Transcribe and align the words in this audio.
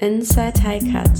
Inside 0.00 0.62
Highcut. 0.62 1.10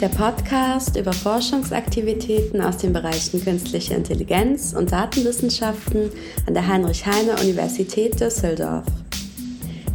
Der 0.00 0.08
Podcast 0.08 0.96
über 0.96 1.12
Forschungsaktivitäten 1.12 2.60
aus 2.60 2.76
den 2.76 2.92
Bereichen 2.92 3.42
künstliche 3.42 3.94
Intelligenz 3.94 4.74
und 4.74 4.92
Datenwissenschaften 4.92 6.10
an 6.46 6.54
der 6.54 6.68
Heinrich-Heine-Universität 6.68 8.20
Düsseldorf. 8.20 8.86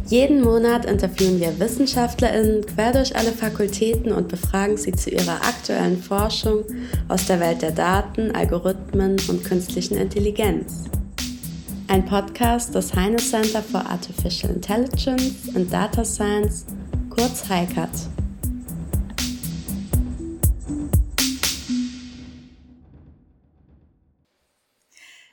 Jeden 0.08 0.42
Monat 0.42 0.84
interviewen 0.84 1.40
wir 1.40 1.58
WissenschaftlerInnen 1.58 2.66
quer 2.66 2.92
durch 2.92 3.16
alle 3.16 3.32
Fakultäten 3.32 4.12
und 4.12 4.28
befragen 4.28 4.76
sie 4.76 4.92
zu 4.92 5.08
ihrer 5.08 5.36
aktuellen 5.36 6.02
Forschung 6.02 6.64
aus 7.08 7.24
der 7.26 7.40
Welt 7.40 7.62
der 7.62 7.72
Daten, 7.72 8.34
Algorithmen 8.34 9.16
und 9.28 9.42
künstlichen 9.42 9.96
Intelligenz. 9.96 10.84
Ein 11.90 12.04
Podcast 12.04 12.74
des 12.74 12.94
Heine 12.94 13.16
Center 13.16 13.62
for 13.62 13.80
Artificial 13.80 14.52
Intelligence 14.52 15.48
and 15.56 15.72
Data 15.72 16.04
Science, 16.04 16.66
kurz 17.08 17.48
HICAT. 17.48 17.88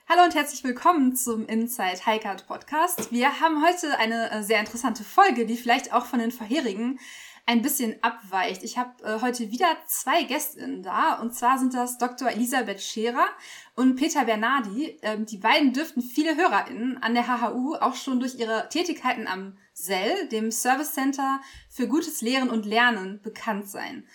Hallo 0.07 0.23
und 0.23 0.33
herzlich 0.33 0.63
willkommen 0.63 1.13
zum 1.17 1.45
Inside 1.45 2.05
Highcard 2.05 2.47
Podcast. 2.47 3.11
Wir 3.11 3.41
haben 3.41 3.61
heute 3.61 3.99
eine 3.99 4.31
äh, 4.31 4.41
sehr 4.41 4.61
interessante 4.61 5.03
Folge, 5.03 5.45
die 5.45 5.57
vielleicht 5.57 5.91
auch 5.91 6.05
von 6.05 6.19
den 6.19 6.31
vorherigen 6.31 6.99
ein 7.47 7.61
bisschen 7.61 8.01
abweicht. 8.01 8.63
Ich 8.63 8.77
habe 8.77 9.03
äh, 9.03 9.21
heute 9.21 9.51
wieder 9.51 9.67
zwei 9.87 10.23
Gästinnen 10.23 10.81
da 10.81 11.13
und 11.15 11.35
zwar 11.35 11.59
sind 11.59 11.73
das 11.73 11.97
Dr. 11.97 12.29
Elisabeth 12.29 12.81
Scherer 12.81 13.27
und 13.75 13.95
Peter 13.95 14.25
Bernardi. 14.25 14.97
Ähm, 15.03 15.25
die 15.25 15.37
beiden 15.37 15.71
dürften 15.71 16.01
viele 16.01 16.35
HörerInnen 16.35 16.97
an 17.03 17.13
der 17.13 17.27
HHU 17.27 17.75
auch 17.75 17.95
schon 17.95 18.19
durch 18.19 18.35
ihre 18.35 18.67
Tätigkeiten 18.69 19.27
am 19.27 19.57
SEL, 19.73 20.27
dem 20.29 20.51
Service 20.51 20.93
Center 20.93 21.39
für 21.69 21.87
gutes 21.87 22.21
Lehren 22.21 22.49
und 22.49 22.65
Lernen, 22.65 23.21
bekannt 23.21 23.69
sein. 23.69 24.07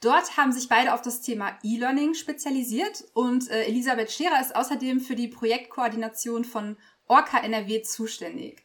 Dort 0.00 0.36
haben 0.36 0.50
sich 0.50 0.68
beide 0.68 0.94
auf 0.94 1.02
das 1.02 1.20
Thema 1.20 1.56
E-Learning 1.62 2.14
spezialisiert 2.14 3.04
und 3.14 3.48
äh, 3.48 3.62
Elisabeth 3.66 4.10
Scherer 4.10 4.40
ist 4.40 4.56
außerdem 4.56 4.98
für 4.98 5.14
die 5.14 5.28
Projektkoordination 5.28 6.44
von 6.44 6.76
Orca 7.06 7.38
NRW 7.38 7.82
zuständig. 7.82 8.64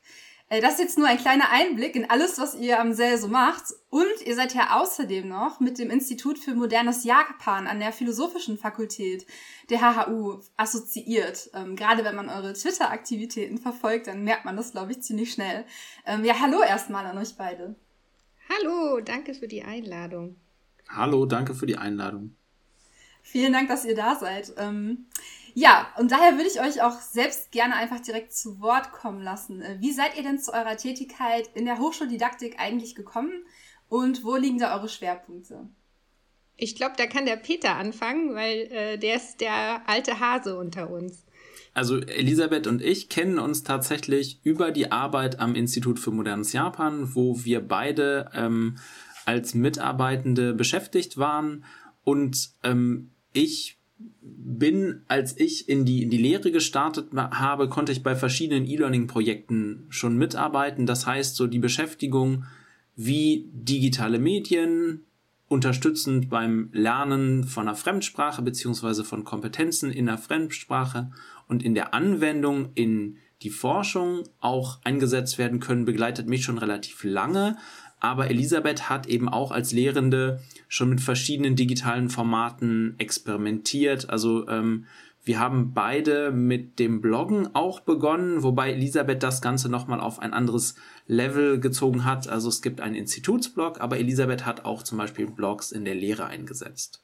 Äh, 0.49 0.61
das 0.61 0.73
ist 0.73 0.79
jetzt 0.79 0.97
nur 0.97 1.07
ein 1.07 1.17
kleiner 1.17 1.49
Einblick 1.51 1.95
in 1.95 2.09
alles, 2.09 2.39
was 2.39 2.55
ihr 2.55 2.79
am 2.79 2.93
SEL 2.93 3.17
so 3.17 3.27
macht. 3.27 3.73
Und 3.89 4.25
ihr 4.25 4.35
seid 4.35 4.53
ja 4.53 4.79
außerdem 4.79 5.27
noch 5.27 5.59
mit 5.59 5.79
dem 5.79 5.89
Institut 5.89 6.37
für 6.37 6.53
modernes 6.53 7.03
Japan 7.03 7.67
an 7.67 7.79
der 7.79 7.91
Philosophischen 7.91 8.57
Fakultät 8.57 9.25
der 9.69 9.81
HHU 9.81 10.41
assoziiert. 10.55 11.49
Ähm, 11.53 11.75
gerade 11.75 12.03
wenn 12.03 12.15
man 12.15 12.29
eure 12.29 12.53
Twitter-Aktivitäten 12.53 13.57
verfolgt, 13.57 14.07
dann 14.07 14.23
merkt 14.23 14.45
man 14.45 14.55
das, 14.55 14.71
glaube 14.71 14.91
ich, 14.91 15.01
ziemlich 15.01 15.31
schnell. 15.31 15.65
Ähm, 16.05 16.23
ja, 16.23 16.39
hallo 16.39 16.61
erstmal 16.61 17.05
an 17.05 17.17
euch 17.17 17.35
beide. 17.37 17.75
Hallo, 18.49 19.01
danke 19.01 19.33
für 19.33 19.47
die 19.47 19.63
Einladung. 19.63 20.37
Hallo, 20.89 21.25
danke 21.25 21.53
für 21.53 21.65
die 21.65 21.77
Einladung. 21.77 22.35
Vielen 23.21 23.51
Dank, 23.51 23.67
dass 23.67 23.83
ihr 23.83 23.95
da 23.95 24.15
seid. 24.15 24.53
Ähm, 24.57 25.07
ja, 25.59 25.87
und 25.97 26.11
daher 26.11 26.33
würde 26.33 26.47
ich 26.47 26.61
euch 26.61 26.83
auch 26.83 27.01
selbst 27.01 27.51
gerne 27.51 27.75
einfach 27.75 27.99
direkt 27.99 28.31
zu 28.31 28.59
Wort 28.59 28.91
kommen 28.91 29.23
lassen. 29.23 29.63
Äh, 29.63 29.77
wie 29.79 29.91
seid 29.91 30.15
ihr 30.15 30.21
denn 30.21 30.37
zu 30.37 30.53
eurer 30.53 30.77
Tätigkeit 30.77 31.49
in 31.55 31.65
der 31.65 31.79
Hochschuldidaktik 31.79 32.59
eigentlich 32.59 32.93
gekommen 32.93 33.31
und 33.89 34.23
wo 34.23 34.35
liegen 34.35 34.59
da 34.59 34.77
eure 34.77 34.87
Schwerpunkte? 34.87 35.67
Ich 36.57 36.75
glaube, 36.75 36.93
da 36.95 37.07
kann 37.07 37.25
der 37.25 37.37
Peter 37.37 37.75
anfangen, 37.75 38.35
weil 38.35 38.71
äh, 38.71 38.97
der 38.99 39.15
ist 39.15 39.41
der 39.41 39.81
alte 39.89 40.19
Hase 40.19 40.59
unter 40.59 40.91
uns. 40.91 41.25
Also 41.73 42.01
Elisabeth 42.01 42.67
und 42.67 42.83
ich 42.83 43.09
kennen 43.09 43.39
uns 43.39 43.63
tatsächlich 43.63 44.39
über 44.43 44.69
die 44.69 44.91
Arbeit 44.91 45.39
am 45.39 45.55
Institut 45.55 45.99
für 45.99 46.11
modernes 46.11 46.53
Japan, 46.53 47.15
wo 47.15 47.43
wir 47.43 47.67
beide 47.67 48.29
ähm, 48.35 48.77
als 49.25 49.55
Mitarbeitende 49.55 50.53
beschäftigt 50.53 51.17
waren. 51.17 51.65
Und 52.03 52.51
ähm, 52.63 53.09
ich 53.33 53.76
bin, 54.21 55.01
als 55.07 55.37
ich 55.37 55.67
in 55.69 55.85
die, 55.85 56.03
in 56.03 56.09
die 56.09 56.17
Lehre 56.17 56.51
gestartet 56.51 57.09
habe, 57.13 57.69
konnte 57.69 57.91
ich 57.91 58.03
bei 58.03 58.15
verschiedenen 58.15 58.65
E-Learning-Projekten 58.65 59.85
schon 59.89 60.17
mitarbeiten. 60.17 60.85
Das 60.85 61.05
heißt, 61.05 61.35
so 61.35 61.47
die 61.47 61.59
Beschäftigung, 61.59 62.45
wie 62.95 63.49
digitale 63.53 64.19
Medien 64.19 65.05
unterstützend 65.47 66.29
beim 66.29 66.69
Lernen 66.73 67.43
von 67.45 67.67
einer 67.67 67.75
Fremdsprache 67.75 68.41
beziehungsweise 68.41 69.03
von 69.03 69.23
Kompetenzen 69.23 69.91
in 69.91 70.07
der 70.07 70.17
Fremdsprache 70.17 71.11
und 71.47 71.63
in 71.63 71.73
der 71.73 71.93
Anwendung 71.93 72.71
in 72.75 73.17
die 73.43 73.49
Forschung 73.49 74.23
auch 74.39 74.79
eingesetzt 74.83 75.37
werden 75.37 75.59
können, 75.59 75.85
begleitet 75.85 76.27
mich 76.27 76.43
schon 76.43 76.57
relativ 76.57 77.03
lange. 77.03 77.57
Aber 77.99 78.29
Elisabeth 78.29 78.89
hat 78.89 79.07
eben 79.07 79.27
auch 79.27 79.51
als 79.51 79.71
Lehrende 79.71 80.39
schon 80.67 80.89
mit 80.89 81.01
verschiedenen 81.01 81.55
digitalen 81.55 82.09
Formaten 82.09 82.95
experimentiert. 82.99 84.09
Also 84.09 84.47
ähm, 84.47 84.85
wir 85.23 85.39
haben 85.39 85.73
beide 85.73 86.31
mit 86.31 86.79
dem 86.79 87.01
Bloggen 87.01 87.53
auch 87.53 87.81
begonnen, 87.81 88.43
wobei 88.43 88.71
Elisabeth 88.71 89.23
das 89.23 89.41
Ganze 89.41 89.67
nochmal 89.67 89.99
auf 89.99 90.19
ein 90.19 90.33
anderes 90.33 90.75
Level 91.07 91.59
gezogen 91.59 92.05
hat. 92.05 92.29
Also 92.29 92.47
es 92.49 92.61
gibt 92.61 92.79
einen 92.79 92.95
Institutsblog, 92.95 93.81
aber 93.81 93.97
Elisabeth 93.97 94.45
hat 94.45 94.63
auch 94.63 94.83
zum 94.83 94.97
Beispiel 94.97 95.27
Blogs 95.27 95.71
in 95.71 95.83
der 95.83 95.95
Lehre 95.95 96.27
eingesetzt. 96.27 97.03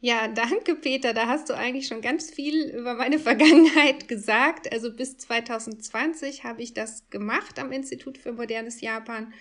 Ja, 0.00 0.28
danke 0.28 0.74
Peter. 0.74 1.14
Da 1.14 1.26
hast 1.26 1.48
du 1.48 1.54
eigentlich 1.54 1.86
schon 1.86 2.02
ganz 2.02 2.30
viel 2.30 2.68
über 2.70 2.94
meine 2.94 3.18
Vergangenheit 3.20 4.08
gesagt. 4.08 4.72
Also 4.72 4.92
bis 4.92 5.16
2020 5.16 6.44
habe 6.44 6.62
ich 6.62 6.74
das 6.74 7.08
gemacht 7.10 7.58
am 7.58 7.72
Institut 7.72 8.18
für 8.18 8.32
modernes 8.32 8.80
Japan 8.80 9.32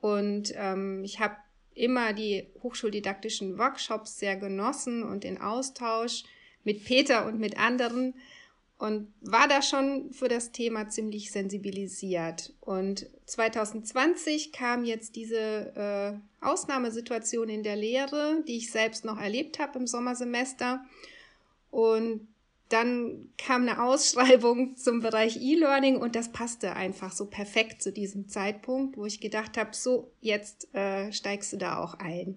und 0.00 0.52
ähm, 0.56 1.02
ich 1.02 1.20
habe 1.20 1.36
immer 1.74 2.12
die 2.12 2.46
hochschuldidaktischen 2.62 3.58
Workshops 3.58 4.18
sehr 4.18 4.36
genossen 4.36 5.02
und 5.02 5.24
den 5.24 5.40
Austausch 5.40 6.24
mit 6.62 6.84
Peter 6.84 7.26
und 7.26 7.40
mit 7.40 7.58
anderen 7.58 8.14
und 8.78 9.12
war 9.20 9.48
da 9.48 9.62
schon 9.62 10.12
für 10.12 10.28
das 10.28 10.52
Thema 10.52 10.88
ziemlich 10.88 11.30
sensibilisiert. 11.30 12.52
Und 12.60 13.06
2020 13.26 14.52
kam 14.52 14.84
jetzt 14.84 15.16
diese 15.16 16.20
äh, 16.40 16.44
Ausnahmesituation 16.44 17.48
in 17.48 17.62
der 17.62 17.76
Lehre, 17.76 18.42
die 18.46 18.56
ich 18.56 18.70
selbst 18.70 19.04
noch 19.04 19.18
erlebt 19.18 19.58
habe 19.58 19.78
im 19.78 19.86
Sommersemester. 19.86 20.84
Und 21.70 22.28
dann 22.68 23.28
kam 23.38 23.62
eine 23.62 23.82
Ausschreibung 23.82 24.76
zum 24.76 25.00
Bereich 25.00 25.40
E-Learning 25.40 25.96
und 25.96 26.16
das 26.16 26.32
passte 26.32 26.74
einfach 26.74 27.12
so 27.12 27.26
perfekt 27.26 27.82
zu 27.82 27.92
diesem 27.92 28.28
Zeitpunkt, 28.28 28.96
wo 28.96 29.06
ich 29.06 29.20
gedacht 29.20 29.56
habe, 29.56 29.70
so 29.72 30.10
jetzt 30.20 30.74
äh, 30.74 31.12
steigst 31.12 31.52
du 31.52 31.56
da 31.56 31.78
auch 31.78 31.94
ein. 31.94 32.36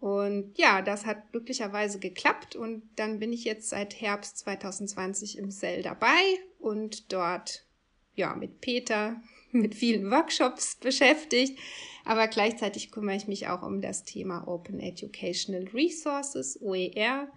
Und 0.00 0.56
ja, 0.56 0.80
das 0.80 1.04
hat 1.04 1.30
glücklicherweise 1.30 1.98
geklappt 1.98 2.56
und 2.56 2.82
dann 2.96 3.18
bin 3.18 3.34
ich 3.34 3.44
jetzt 3.44 3.68
seit 3.68 4.00
Herbst 4.00 4.38
2020 4.38 5.36
im 5.36 5.50
Cell 5.50 5.82
dabei 5.82 6.22
und 6.58 7.12
dort 7.12 7.66
ja 8.14 8.34
mit 8.34 8.62
Peter 8.62 9.20
mit 9.52 9.74
vielen 9.74 10.10
Workshops 10.10 10.76
beschäftigt, 10.80 11.58
aber 12.06 12.28
gleichzeitig 12.28 12.90
kümmere 12.90 13.16
ich 13.16 13.28
mich 13.28 13.48
auch 13.48 13.62
um 13.62 13.82
das 13.82 14.04
Thema 14.04 14.48
Open 14.48 14.80
Educational 14.80 15.68
Resources, 15.74 16.58
OER, 16.62 17.28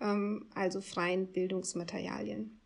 ähm, 0.00 0.46
also 0.56 0.80
freien 0.80 1.28
Bildungsmaterialien. 1.28 2.58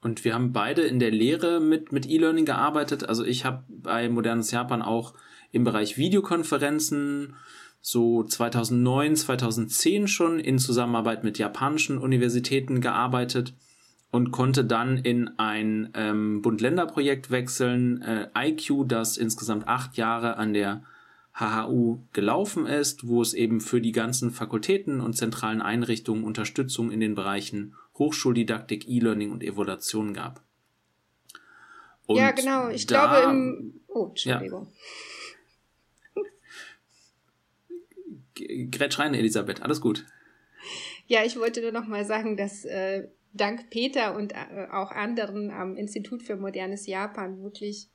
Und 0.00 0.24
wir 0.24 0.34
haben 0.34 0.52
beide 0.52 0.82
in 0.82 0.98
der 0.98 1.12
Lehre 1.12 1.60
mit, 1.60 1.92
mit 1.92 2.06
E-Learning 2.06 2.44
gearbeitet. 2.44 3.08
Also 3.08 3.24
ich 3.24 3.44
habe 3.44 3.64
bei 3.68 4.08
Modernes 4.08 4.50
Japan 4.50 4.82
auch 4.82 5.14
im 5.50 5.64
Bereich 5.64 5.96
Videokonferenzen 5.96 7.36
so 7.86 8.24
2009, 8.24 9.14
2010 9.14 10.08
schon 10.08 10.40
in 10.40 10.58
Zusammenarbeit 10.58 11.22
mit 11.22 11.36
japanischen 11.36 11.98
Universitäten 11.98 12.80
gearbeitet 12.80 13.52
und 14.10 14.30
konnte 14.30 14.64
dann 14.64 14.96
in 14.96 15.38
ein 15.38 15.90
ähm, 15.92 16.40
Bund-Länder-Projekt 16.40 17.30
wechseln, 17.30 18.00
äh, 18.00 18.28
IQ, 18.34 18.88
das 18.88 19.18
insgesamt 19.18 19.68
acht 19.68 19.98
Jahre 19.98 20.38
an 20.38 20.54
der 20.54 20.82
HHU 21.34 21.98
gelaufen 22.14 22.64
ist, 22.64 23.06
wo 23.06 23.20
es 23.20 23.34
eben 23.34 23.60
für 23.60 23.82
die 23.82 23.92
ganzen 23.92 24.30
Fakultäten 24.30 25.02
und 25.02 25.18
zentralen 25.18 25.60
Einrichtungen 25.60 26.24
Unterstützung 26.24 26.90
in 26.90 27.00
den 27.00 27.14
Bereichen 27.14 27.74
Hochschuldidaktik, 27.98 28.88
E-Learning 28.88 29.30
und 29.30 29.42
Evaluation 29.42 30.14
gab. 30.14 30.40
Und 32.06 32.16
ja, 32.16 32.30
genau. 32.30 32.70
Ich 32.70 32.86
da, 32.86 33.20
glaube 33.20 33.30
im. 33.30 33.80
Oh, 33.88 34.06
Entschuldigung. 34.08 34.68
Ja. 34.72 35.13
Grätsch 38.34 38.98
rein, 38.98 39.14
Elisabeth, 39.14 39.62
alles 39.62 39.80
gut. 39.80 40.06
Ja, 41.06 41.24
ich 41.24 41.38
wollte 41.38 41.60
nur 41.60 41.72
noch 41.72 41.86
mal 41.86 42.04
sagen, 42.04 42.36
dass 42.36 42.64
äh, 42.64 43.08
dank 43.32 43.70
Peter 43.70 44.16
und 44.16 44.32
äh, 44.32 44.68
auch 44.72 44.90
anderen 44.90 45.50
am 45.50 45.76
Institut 45.76 46.22
für 46.22 46.36
modernes 46.36 46.86
Japan 46.86 47.42
wirklich 47.42 47.90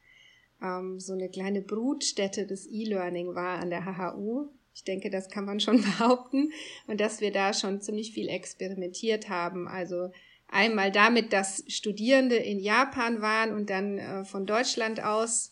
ähm, 0.62 1.00
so 1.00 1.14
eine 1.14 1.30
kleine 1.30 1.62
Brutstätte 1.62 2.46
des 2.46 2.68
E-Learning 2.68 3.34
war 3.36 3.60
an 3.60 3.70
der 3.70 3.86
HHU. 3.86 4.50
Ich 4.74 4.84
denke, 4.84 5.10
das 5.10 5.30
kann 5.30 5.46
man 5.46 5.60
schon 5.60 5.82
behaupten 6.00 6.52
und 6.88 7.02
dass 7.02 7.22
wir 7.22 7.32
da 7.32 7.54
schon 7.54 7.82
ziemlich 7.82 8.14
viel 8.14 8.30
experimentiert 8.30 9.30
haben. 9.30 9.68
Also 9.68 10.10
Einmal 10.52 10.92
damit, 10.92 11.32
dass 11.32 11.64
Studierende 11.68 12.36
in 12.36 12.60
Japan 12.60 13.22
waren 13.22 13.54
und 13.54 13.70
dann 13.70 14.00
äh, 14.00 14.26
von 14.26 14.48
Deutschland 14.48 15.04
aus 15.04 15.52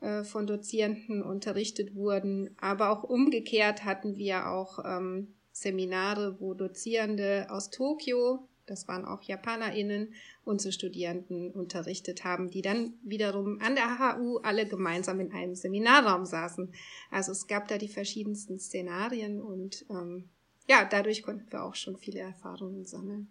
äh, 0.00 0.24
von 0.24 0.46
Dozierenden 0.46 1.22
unterrichtet 1.22 1.94
wurden, 1.94 2.54
aber 2.60 2.90
auch 2.90 3.02
umgekehrt 3.04 3.84
hatten 3.84 4.16
wir 4.16 4.48
auch 4.48 4.78
ähm, 4.84 5.34
Seminare, 5.52 6.40
wo 6.40 6.54
Dozierende 6.54 7.46
aus 7.50 7.70
Tokio, 7.70 8.48
das 8.66 8.86
waren 8.86 9.04
auch 9.04 9.22
JapanerInnen, 9.22 10.14
unsere 10.44 10.72
Studierenden 10.72 11.50
unterrichtet 11.50 12.24
haben, 12.24 12.50
die 12.50 12.62
dann 12.62 12.94
wiederum 13.02 13.60
an 13.60 13.74
der 13.74 13.98
HU 13.98 14.38
alle 14.38 14.66
gemeinsam 14.66 15.20
in 15.20 15.32
einem 15.32 15.54
Seminarraum 15.54 16.26
saßen. 16.26 16.72
Also 17.10 17.32
es 17.32 17.46
gab 17.46 17.68
da 17.68 17.78
die 17.78 17.88
verschiedensten 17.88 18.58
Szenarien 18.58 19.40
und 19.40 19.84
ähm, 19.90 20.28
ja, 20.68 20.84
dadurch 20.84 21.22
konnten 21.22 21.50
wir 21.50 21.64
auch 21.64 21.74
schon 21.74 21.96
viele 21.96 22.20
Erfahrungen 22.20 22.84
sammeln. 22.84 23.28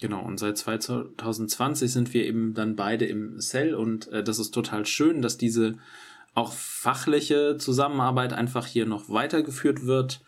Genau, 0.00 0.24
und 0.24 0.38
seit 0.38 0.56
2020 0.56 1.92
sind 1.92 2.14
wir 2.14 2.24
eben 2.24 2.54
dann 2.54 2.74
beide 2.74 3.04
im 3.04 3.38
Cell 3.38 3.74
und 3.74 4.08
äh, 4.08 4.24
das 4.24 4.38
ist 4.38 4.52
total 4.52 4.86
schön, 4.86 5.20
dass 5.20 5.36
diese 5.36 5.76
auch 6.34 6.52
fachliche 6.52 7.56
Zusammenarbeit 7.58 8.32
einfach 8.32 8.66
hier 8.66 8.86
noch 8.86 9.10
weitergeführt 9.10 9.84
wird. 9.84 10.22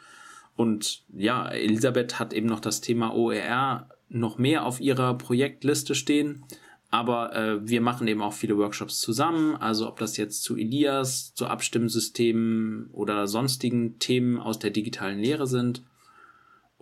Und 0.56 1.04
ja, 1.08 1.48
Elisabeth 1.48 2.18
hat 2.18 2.34
eben 2.34 2.48
noch 2.48 2.60
das 2.60 2.82
Thema 2.82 3.14
OER 3.14 3.88
noch 4.10 4.36
mehr 4.36 4.66
auf 4.66 4.80
ihrer 4.80 5.16
Projektliste 5.16 5.94
stehen. 5.94 6.44
Aber 6.90 7.34
äh, 7.34 7.66
wir 7.66 7.80
machen 7.80 8.06
eben 8.06 8.20
auch 8.20 8.34
viele 8.34 8.58
Workshops 8.58 8.98
zusammen. 8.98 9.56
Also 9.56 9.88
ob 9.88 9.98
das 9.98 10.18
jetzt 10.18 10.42
zu 10.42 10.56
Elias, 10.56 11.32
zu 11.32 11.46
Abstimmsystemen 11.46 12.90
oder 12.92 13.26
sonstigen 13.26 13.98
Themen 13.98 14.38
aus 14.38 14.58
der 14.58 14.70
digitalen 14.70 15.18
Lehre 15.18 15.46
sind. 15.46 15.82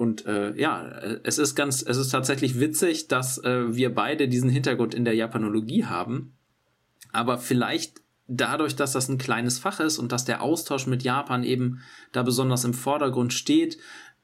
Und 0.01 0.25
äh, 0.25 0.59
ja, 0.59 0.83
es 1.25 1.37
ist 1.37 1.55
ganz, 1.55 1.85
es 1.87 1.99
ist 1.99 2.09
tatsächlich 2.09 2.59
witzig, 2.59 3.09
dass 3.09 3.37
äh, 3.45 3.77
wir 3.77 3.95
beide 3.95 4.29
diesen 4.29 4.49
Hintergrund 4.49 4.95
in 4.95 5.05
der 5.05 5.15
Japanologie 5.15 5.85
haben. 5.85 6.39
Aber 7.13 7.37
vielleicht 7.37 8.01
dadurch, 8.27 8.75
dass 8.75 8.93
das 8.93 9.11
ein 9.11 9.19
kleines 9.19 9.59
Fach 9.59 9.79
ist 9.79 9.99
und 9.99 10.11
dass 10.11 10.25
der 10.25 10.41
Austausch 10.41 10.87
mit 10.87 11.03
Japan 11.03 11.45
eben 11.45 11.83
da 12.13 12.23
besonders 12.23 12.65
im 12.65 12.73
Vordergrund 12.73 13.35
steht, 13.35 13.77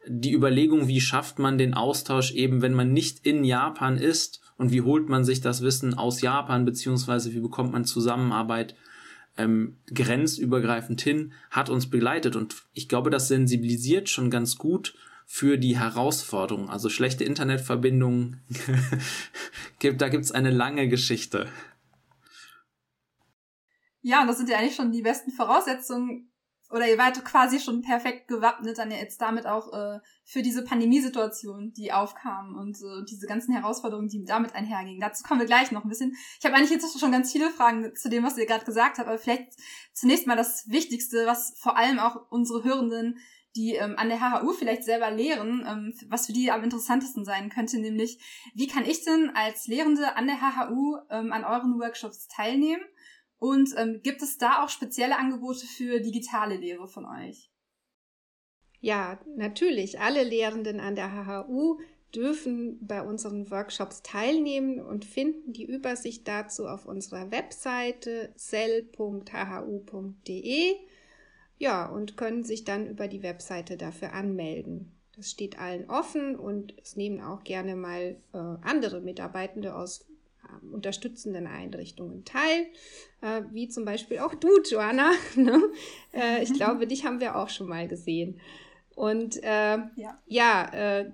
die 0.08 0.32
Überlegung, 0.32 0.88
wie 0.88 1.02
schafft 1.02 1.38
man 1.38 1.58
den 1.58 1.75
Austausch 1.75 2.32
eben, 2.32 2.62
wenn 2.62 2.72
man 2.72 2.94
nicht 2.94 3.26
in 3.26 3.44
Japan 3.44 3.99
ist 3.99 4.40
und 4.56 4.72
wie 4.72 4.81
holt 4.81 5.11
man 5.11 5.26
sich 5.26 5.43
das 5.43 5.61
Wissen 5.61 5.93
aus 5.93 6.22
Japan, 6.22 6.64
beziehungsweise 6.64 7.34
wie 7.34 7.40
bekommt 7.40 7.72
man 7.72 7.84
Zusammenarbeit 7.84 8.76
ähm, 9.37 9.76
grenzübergreifend 9.93 11.02
hin, 11.02 11.34
hat 11.50 11.69
uns 11.69 11.90
begleitet. 11.90 12.34
Und 12.34 12.64
ich 12.72 12.88
glaube, 12.88 13.11
das 13.11 13.29
sensibilisiert 13.29 14.08
schon 14.08 14.31
ganz 14.31 14.56
gut 14.56 14.94
für 15.26 15.58
die 15.58 15.78
Herausforderungen. 15.78 16.70
Also 16.70 16.88
schlechte 16.88 17.25
Internetverbindungen, 17.25 18.40
da 19.99 20.08
gibt's 20.08 20.32
eine 20.32 20.50
lange 20.50 20.88
Geschichte. 20.88 21.49
Ja, 24.00 24.23
und 24.23 24.28
das 24.28 24.38
sind 24.38 24.49
ja 24.49 24.58
eigentlich 24.58 24.76
schon 24.76 24.93
die 24.93 25.02
besten 25.02 25.32
Voraussetzungen, 25.32 26.31
oder 26.70 26.88
ihr 26.88 26.99
wart 26.99 27.25
quasi 27.25 27.61
schon 27.61 27.82
perfekt 27.82 28.28
gewappnet 28.28 28.78
dann 28.78 28.90
jetzt 28.90 29.20
damit 29.20 29.46
auch 29.46 29.73
äh, 29.73 30.00
für 30.25 30.43
diese 30.43 30.64
Pandemiesituation, 30.64 31.72
die 31.72 31.93
aufkam 31.93 32.56
und 32.56 32.76
äh, 32.79 33.05
diese 33.08 33.26
ganzen 33.26 33.55
Herausforderungen, 33.55 34.08
die 34.08 34.25
damit 34.25 34.55
einhergingen. 34.55 35.00
Dazu 35.00 35.22
kommen 35.22 35.40
wir 35.40 35.46
gleich 35.46 35.70
noch 35.70 35.84
ein 35.84 35.88
bisschen. 35.88 36.17
Ich 36.38 36.44
habe 36.44 36.56
eigentlich 36.56 36.70
jetzt 36.70 36.99
schon 36.99 37.12
ganz 37.12 37.31
viele 37.31 37.50
Fragen 37.50 37.94
zu 37.94 38.08
dem, 38.08 38.25
was 38.25 38.37
ihr 38.37 38.46
gerade 38.46 38.64
gesagt 38.64 38.99
habt, 38.99 39.08
aber 39.08 39.19
vielleicht 39.19 39.55
zunächst 39.93 40.26
mal 40.26 40.37
das 40.37 40.69
Wichtigste, 40.69 41.26
was 41.26 41.55
vor 41.58 41.76
allem 41.76 42.00
auch 42.00 42.31
unsere 42.31 42.64
Hörenden 42.64 43.19
die 43.56 43.75
ähm, 43.75 43.94
an 43.97 44.08
der 44.08 44.20
HHU 44.20 44.53
vielleicht 44.53 44.85
selber 44.85 45.11
lehren, 45.11 45.64
ähm, 45.67 45.94
was 46.08 46.26
für 46.26 46.32
die 46.32 46.50
am 46.50 46.62
interessantesten 46.62 47.25
sein 47.25 47.49
könnte, 47.49 47.79
nämlich 47.79 48.19
wie 48.55 48.67
kann 48.67 48.85
ich 48.85 49.05
denn 49.05 49.31
als 49.35 49.67
Lehrende 49.67 50.17
an 50.17 50.26
der 50.26 50.41
HHU 50.41 50.97
ähm, 51.11 51.32
an 51.32 51.44
euren 51.44 51.81
Workshops 51.81 52.29
teilnehmen? 52.29 52.82
Und 53.38 53.75
ähm, 53.76 54.00
gibt 54.03 54.23
es 54.23 54.38
da 54.38 54.62
auch 54.62 54.69
spezielle 54.69 55.19
Angebote 55.19 55.67
für 55.67 56.00
digitale 56.00 56.56
Lehre 56.56 56.88
von 56.88 57.05
euch? 57.05 57.50
Ja, 58.81 59.20
natürlich. 59.37 60.00
Alle 60.00 60.23
Lehrenden 60.23 60.81
an 60.81 60.94
der 60.94 61.12
HHU 61.12 61.79
dürfen 62.14 62.79
bei 62.81 63.03
unseren 63.03 63.50
Workshops 63.50 64.03
teilnehmen 64.03 64.81
und 64.81 65.05
finden 65.05 65.53
die 65.53 65.67
Übersicht 65.67 66.26
dazu 66.29 66.67
auf 66.67 66.87
unserer 66.87 67.31
Webseite 67.31 68.32
cell.hhu.de 68.37 68.97
ja, 71.58 71.87
und 71.87 72.17
können 72.17 72.44
sich 72.44 72.64
dann 72.64 72.87
über 72.87 73.08
die 73.08 73.23
Webseite 73.23 73.76
dafür 73.76 74.12
anmelden. 74.12 74.93
Das 75.17 75.31
steht 75.31 75.58
allen 75.58 75.88
offen 75.88 76.37
und 76.37 76.75
es 76.82 76.97
nehmen 76.97 77.23
auch 77.23 77.43
gerne 77.43 77.75
mal 77.75 78.17
äh, 78.35 78.38
andere 78.62 79.00
Mitarbeitende 79.00 79.75
aus 79.75 80.06
äh, 80.44 80.67
unterstützenden 80.75 81.47
Einrichtungen 81.47 82.25
teil, 82.26 82.67
äh, 83.23 83.43
wie 83.50 83.69
zum 83.69 83.87
Beispiel 83.87 84.19
auch 84.19 84.35
du, 84.35 84.50
Joanna. 84.69 85.12
Ne? 85.37 85.62
Äh, 86.12 86.43
ich 86.43 86.53
glaube, 86.53 86.87
dich 86.87 87.06
haben 87.06 87.20
wir 87.20 87.37
auch 87.37 87.49
schon 87.49 87.69
mal 87.69 87.88
gesehen. 87.88 88.38
Und 88.94 89.43
äh, 89.43 89.79
ja, 89.97 90.20
ja 90.26 90.73
äh, 90.73 91.12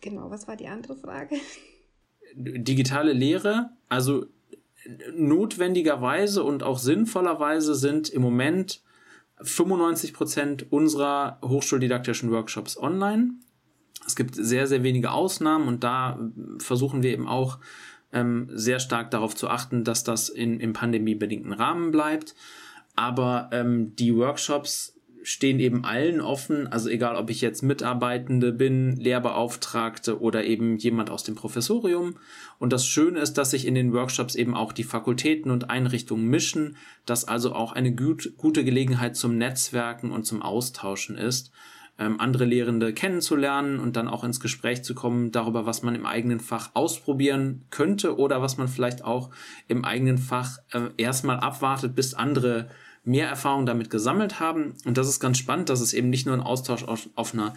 genau, 0.00 0.30
was 0.30 0.48
war 0.48 0.56
die 0.56 0.66
andere 0.66 0.96
Frage? 0.96 1.36
Digitale 2.34 3.12
Lehre, 3.12 3.70
also 3.88 4.26
notwendigerweise 5.14 6.42
und 6.42 6.62
auch 6.62 6.78
sinnvollerweise 6.78 7.74
sind 7.74 8.08
im 8.08 8.22
Moment 8.22 8.82
95 9.40 10.12
Prozent 10.12 10.72
unserer 10.72 11.38
hochschuldidaktischen 11.44 12.30
Workshops 12.30 12.78
online. 12.78 13.34
Es 14.06 14.16
gibt 14.16 14.34
sehr, 14.34 14.66
sehr 14.66 14.82
wenige 14.82 15.10
Ausnahmen 15.10 15.68
und 15.68 15.84
da 15.84 16.18
versuchen 16.58 17.02
wir 17.02 17.12
eben 17.12 17.28
auch 17.28 17.58
ähm, 18.12 18.48
sehr 18.52 18.78
stark 18.78 19.10
darauf 19.10 19.34
zu 19.34 19.48
achten, 19.48 19.84
dass 19.84 20.04
das 20.04 20.28
in, 20.28 20.60
im 20.60 20.72
pandemiebedingten 20.72 21.52
Rahmen 21.52 21.90
bleibt. 21.90 22.34
Aber 22.94 23.48
ähm, 23.52 23.96
die 23.96 24.14
Workshops 24.16 24.98
stehen 25.22 25.60
eben 25.60 25.84
allen 25.84 26.20
offen, 26.20 26.66
also 26.66 26.88
egal 26.88 27.16
ob 27.16 27.30
ich 27.30 27.40
jetzt 27.40 27.62
Mitarbeitende 27.62 28.52
bin, 28.52 28.96
Lehrbeauftragte 28.96 30.20
oder 30.20 30.44
eben 30.44 30.76
jemand 30.76 31.10
aus 31.10 31.24
dem 31.24 31.34
Professorium. 31.34 32.16
Und 32.58 32.72
das 32.72 32.86
Schöne 32.86 33.20
ist, 33.20 33.34
dass 33.34 33.50
sich 33.52 33.66
in 33.66 33.74
den 33.74 33.92
Workshops 33.92 34.34
eben 34.34 34.54
auch 34.54 34.72
die 34.72 34.84
Fakultäten 34.84 35.50
und 35.50 35.70
Einrichtungen 35.70 36.26
mischen, 36.26 36.76
dass 37.06 37.26
also 37.26 37.54
auch 37.54 37.72
eine 37.72 37.94
gut, 37.94 38.32
gute 38.36 38.64
Gelegenheit 38.64 39.16
zum 39.16 39.38
Netzwerken 39.38 40.10
und 40.10 40.24
zum 40.24 40.42
Austauschen 40.42 41.16
ist, 41.16 41.52
ähm, 41.98 42.20
andere 42.20 42.44
Lehrende 42.44 42.92
kennenzulernen 42.92 43.78
und 43.78 43.96
dann 43.96 44.08
auch 44.08 44.24
ins 44.24 44.40
Gespräch 44.40 44.82
zu 44.82 44.94
kommen 44.94 45.30
darüber, 45.30 45.66
was 45.66 45.82
man 45.82 45.94
im 45.94 46.06
eigenen 46.06 46.40
Fach 46.40 46.70
ausprobieren 46.74 47.64
könnte 47.70 48.16
oder 48.16 48.42
was 48.42 48.56
man 48.56 48.68
vielleicht 48.68 49.04
auch 49.04 49.30
im 49.68 49.84
eigenen 49.84 50.18
Fach 50.18 50.58
äh, 50.72 50.88
erstmal 50.96 51.38
abwartet, 51.38 51.94
bis 51.94 52.14
andere 52.14 52.68
mehr 53.04 53.28
Erfahrung 53.28 53.66
damit 53.66 53.90
gesammelt 53.90 54.40
haben. 54.40 54.74
Und 54.84 54.96
das 54.96 55.08
ist 55.08 55.20
ganz 55.20 55.38
spannend, 55.38 55.68
dass 55.68 55.80
es 55.80 55.92
eben 55.92 56.10
nicht 56.10 56.26
nur 56.26 56.34
ein 56.36 56.40
Austausch 56.40 56.84
auf, 56.84 57.08
auf 57.14 57.34
einer 57.34 57.54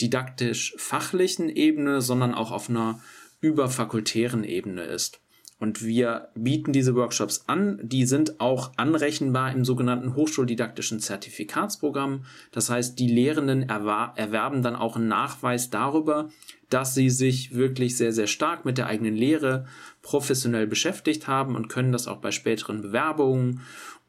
didaktisch-fachlichen 0.00 1.48
Ebene, 1.48 2.00
sondern 2.00 2.34
auch 2.34 2.50
auf 2.50 2.68
einer 2.68 3.00
überfakultären 3.40 4.44
Ebene 4.44 4.82
ist. 4.82 5.20
Und 5.60 5.84
wir 5.84 6.28
bieten 6.34 6.72
diese 6.72 6.94
Workshops 6.94 7.44
an. 7.46 7.78
Die 7.82 8.06
sind 8.06 8.40
auch 8.40 8.72
anrechenbar 8.78 9.52
im 9.52 9.66
sogenannten 9.66 10.14
hochschuldidaktischen 10.14 11.00
Zertifikatsprogramm. 11.00 12.24
Das 12.50 12.70
heißt, 12.70 12.98
die 12.98 13.08
Lehrenden 13.08 13.68
erwerben 13.68 14.62
dann 14.62 14.74
auch 14.74 14.96
einen 14.96 15.08
Nachweis 15.08 15.68
darüber, 15.68 16.30
dass 16.70 16.94
sie 16.94 17.10
sich 17.10 17.54
wirklich 17.54 17.98
sehr, 17.98 18.12
sehr 18.12 18.26
stark 18.26 18.64
mit 18.64 18.78
der 18.78 18.86
eigenen 18.86 19.14
Lehre 19.14 19.66
professionell 20.00 20.66
beschäftigt 20.66 21.28
haben 21.28 21.54
und 21.54 21.68
können 21.68 21.92
das 21.92 22.08
auch 22.08 22.22
bei 22.22 22.30
späteren 22.30 22.80
Bewerbungen 22.80 23.60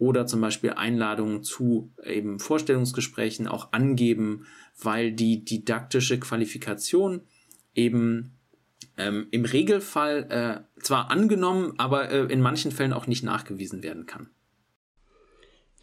oder 0.01 0.25
zum 0.25 0.41
Beispiel 0.41 0.71
Einladungen 0.71 1.43
zu 1.43 1.93
eben 2.03 2.39
Vorstellungsgesprächen 2.39 3.47
auch 3.47 3.71
angeben, 3.71 4.47
weil 4.81 5.11
die 5.11 5.45
didaktische 5.45 6.19
Qualifikation 6.19 7.21
eben 7.75 8.35
ähm, 8.97 9.27
im 9.29 9.45
Regelfall 9.45 10.65
äh, 10.75 10.81
zwar 10.81 11.11
angenommen, 11.11 11.75
aber 11.77 12.09
äh, 12.09 12.33
in 12.33 12.41
manchen 12.41 12.71
Fällen 12.71 12.93
auch 12.93 13.05
nicht 13.05 13.23
nachgewiesen 13.23 13.83
werden 13.83 14.07
kann. 14.07 14.31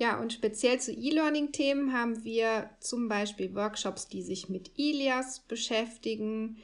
Ja, 0.00 0.20
und 0.20 0.32
speziell 0.32 0.80
zu 0.80 0.92
E-Learning-Themen 0.92 1.92
haben 1.92 2.24
wir 2.24 2.70
zum 2.80 3.08
Beispiel 3.08 3.54
Workshops, 3.54 4.08
die 4.08 4.22
sich 4.22 4.48
mit 4.48 4.72
Ilias 4.76 5.44
beschäftigen, 5.46 6.56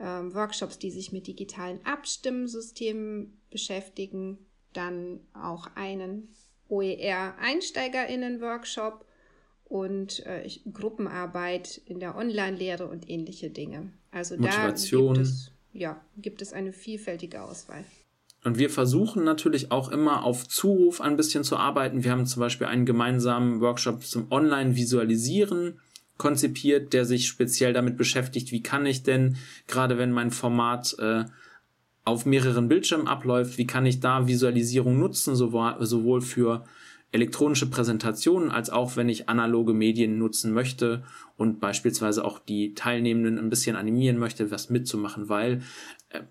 ähm, 0.00 0.34
Workshops, 0.34 0.80
die 0.80 0.90
sich 0.90 1.12
mit 1.12 1.28
digitalen 1.28 1.78
Abstimmsystemen 1.86 3.40
beschäftigen, 3.48 4.38
dann 4.72 5.20
auch 5.34 5.68
einen 5.76 6.34
OER-EinsteigerInnen-Workshop 6.68 9.04
und 9.64 10.24
äh, 10.26 10.48
Gruppenarbeit 10.72 11.80
in 11.86 11.98
der 12.00 12.16
Online-Lehre 12.16 12.86
und 12.86 13.10
ähnliche 13.10 13.50
Dinge. 13.50 13.92
Also 14.10 14.36
Motivation. 14.36 15.14
da 15.14 15.20
gibt 15.20 15.26
es, 15.26 15.52
ja, 15.72 16.00
gibt 16.16 16.42
es 16.42 16.52
eine 16.52 16.72
vielfältige 16.72 17.42
Auswahl. 17.42 17.84
Und 18.44 18.58
wir 18.58 18.68
versuchen 18.70 19.24
natürlich 19.24 19.72
auch 19.72 19.90
immer 19.90 20.24
auf 20.24 20.46
Zuruf 20.46 21.00
ein 21.00 21.16
bisschen 21.16 21.42
zu 21.42 21.56
arbeiten. 21.56 22.04
Wir 22.04 22.12
haben 22.12 22.26
zum 22.26 22.38
Beispiel 22.40 22.68
einen 22.68 22.86
gemeinsamen 22.86 23.60
Workshop 23.60 24.04
zum 24.04 24.30
Online-Visualisieren 24.30 25.80
konzipiert, 26.16 26.92
der 26.92 27.04
sich 27.04 27.26
speziell 27.26 27.72
damit 27.72 27.96
beschäftigt, 27.96 28.52
wie 28.52 28.62
kann 28.62 28.86
ich 28.86 29.02
denn, 29.02 29.36
gerade 29.66 29.98
wenn 29.98 30.12
mein 30.12 30.30
Format 30.30 30.94
äh, 30.98 31.24
auf 32.06 32.24
mehreren 32.24 32.68
Bildschirmen 32.68 33.08
abläuft, 33.08 33.58
wie 33.58 33.66
kann 33.66 33.84
ich 33.84 33.98
da 33.98 34.28
Visualisierung 34.28 34.98
nutzen, 34.98 35.34
sowohl, 35.34 36.20
für 36.20 36.64
elektronische 37.10 37.68
Präsentationen 37.68 38.50
als 38.50 38.70
auch 38.70 38.96
wenn 38.96 39.08
ich 39.08 39.28
analoge 39.28 39.72
Medien 39.72 40.18
nutzen 40.18 40.52
möchte 40.52 41.02
und 41.36 41.60
beispielsweise 41.60 42.24
auch 42.24 42.38
die 42.38 42.74
Teilnehmenden 42.74 43.38
ein 43.38 43.50
bisschen 43.50 43.74
animieren 43.74 44.18
möchte, 44.18 44.50
was 44.52 44.70
mitzumachen, 44.70 45.28
weil 45.28 45.62
äh, 46.10 46.22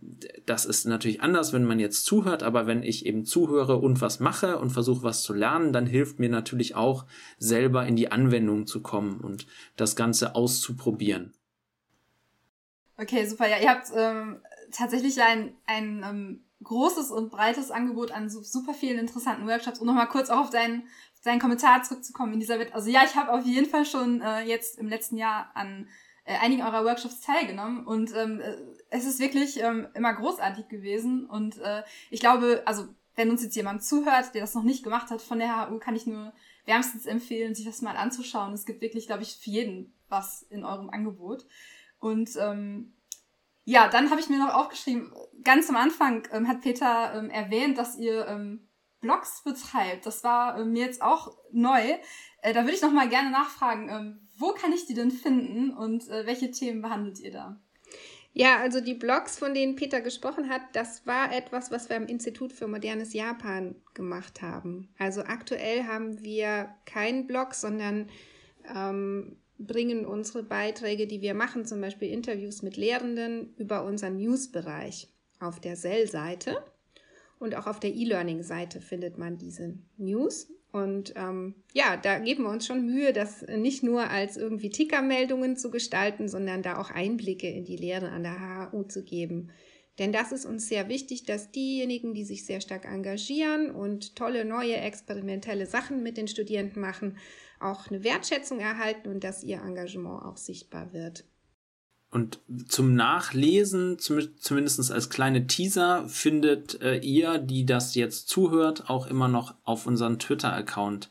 das 0.46 0.66
ist 0.66 0.86
natürlich 0.86 1.22
anders, 1.22 1.52
wenn 1.52 1.66
man 1.66 1.80
jetzt 1.80 2.06
zuhört, 2.06 2.42
aber 2.42 2.68
wenn 2.68 2.82
ich 2.82 3.06
eben 3.06 3.26
zuhöre 3.26 3.78
und 3.78 4.00
was 4.00 4.22
mache 4.22 4.58
und 4.58 4.70
versuche 4.70 5.04
was 5.04 5.24
zu 5.24 5.34
lernen, 5.34 5.74
dann 5.74 5.88
hilft 5.88 6.20
mir 6.20 6.30
natürlich 6.30 6.76
auch 6.76 7.06
selber 7.38 7.86
in 7.86 7.98
die 7.98 8.12
Anwendung 8.12 8.66
zu 8.66 8.82
kommen 8.82 9.20
und 9.20 9.46
das 9.76 9.98
Ganze 9.98 10.36
auszuprobieren. 10.36 11.34
Okay, 12.98 13.26
super. 13.26 13.48
Ja, 13.48 13.58
ihr 13.62 13.70
habt 13.70 13.88
ähm, 13.96 14.38
tatsächlich 14.76 15.22
ein, 15.22 15.56
ein 15.66 16.04
ähm, 16.04 16.44
großes 16.64 17.12
und 17.12 17.32
breites 17.32 17.72
Angebot 17.72 18.12
an 18.12 18.30
super 18.30 18.74
vielen 18.74 19.00
interessanten 19.00 19.48
Workshops. 19.48 19.80
Um 19.80 19.88
nochmal 19.88 20.10
kurz 20.10 20.30
auch 20.30 20.40
auf 20.40 20.50
deinen, 20.50 20.88
deinen 21.24 21.40
Kommentar 21.40 21.84
zurückzukommen 21.84 22.40
Welt. 22.40 22.74
Also 22.74 22.90
ja, 22.90 23.02
ich 23.06 23.16
habe 23.16 23.34
auf 23.34 23.46
jeden 23.46 23.70
Fall 23.70 23.86
schon 23.86 24.22
äh, 24.22 24.42
jetzt 24.42 24.78
im 24.78 24.88
letzten 24.88 25.18
Jahr 25.18 25.52
an 25.54 25.88
äh, 26.26 26.38
einigen 26.38 26.64
eurer 26.64 26.86
Workshops 26.86 27.22
teilgenommen 27.22 27.86
und 27.86 28.14
ähm, 28.16 28.42
äh, 28.42 28.56
es 28.90 29.06
ist 29.06 29.20
wirklich 29.20 29.62
ähm, 29.62 29.88
immer 29.94 30.14
großartig 30.14 30.68
gewesen 30.68 31.26
und 31.26 31.60
äh, 31.60 31.84
ich 32.10 32.20
glaube, 32.20 32.64
also 32.66 32.88
wenn 33.16 33.30
uns 33.30 33.44
jetzt 33.44 33.56
jemand 33.56 33.84
zuhört, 33.84 34.34
der 34.34 34.42
das 34.42 34.56
noch 34.56 34.64
nicht 34.64 34.84
gemacht 34.84 35.10
hat 35.10 35.22
von 35.22 35.40
der 35.40 35.70
HU, 35.70 35.80
kann 35.80 35.96
ich 35.96 36.06
nur 36.06 36.34
wärmstens 36.66 37.06
empfehlen, 37.06 37.56
sich 37.56 37.66
das 37.66 37.82
mal 37.82 37.96
anzuschauen. 37.96 38.54
Es 38.54 38.66
gibt 38.66 38.82
wirklich, 38.82 39.08
glaube 39.08 39.24
ich, 39.24 39.38
für 39.38 39.50
jeden 39.50 39.94
was 40.10 40.44
in 40.44 40.66
eurem 40.66 40.90
Angebot. 40.90 41.46
Und 42.00 42.32
ähm, 42.38 42.94
ja, 43.66 43.88
dann 43.90 44.12
habe 44.12 44.22
ich 44.22 44.30
mir 44.30 44.38
noch 44.38 44.54
aufgeschrieben, 44.54 45.12
ganz 45.44 45.70
am 45.70 45.76
Anfang 45.76 46.28
ähm, 46.32 46.48
hat 46.48 46.62
Peter 46.62 47.14
ähm, 47.16 47.30
erwähnt, 47.30 47.78
dass 47.78 47.98
ihr 47.98 48.28
ähm, 48.28 48.70
Blogs 49.02 49.44
betreibt. 49.44 50.06
Das 50.06 50.24
war 50.24 50.60
ähm, 50.60 50.72
mir 50.72 50.86
jetzt 50.86 51.02
auch 51.02 51.38
neu. 51.52 51.96
Äh, 52.42 52.54
da 52.54 52.62
würde 52.62 52.76
ich 52.76 52.82
noch 52.82 52.92
mal 52.92 53.10
gerne 53.10 53.32
nachfragen, 53.32 53.90
ähm, 53.90 54.30
wo 54.38 54.52
kann 54.52 54.72
ich 54.72 54.86
die 54.86 54.94
denn 54.94 55.12
finden 55.12 55.72
und 55.72 56.08
äh, 56.10 56.26
welche 56.26 56.52
Themen 56.52 56.82
behandelt 56.82 57.20
ihr 57.20 57.32
da? 57.32 57.60
Ja, 58.34 58.58
also 58.58 58.82
die 58.82 58.96
Blogs, 58.96 59.40
von 59.40 59.54
denen 59.54 59.78
Peter 59.78 60.02
gesprochen 60.02 60.50
hat, 60.50 60.62
das 60.74 61.08
war 61.08 61.34
etwas, 61.34 61.72
was 61.72 61.88
wir 61.88 61.96
am 61.96 62.08
Institut 62.08 62.52
für 62.52 62.68
modernes 62.68 63.14
Japan 63.14 63.76
gemacht 63.94 64.42
haben. 64.42 64.94
Also 65.00 65.22
aktuell 65.22 65.86
haben 65.86 66.22
wir 66.22 66.76
keinen 66.86 67.28
Blog, 67.28 67.54
sondern 67.54 68.10
ähm, 68.76 69.38
bringen 69.58 70.06
unsere 70.06 70.44
Beiträge, 70.44 71.08
die 71.08 71.22
wir 71.22 71.34
machen, 71.34 71.66
zum 71.66 71.82
Beispiel 71.82 72.10
Interviews 72.10 72.62
mit 72.62 72.78
Lehrenden, 72.78 73.54
über 73.58 73.84
unseren 73.86 74.18
News-Bereich 74.18 75.10
auf 75.40 75.60
der 75.60 75.76
Cell-Seite. 75.76 76.58
Und 77.40 77.56
auch 77.56 77.68
auf 77.68 77.80
der 77.80 77.94
E-Learning-Seite 77.94 78.82
findet 78.82 79.18
man 79.18 79.38
diese 79.38 79.78
News. 79.98 80.52
Und 80.72 81.14
ähm, 81.16 81.56
ja, 81.74 81.96
da 81.96 82.20
geben 82.20 82.44
wir 82.44 82.50
uns 82.50 82.66
schon 82.66 82.86
Mühe, 82.86 83.14
das 83.14 83.44
nicht 83.44 83.82
nur 83.84 84.10
als 84.10 84.36
irgendwie 84.36 84.70
Tickermeldungen 84.70 85.56
zu 85.56 85.72
gestalten, 85.72 86.28
sondern 86.28 86.64
da 86.64 86.78
auch 86.78 86.92
Einblicke 86.92 87.50
in 87.50 87.64
die 87.64 87.78
Lehre 87.78 88.10
an 88.10 88.24
der 88.24 88.40
HHU 88.40 88.84
zu 88.84 89.04
geben. 89.04 89.52
Denn 90.00 90.12
das 90.12 90.34
ist 90.34 90.46
uns 90.46 90.68
sehr 90.68 90.90
wichtig, 90.90 91.24
dass 91.24 91.52
diejenigen, 91.52 92.14
die 92.14 92.26
sich 92.26 92.46
sehr 92.46 92.60
stark 92.60 92.86
engagieren 92.86 93.72
und 93.72 94.18
tolle 94.18 94.44
neue 94.44 94.76
experimentelle 94.76 95.66
Sachen 95.66 96.04
mit 96.04 96.18
den 96.18 96.28
Studierenden 96.28 96.82
machen, 96.82 97.18
auch 97.60 97.90
eine 97.90 98.04
Wertschätzung 98.04 98.60
erhalten 98.60 99.10
und 99.10 99.24
dass 99.24 99.44
ihr 99.44 99.62
Engagement 99.62 100.24
auch 100.24 100.38
sichtbar 100.38 100.94
wird. 100.94 101.26
Und 102.12 102.40
zum 102.68 102.96
Nachlesen, 102.96 104.00
zum, 104.00 104.20
zumindest 104.38 104.92
als 104.92 105.10
kleine 105.10 105.48
Teaser, 105.48 106.08
findet 106.08 106.82
äh, 106.82 106.98
ihr, 107.00 107.40
die 107.40 107.66
das 107.66 107.94
jetzt 107.96 108.30
zuhört, 108.30 108.90
auch 108.90 109.08
immer 109.08 109.28
noch 109.28 109.56
auf 109.64 109.86
unserem 109.86 110.18
Twitter-Account 110.18 111.10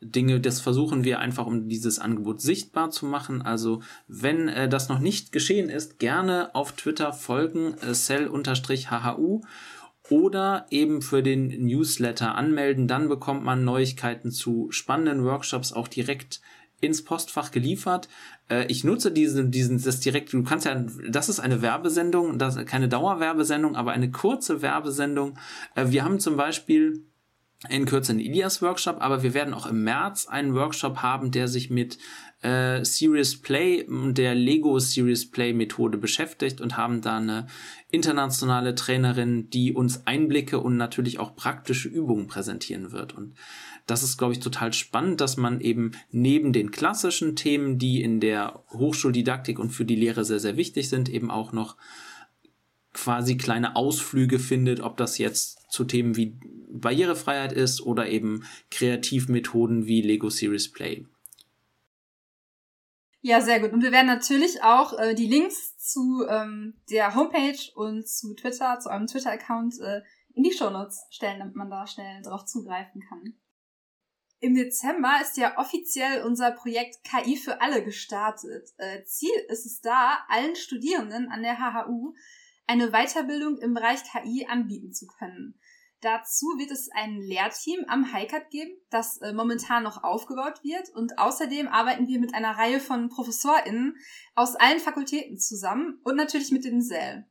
Dinge. 0.00 0.40
Das 0.40 0.60
versuchen 0.60 1.04
wir 1.04 1.20
einfach, 1.20 1.46
um 1.46 1.68
dieses 1.68 1.98
Angebot 1.98 2.40
sichtbar 2.40 2.90
zu 2.90 3.06
machen. 3.06 3.42
Also 3.42 3.82
wenn 4.08 4.48
äh, 4.48 4.68
das 4.68 4.88
noch 4.88 4.98
nicht 4.98 5.32
geschehen 5.32 5.68
ist, 5.68 5.98
gerne 5.98 6.54
auf 6.54 6.72
Twitter 6.72 7.12
folgen, 7.12 7.74
äh, 7.78 7.92
cell-hhu 7.92 9.42
oder 10.10 10.66
eben 10.70 11.02
für 11.02 11.22
den 11.22 11.48
Newsletter 11.66 12.34
anmelden. 12.34 12.88
Dann 12.88 13.08
bekommt 13.08 13.44
man 13.44 13.64
Neuigkeiten 13.64 14.30
zu 14.30 14.68
spannenden 14.70 15.24
Workshops 15.24 15.72
auch 15.72 15.88
direkt 15.88 16.40
ins 16.80 17.04
Postfach 17.04 17.50
geliefert. 17.50 18.08
Äh, 18.50 18.66
ich 18.66 18.84
nutze 18.84 19.10
diesen, 19.10 19.50
diesen, 19.50 19.82
das 19.82 20.00
direkt, 20.00 20.32
du 20.32 20.42
kannst 20.42 20.66
ja, 20.66 20.84
das 21.08 21.28
ist 21.28 21.40
eine 21.40 21.62
Werbesendung, 21.62 22.38
das 22.38 22.56
keine 22.66 22.88
Dauerwerbesendung, 22.88 23.76
aber 23.76 23.92
eine 23.92 24.10
kurze 24.10 24.62
Werbesendung. 24.62 25.38
Äh, 25.74 25.86
wir 25.88 26.04
haben 26.04 26.20
zum 26.20 26.36
Beispiel 26.36 27.04
in 27.70 27.86
Kürze 27.86 28.12
einen 28.12 28.20
Ilias 28.20 28.60
Workshop, 28.60 28.98
aber 29.00 29.22
wir 29.22 29.32
werden 29.32 29.54
auch 29.54 29.66
im 29.66 29.82
März 29.82 30.26
einen 30.26 30.54
Workshop 30.54 30.98
haben, 30.98 31.30
der 31.30 31.48
sich 31.48 31.70
mit 31.70 31.98
äh, 32.42 32.84
Serious 32.84 33.36
Play 33.40 33.86
der 33.88 34.34
Lego 34.34 34.78
Serious 34.78 35.30
Play 35.30 35.52
Methode 35.52 35.98
beschäftigt 35.98 36.60
und 36.60 36.76
haben 36.76 37.00
da 37.00 37.16
eine 37.16 37.46
internationale 37.90 38.74
Trainerin, 38.74 39.48
die 39.50 39.72
uns 39.72 40.06
Einblicke 40.06 40.60
und 40.60 40.76
natürlich 40.76 41.18
auch 41.18 41.34
praktische 41.34 41.88
Übungen 41.88 42.26
präsentieren 42.26 42.92
wird. 42.92 43.14
Und 43.14 43.34
das 43.86 44.02
ist, 44.02 44.18
glaube 44.18 44.34
ich, 44.34 44.40
total 44.40 44.72
spannend, 44.72 45.20
dass 45.20 45.36
man 45.36 45.60
eben 45.60 45.92
neben 46.10 46.52
den 46.52 46.70
klassischen 46.70 47.36
Themen, 47.36 47.78
die 47.78 48.02
in 48.02 48.20
der 48.20 48.62
Hochschuldidaktik 48.70 49.58
und 49.58 49.70
für 49.70 49.84
die 49.84 49.96
Lehre 49.96 50.24
sehr, 50.24 50.40
sehr 50.40 50.56
wichtig 50.56 50.88
sind, 50.88 51.08
eben 51.08 51.30
auch 51.30 51.52
noch 51.52 51.76
quasi 52.92 53.36
kleine 53.36 53.76
Ausflüge 53.76 54.38
findet, 54.38 54.80
ob 54.80 54.96
das 54.96 55.18
jetzt 55.18 55.70
zu 55.70 55.84
Themen 55.84 56.16
wie 56.16 56.38
Barrierefreiheit 56.70 57.52
ist 57.52 57.80
oder 57.80 58.08
eben 58.08 58.44
Kreativmethoden 58.70 59.86
wie 59.86 60.02
Lego 60.02 60.30
Series 60.30 60.70
Play. 60.72 61.06
Ja, 63.26 63.40
sehr 63.40 63.58
gut. 63.58 63.72
Und 63.72 63.82
wir 63.82 63.90
werden 63.90 64.06
natürlich 64.06 64.62
auch 64.62 64.96
äh, 65.00 65.16
die 65.16 65.26
Links 65.26 65.76
zu 65.78 66.24
ähm, 66.28 66.80
der 66.88 67.16
Homepage 67.16 67.58
und 67.74 68.06
zu 68.06 68.34
Twitter, 68.34 68.78
zu 68.78 68.88
eurem 68.88 69.08
Twitter-Account 69.08 69.80
äh, 69.80 70.02
in 70.34 70.44
die 70.44 70.52
Shownotes 70.52 71.06
stellen, 71.10 71.40
damit 71.40 71.56
man 71.56 71.68
da 71.68 71.88
schnell 71.88 72.22
drauf 72.22 72.44
zugreifen 72.44 73.02
kann. 73.08 73.34
Im 74.38 74.54
Dezember 74.54 75.18
ist 75.20 75.36
ja 75.36 75.58
offiziell 75.58 76.22
unser 76.22 76.52
Projekt 76.52 77.02
KI 77.02 77.36
für 77.36 77.60
alle 77.60 77.82
gestartet. 77.82 78.68
Äh, 78.76 79.02
Ziel 79.02 79.34
ist 79.48 79.66
es 79.66 79.80
da, 79.80 80.18
allen 80.28 80.54
Studierenden 80.54 81.28
an 81.28 81.42
der 81.42 81.58
HHU 81.58 82.14
eine 82.68 82.92
Weiterbildung 82.92 83.58
im 83.58 83.74
Bereich 83.74 84.04
KI 84.04 84.46
anbieten 84.48 84.92
zu 84.92 85.08
können. 85.08 85.58
Dazu 86.02 86.46
wird 86.58 86.70
es 86.70 86.90
ein 86.92 87.20
Lehrteam 87.20 87.84
am 87.88 88.12
HiCAT 88.12 88.50
geben, 88.50 88.72
das 88.90 89.18
äh, 89.22 89.32
momentan 89.32 89.82
noch 89.82 90.04
aufgebaut 90.04 90.62
wird. 90.62 90.90
Und 90.94 91.18
außerdem 91.18 91.68
arbeiten 91.68 92.06
wir 92.06 92.20
mit 92.20 92.34
einer 92.34 92.58
Reihe 92.58 92.80
von 92.80 93.08
ProfessorInnen 93.08 93.96
aus 94.34 94.56
allen 94.56 94.78
Fakultäten 94.78 95.38
zusammen 95.38 95.98
und 96.04 96.16
natürlich 96.16 96.50
mit 96.50 96.64
dem 96.64 96.80
SEL. 96.80 97.26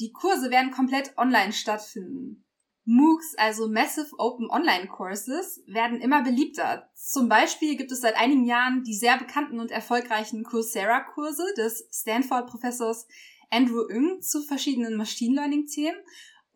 Die 0.00 0.12
Kurse 0.12 0.50
werden 0.50 0.72
komplett 0.72 1.16
online 1.16 1.52
stattfinden. 1.52 2.44
MOOCs, 2.84 3.36
also 3.36 3.68
Massive 3.68 4.10
Open 4.18 4.50
Online 4.50 4.88
Courses, 4.88 5.62
werden 5.66 6.00
immer 6.00 6.22
beliebter. 6.24 6.90
Zum 6.94 7.28
Beispiel 7.28 7.76
gibt 7.76 7.92
es 7.92 8.00
seit 8.00 8.16
einigen 8.16 8.46
Jahren 8.46 8.82
die 8.82 8.94
sehr 8.94 9.16
bekannten 9.18 9.60
und 9.60 9.70
erfolgreichen 9.70 10.42
Coursera-Kurse 10.42 11.44
des 11.56 11.86
Stanford-Professors 11.92 13.06
Andrew 13.50 13.86
Ng 13.88 14.22
zu 14.22 14.42
verschiedenen 14.42 14.96
Machine 14.96 15.34
Learning-Themen 15.36 15.98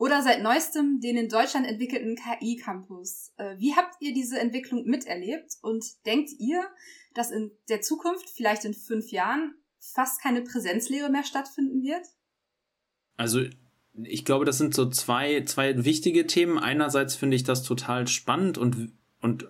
oder 0.05 0.23
seit 0.23 0.43
neuestem 0.43 1.01
den 1.01 1.17
in 1.17 1.31
Deutschland 1.31 1.67
entwickelten 1.67 2.15
KI-Campus. 2.15 3.33
Äh, 3.39 3.57
wie 3.57 3.75
habt 3.75 3.95
ihr 4.01 4.13
diese 4.13 4.39
Entwicklung 4.39 4.85
miterlebt 4.85 5.55
und 5.63 5.83
denkt 6.05 6.29
ihr, 6.39 6.63
dass 7.15 7.31
in 7.31 7.53
der 7.71 7.81
Zukunft, 7.81 8.29
vielleicht 8.29 8.67
in 8.67 8.75
fünf 8.75 9.11
Jahren, 9.13 9.55
fast 9.79 10.21
keine 10.21 10.43
Präsenzlehre 10.43 11.09
mehr 11.09 11.25
stattfinden 11.25 11.83
wird? 11.83 12.07
Also 13.17 13.45
ich 13.95 14.27
glaube, 14.27 14.45
das 14.45 14.59
sind 14.59 14.75
so 14.75 14.91
zwei, 14.91 15.43
zwei 15.45 15.87
wichtige 15.87 16.27
Themen. 16.27 16.59
Einerseits 16.59 17.15
finde 17.15 17.37
ich 17.37 17.45
das 17.45 17.63
total 17.63 18.07
spannend 18.07 18.59
und, 18.59 18.93
und 19.23 19.47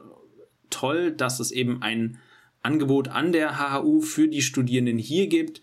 toll, 0.71 1.11
dass 1.11 1.41
es 1.41 1.51
eben 1.51 1.83
ein 1.83 2.21
Angebot 2.63 3.09
an 3.09 3.33
der 3.33 3.59
HHU 3.59 4.03
für 4.03 4.29
die 4.29 4.43
Studierenden 4.43 4.99
hier 4.99 5.27
gibt, 5.27 5.63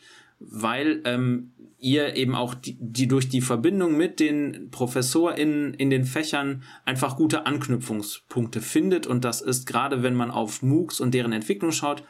weil 0.49 1.01
ähm, 1.05 1.53
ihr 1.81 2.15
eben 2.15 2.35
auch 2.35 2.53
die, 2.53 2.77
die 2.79 3.07
durch 3.07 3.27
die 3.27 3.41
Verbindung 3.41 3.97
mit 3.97 4.19
den 4.19 4.69
ProfessorInnen 4.69 5.73
in 5.73 5.89
den 5.89 6.05
Fächern 6.05 6.63
einfach 6.85 7.17
gute 7.17 7.45
Anknüpfungspunkte 7.45 8.61
findet. 8.61 9.07
Und 9.07 9.25
das 9.25 9.41
ist 9.41 9.65
gerade, 9.65 10.03
wenn 10.03 10.15
man 10.15 10.29
auf 10.29 10.61
MOOCs 10.61 10.99
und 10.99 11.13
deren 11.13 11.33
Entwicklung 11.33 11.71
schaut, 11.71 12.03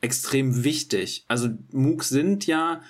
extrem 0.00 0.62
wichtig. 0.62 1.24
Also 1.26 1.48
MOOCs 1.72 2.10
sind 2.10 2.46
ja 2.46 2.82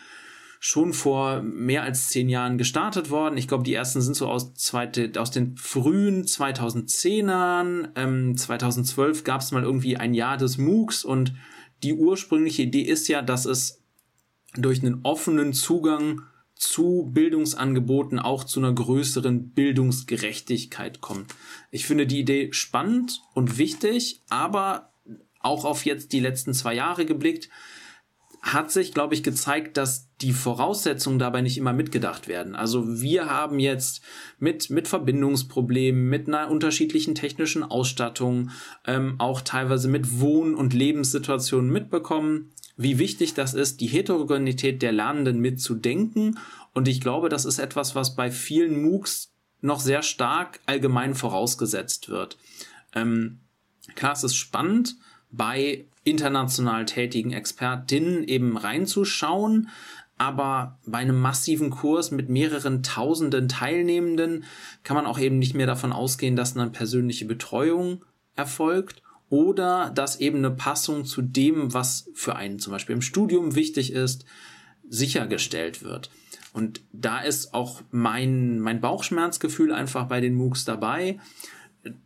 schon 0.61 0.93
vor 0.93 1.41
mehr 1.43 1.85
als 1.85 2.09
zehn 2.09 2.29
Jahren 2.29 2.59
gestartet 2.59 3.11
worden. 3.11 3.37
Ich 3.37 3.47
glaube, 3.47 3.63
die 3.63 3.75
ersten 3.75 4.01
sind 4.01 4.15
so 4.15 4.29
aus, 4.29 4.55
zweite, 4.55 5.13
aus 5.19 5.31
den 5.31 5.57
frühen 5.57 6.25
2010ern. 6.25 7.91
Ähm, 7.95 8.37
2012 8.37 9.23
gab 9.23 9.41
es 9.41 9.53
mal 9.53 9.63
irgendwie 9.63 9.97
ein 9.97 10.15
Jahr 10.15 10.37
des 10.37 10.59
MOOCs 10.59 11.05
und 11.05 11.33
die 11.85 11.95
ursprüngliche 11.95 12.63
Idee 12.63 12.83
ist 12.83 13.07
ja, 13.07 13.23
dass 13.23 13.45
es 13.45 13.78
durch 14.63 14.83
einen 14.83 15.01
offenen 15.05 15.53
Zugang 15.53 16.23
zu 16.55 17.11
Bildungsangeboten 17.13 18.19
auch 18.19 18.45
zu 18.45 18.61
einer 18.61 18.73
größeren 18.73 19.51
Bildungsgerechtigkeit 19.51 21.01
kommt. 21.01 21.35
Ich 21.71 21.87
finde 21.87 22.07
die 22.07 22.21
Idee 22.21 22.53
spannend 22.53 23.21
und 23.35 23.59
wichtig, 23.59 24.23
aber 24.29 24.93
auch 25.41 25.65
auf 25.65 25.85
jetzt 25.85 26.13
die 26.13 26.21
letzten 26.21 26.53
zwei 26.53 26.75
Jahre 26.75 27.07
geblickt, 27.07 27.49
hat 28.41 28.71
sich, 28.71 28.95
glaube 28.95 29.15
ich, 29.15 29.23
gezeigt, 29.23 29.77
dass 29.77 30.09
die 30.21 30.33
Voraussetzungen 30.33 31.19
dabei 31.19 31.43
nicht 31.43 31.59
immer 31.59 31.73
mitgedacht 31.73 32.29
werden. 32.29 32.55
Also 32.55 33.01
wir 33.01 33.27
haben 33.27 33.59
jetzt 33.59 34.01
mit, 34.39 34.71
mit 34.71 34.87
Verbindungsproblemen, 34.89 36.09
mit 36.09 36.29
einer 36.29 36.51
unterschiedlichen 36.51 37.15
technischen 37.15 37.63
Ausstattung, 37.63 38.51
ähm, 38.87 39.17
auch 39.19 39.41
teilweise 39.41 39.89
mit 39.89 40.21
Wohn- 40.21 40.55
und 40.55 40.73
Lebenssituationen 40.73 41.71
mitbekommen, 41.71 42.53
wie 42.79 42.99
wichtig 42.99 43.35
das 43.35 43.55
ist, 43.55 43.81
die 43.81 43.89
Heterogenität 43.89 44.81
der 44.83 44.93
Lernenden 44.93 45.41
mitzudenken. 45.41 46.39
Und 46.73 46.87
ich 46.87 47.01
glaube, 47.01 47.29
das 47.29 47.45
ist 47.45 47.59
etwas, 47.59 47.97
was 47.97 48.15
bei 48.15 48.31
vielen 48.31 48.81
MOOCs 48.81 49.33
noch 49.61 49.81
sehr 49.81 50.03
stark 50.03 50.61
allgemein 50.65 51.17
vorausgesetzt 51.17 52.09
wird. 52.09 52.39
Ähm, 52.95 53.41
klar, 53.97 54.13
es 54.13 54.23
ist 54.23 54.37
spannend, 54.37 54.97
bei 55.33 55.87
international 56.05 56.87
tätigen 56.87 57.33
Expertinnen 57.33 58.23
eben 58.23 58.57
reinzuschauen. 58.57 59.69
Aber 60.17 60.79
bei 60.87 60.99
einem 60.99 61.21
massiven 61.21 61.71
Kurs 61.71 62.13
mit 62.13 62.29
mehreren 62.29 62.85
tausenden 62.85 63.49
Teilnehmenden 63.49 64.45
kann 64.85 64.97
man 64.97 65.07
auch 65.07 65.19
eben 65.19 65.39
nicht 65.39 65.55
mehr 65.55 65.67
davon 65.67 65.93
ausgehen, 65.93 66.37
dass 66.37 66.57
eine 66.57 66.71
persönliche 66.71 67.25
Betreuung 67.25 68.05
erfolgt 68.37 69.03
oder 69.31 69.91
dass 69.95 70.21
eben 70.21 70.39
eine 70.39 70.51
Passung 70.51 71.05
zu 71.05 71.23
dem, 71.23 71.75
was 71.75 72.11
für 72.15 72.37
einen 72.37 72.59
zum 72.59 72.73
Beispiel 72.73 72.95
im 72.95 73.03
Studium 73.03 73.55
wichtig 73.55 73.93
ist, 73.93 74.25
sichergestellt 74.89 75.83
wird. 75.83 76.11
Und 76.53 76.81
da 76.93 77.21
ist 77.21 77.53
auch 77.53 77.83
mein, 77.91 78.59
mein 78.61 78.81
Bauchschmerzgefühl 78.81 79.73
einfach 79.73 80.07
bei 80.07 80.21
den 80.21 80.35
MOOCs 80.35 80.65
dabei 80.65 81.19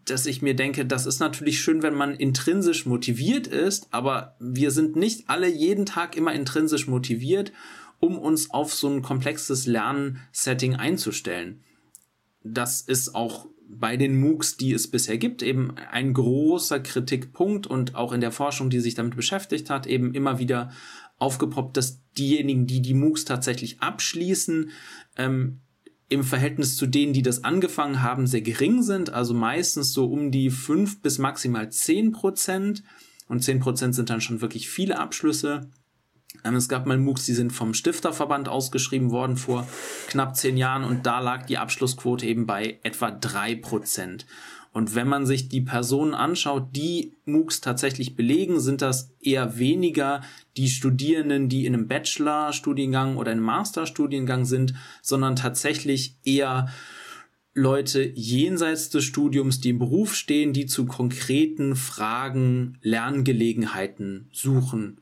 dass 0.04 0.26
ich 0.26 0.42
mir 0.42 0.54
denke, 0.54 0.84
das 0.84 1.06
ist 1.06 1.20
natürlich 1.20 1.60
schön, 1.60 1.82
wenn 1.82 1.94
man 1.94 2.14
intrinsisch 2.14 2.86
motiviert 2.86 3.46
ist, 3.46 3.88
aber 3.90 4.36
wir 4.38 4.70
sind 4.70 4.96
nicht 4.96 5.28
alle 5.28 5.48
jeden 5.48 5.86
Tag 5.86 6.16
immer 6.16 6.32
intrinsisch 6.32 6.86
motiviert, 6.86 7.52
um 8.00 8.18
uns 8.18 8.50
auf 8.50 8.74
so 8.74 8.88
ein 8.88 9.02
komplexes 9.02 9.66
Lernsetting 9.66 10.76
einzustellen. 10.76 11.62
Das 12.42 12.80
ist 12.82 13.14
auch 13.14 13.46
bei 13.78 13.96
den 13.96 14.20
MOOCs, 14.20 14.56
die 14.56 14.72
es 14.72 14.90
bisher 14.90 15.18
gibt, 15.18 15.42
eben 15.42 15.76
ein 15.76 16.12
großer 16.12 16.80
Kritikpunkt 16.80 17.66
und 17.66 17.94
auch 17.94 18.12
in 18.12 18.20
der 18.20 18.32
Forschung, 18.32 18.70
die 18.70 18.80
sich 18.80 18.94
damit 18.94 19.16
beschäftigt 19.16 19.70
hat, 19.70 19.86
eben 19.86 20.14
immer 20.14 20.38
wieder 20.38 20.70
aufgepoppt, 21.18 21.76
dass 21.76 22.00
diejenigen, 22.18 22.66
die 22.66 22.82
die 22.82 22.94
MOOCs 22.94 23.24
tatsächlich 23.24 23.80
abschließen, 23.80 24.70
ähm, 25.16 25.60
im 26.08 26.24
Verhältnis 26.24 26.76
zu 26.76 26.86
denen, 26.86 27.14
die 27.14 27.22
das 27.22 27.42
angefangen 27.42 28.02
haben, 28.02 28.26
sehr 28.26 28.42
gering 28.42 28.82
sind, 28.82 29.10
also 29.10 29.32
meistens 29.32 29.92
so 29.92 30.04
um 30.06 30.30
die 30.30 30.50
fünf 30.50 31.00
bis 31.00 31.18
maximal 31.18 31.72
zehn 31.72 32.12
Prozent. 32.12 32.82
Und 33.28 33.42
zehn 33.42 33.60
Prozent 33.60 33.94
sind 33.94 34.10
dann 34.10 34.20
schon 34.20 34.42
wirklich 34.42 34.68
viele 34.68 34.98
Abschlüsse. 34.98 35.70
Ähm, 36.44 36.56
es 36.56 36.68
gab 36.68 36.86
mal 36.86 36.98
MOOCs, 36.98 37.26
die 37.26 37.34
sind 37.34 37.52
vom 37.52 37.74
Stifterverband 37.74 38.48
ausgeschrieben 38.48 39.10
worden 39.10 39.36
vor 39.36 39.66
knapp 40.08 40.36
zehn 40.36 40.56
Jahren 40.56 40.84
und 40.84 41.06
da 41.06 41.20
lag 41.20 41.46
die 41.46 41.58
Abschlussquote 41.58 42.26
eben 42.26 42.46
bei 42.46 42.78
etwa 42.82 43.10
drei 43.10 43.54
Prozent. 43.54 44.26
Und 44.72 44.94
wenn 44.94 45.06
man 45.06 45.26
sich 45.26 45.50
die 45.50 45.60
Personen 45.60 46.14
anschaut, 46.14 46.74
die 46.74 47.12
MOOCs 47.26 47.60
tatsächlich 47.60 48.16
belegen, 48.16 48.58
sind 48.58 48.80
das 48.80 49.10
eher 49.20 49.58
weniger 49.58 50.22
die 50.56 50.68
Studierenden, 50.68 51.50
die 51.50 51.66
in 51.66 51.74
einem 51.74 51.88
Bachelor-Studiengang 51.88 53.18
oder 53.18 53.32
einem 53.32 53.42
Master-Studiengang 53.42 54.46
sind, 54.46 54.72
sondern 55.02 55.36
tatsächlich 55.36 56.16
eher 56.24 56.68
Leute 57.54 58.02
jenseits 58.14 58.88
des 58.88 59.04
Studiums, 59.04 59.60
die 59.60 59.70
im 59.70 59.78
Beruf 59.78 60.14
stehen, 60.14 60.54
die 60.54 60.64
zu 60.64 60.86
konkreten 60.86 61.76
Fragen 61.76 62.78
Lerngelegenheiten 62.80 64.30
suchen. 64.33 65.01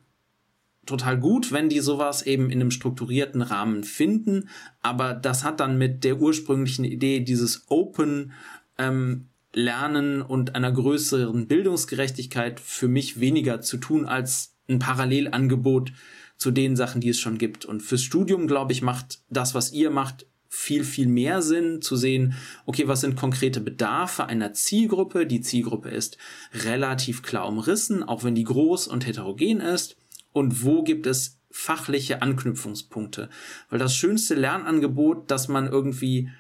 Total 0.91 1.21
gut, 1.21 1.53
wenn 1.53 1.69
die 1.69 1.79
sowas 1.79 2.23
eben 2.23 2.51
in 2.51 2.61
einem 2.61 2.73
strukturierten 2.73 3.43
Rahmen 3.43 3.85
finden, 3.85 4.49
aber 4.83 5.15
das 5.15 5.45
hat 5.45 5.61
dann 5.61 5.79
mit 5.79 6.03
der 6.03 6.21
ursprünglichen 6.21 6.85
Idee 6.85 7.21
dieses 7.21 7.67
Open 7.69 8.33
ähm, 8.77 9.29
Lernen 9.55 10.21
und 10.21 10.57
einer 10.57 10.73
größeren 10.73 11.47
Bildungsgerechtigkeit 11.47 12.59
für 12.59 12.89
mich 12.89 13.21
weniger 13.21 13.61
zu 13.61 13.77
tun 13.77 14.05
als 14.05 14.57
ein 14.69 14.81
Parallelangebot 14.81 15.93
zu 16.37 16.51
den 16.51 16.75
Sachen, 16.75 17.01
die 17.01 17.11
es 17.11 17.21
schon 17.21 17.39
gibt. 17.39 17.65
Und 17.65 17.85
fürs 17.85 18.03
Studium, 18.03 18.49
glaube 18.49 18.73
ich, 18.73 18.83
macht 18.83 19.21
das, 19.29 19.55
was 19.55 19.71
ihr 19.71 19.91
macht, 19.91 20.27
viel, 20.49 20.83
viel 20.83 21.07
mehr 21.07 21.41
Sinn 21.41 21.83
zu 21.83 21.95
sehen, 21.95 22.35
okay, 22.67 22.89
was 22.89 23.03
sind 23.03 23.15
konkrete 23.15 23.61
Bedarfe 23.61 24.27
einer 24.27 24.55
Zielgruppe? 24.55 25.25
Die 25.25 25.41
Zielgruppe 25.41 25.91
ist 25.91 26.19
relativ 26.53 27.23
klar 27.23 27.47
umrissen, 27.47 28.03
auch 28.03 28.25
wenn 28.25 28.35
die 28.35 28.43
groß 28.43 28.89
und 28.89 29.07
heterogen 29.07 29.61
ist. 29.61 30.00
Und 30.33 30.65
wo 30.65 30.83
gibt 30.83 31.07
es 31.07 31.41
fachliche 31.51 32.23
Anknüpfungspunkte? 32.23 33.29
Weil 33.69 33.79
das 33.79 33.97
schönste 33.97 34.35
Lernangebot, 34.35 35.31
das 35.31 35.49
man 35.49 35.67
irgendwie 35.67 36.31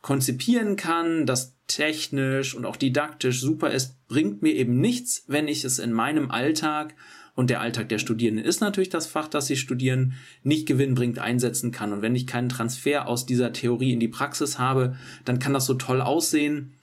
konzipieren 0.00 0.76
kann, 0.76 1.26
das 1.26 1.56
technisch 1.66 2.54
und 2.54 2.64
auch 2.64 2.76
didaktisch 2.76 3.40
super 3.40 3.70
ist, 3.70 4.06
bringt 4.08 4.42
mir 4.42 4.54
eben 4.54 4.80
nichts, 4.80 5.24
wenn 5.26 5.48
ich 5.48 5.64
es 5.64 5.78
in 5.78 5.92
meinem 5.92 6.30
Alltag 6.30 6.94
und 7.38 7.50
der 7.50 7.60
Alltag 7.60 7.88
der 7.88 7.98
Studierenden 7.98 8.44
ist 8.44 8.60
natürlich 8.60 8.88
das 8.88 9.06
Fach, 9.06 9.28
das 9.28 9.46
sie 9.46 9.56
studieren, 9.56 10.14
nicht 10.42 10.66
gewinnbringend 10.66 11.20
einsetzen 11.20 11.70
kann. 11.70 11.92
Und 11.92 12.02
wenn 12.02 12.16
ich 12.16 12.26
keinen 12.26 12.48
Transfer 12.48 13.06
aus 13.06 13.26
dieser 13.26 13.52
Theorie 13.52 13.92
in 13.92 14.00
die 14.00 14.08
Praxis 14.08 14.58
habe, 14.58 14.96
dann 15.24 15.38
kann 15.38 15.52
das 15.52 15.66
so 15.66 15.74
toll 15.74 16.00
aussehen, 16.00 16.74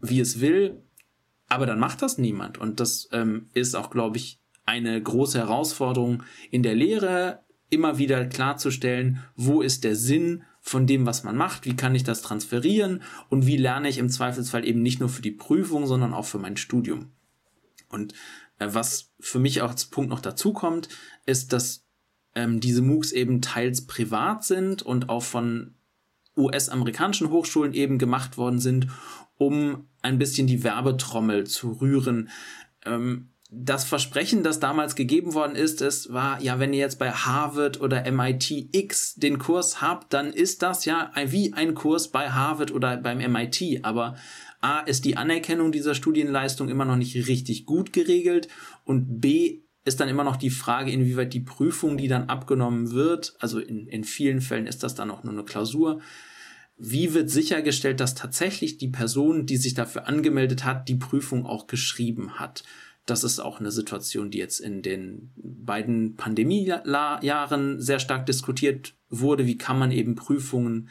wie 0.00 0.20
es 0.20 0.40
will, 0.40 0.82
aber 1.48 1.64
dann 1.64 1.78
macht 1.80 2.02
das 2.02 2.18
niemand. 2.18 2.58
Und 2.58 2.78
das 2.78 3.08
ähm, 3.12 3.48
ist 3.54 3.74
auch, 3.74 3.88
glaube 3.88 4.18
ich, 4.18 4.41
eine 4.64 5.00
große 5.02 5.38
Herausforderung 5.38 6.22
in 6.50 6.62
der 6.62 6.74
Lehre, 6.74 7.40
immer 7.70 7.98
wieder 7.98 8.26
klarzustellen, 8.26 9.22
wo 9.34 9.62
ist 9.62 9.84
der 9.84 9.96
Sinn 9.96 10.44
von 10.60 10.86
dem, 10.86 11.06
was 11.06 11.24
man 11.24 11.36
macht, 11.36 11.64
wie 11.64 11.74
kann 11.74 11.94
ich 11.94 12.04
das 12.04 12.22
transferieren 12.22 13.02
und 13.28 13.46
wie 13.46 13.56
lerne 13.56 13.88
ich 13.88 13.98
im 13.98 14.10
Zweifelsfall 14.10 14.66
eben 14.66 14.82
nicht 14.82 15.00
nur 15.00 15.08
für 15.08 15.22
die 15.22 15.32
Prüfung, 15.32 15.86
sondern 15.86 16.14
auch 16.14 16.26
für 16.26 16.38
mein 16.38 16.56
Studium. 16.56 17.12
Und 17.88 18.14
äh, 18.58 18.68
was 18.70 19.12
für 19.18 19.38
mich 19.38 19.62
auch 19.62 19.70
als 19.70 19.86
Punkt 19.86 20.10
noch 20.10 20.20
dazu 20.20 20.52
kommt, 20.52 20.88
ist, 21.26 21.52
dass 21.52 21.84
ähm, 22.34 22.60
diese 22.60 22.82
MOOCs 22.82 23.12
eben 23.12 23.42
teils 23.42 23.86
privat 23.86 24.44
sind 24.44 24.82
und 24.82 25.08
auch 25.08 25.22
von 25.22 25.74
US-amerikanischen 26.36 27.30
Hochschulen 27.30 27.74
eben 27.74 27.98
gemacht 27.98 28.38
worden 28.38 28.58
sind, 28.58 28.88
um 29.36 29.88
ein 30.00 30.18
bisschen 30.18 30.46
die 30.46 30.62
Werbetrommel 30.62 31.46
zu 31.46 31.72
rühren. 31.72 32.30
Ähm, 32.84 33.31
das 33.54 33.84
Versprechen, 33.84 34.42
das 34.42 34.60
damals 34.60 34.96
gegeben 34.96 35.34
worden 35.34 35.56
ist, 35.56 35.82
es 35.82 36.10
war, 36.10 36.40
ja, 36.40 36.58
wenn 36.58 36.72
ihr 36.72 36.80
jetzt 36.80 36.98
bei 36.98 37.10
Harvard 37.10 37.82
oder 37.82 38.10
MIT 38.10 38.74
X 38.74 39.14
den 39.16 39.38
Kurs 39.38 39.82
habt, 39.82 40.14
dann 40.14 40.32
ist 40.32 40.62
das 40.62 40.86
ja 40.86 41.12
wie 41.26 41.52
ein 41.52 41.74
Kurs 41.74 42.08
bei 42.08 42.30
Harvard 42.30 42.72
oder 42.72 42.96
beim 42.96 43.18
MIT. 43.18 43.84
Aber 43.84 44.16
A 44.62 44.80
ist 44.80 45.04
die 45.04 45.18
Anerkennung 45.18 45.70
dieser 45.70 45.94
Studienleistung 45.94 46.70
immer 46.70 46.86
noch 46.86 46.96
nicht 46.96 47.14
richtig 47.28 47.66
gut 47.66 47.92
geregelt 47.92 48.48
und 48.84 49.20
B 49.20 49.60
ist 49.84 50.00
dann 50.00 50.08
immer 50.08 50.24
noch 50.24 50.36
die 50.36 50.50
Frage, 50.50 50.90
inwieweit 50.90 51.34
die 51.34 51.40
Prüfung, 51.40 51.98
die 51.98 52.08
dann 52.08 52.30
abgenommen 52.30 52.92
wird, 52.92 53.34
also 53.38 53.58
in, 53.58 53.86
in 53.86 54.04
vielen 54.04 54.40
Fällen 54.40 54.66
ist 54.66 54.82
das 54.82 54.94
dann 54.94 55.10
auch 55.10 55.24
nur 55.24 55.32
eine 55.32 55.44
Klausur, 55.44 56.00
wie 56.78 57.12
wird 57.12 57.28
sichergestellt, 57.28 58.00
dass 58.00 58.14
tatsächlich 58.14 58.78
die 58.78 58.88
Person, 58.88 59.44
die 59.44 59.58
sich 59.58 59.74
dafür 59.74 60.08
angemeldet 60.08 60.64
hat, 60.64 60.88
die 60.88 60.94
Prüfung 60.94 61.44
auch 61.44 61.66
geschrieben 61.66 62.38
hat? 62.38 62.62
Das 63.06 63.24
ist 63.24 63.40
auch 63.40 63.58
eine 63.58 63.72
Situation, 63.72 64.30
die 64.30 64.38
jetzt 64.38 64.60
in 64.60 64.82
den 64.82 65.32
beiden 65.36 66.16
Pandemiejahren 66.16 67.80
sehr 67.80 67.98
stark 67.98 68.26
diskutiert 68.26 68.94
wurde. 69.08 69.46
Wie 69.46 69.58
kann 69.58 69.78
man 69.78 69.90
eben 69.90 70.14
Prüfungen 70.14 70.88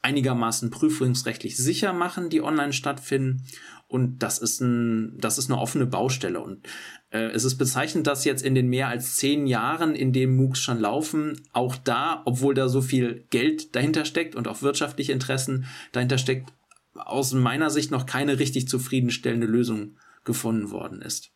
einigermaßen 0.00 0.70
prüfungsrechtlich 0.70 1.56
sicher 1.56 1.92
machen, 1.92 2.30
die 2.30 2.42
online 2.42 2.72
stattfinden? 2.72 3.44
Und 3.88 4.18
das 4.22 4.38
ist 4.38 4.60
ein, 4.60 5.18
das 5.18 5.38
ist 5.38 5.50
eine 5.50 5.60
offene 5.60 5.86
Baustelle. 5.86 6.40
Und 6.40 6.66
äh, 7.10 7.26
es 7.26 7.44
ist 7.44 7.56
bezeichnend, 7.56 8.06
dass 8.06 8.24
jetzt 8.24 8.42
in 8.42 8.54
den 8.54 8.68
mehr 8.68 8.88
als 8.88 9.16
zehn 9.16 9.46
Jahren, 9.46 9.94
in 9.94 10.12
dem 10.12 10.36
MOOCs 10.36 10.60
schon 10.60 10.80
laufen, 10.80 11.40
auch 11.52 11.76
da, 11.76 12.22
obwohl 12.24 12.54
da 12.54 12.68
so 12.68 12.80
viel 12.80 13.26
Geld 13.30 13.76
dahinter 13.76 14.04
steckt 14.04 14.34
und 14.34 14.48
auch 14.48 14.62
wirtschaftliche 14.62 15.12
Interessen 15.12 15.66
dahinter 15.92 16.18
steckt, 16.18 16.52
aus 16.94 17.32
meiner 17.32 17.70
Sicht 17.70 17.90
noch 17.90 18.06
keine 18.06 18.38
richtig 18.38 18.68
zufriedenstellende 18.68 19.46
Lösung 19.46 19.96
gefunden 20.26 20.70
worden 20.70 21.00
ist. 21.00 21.32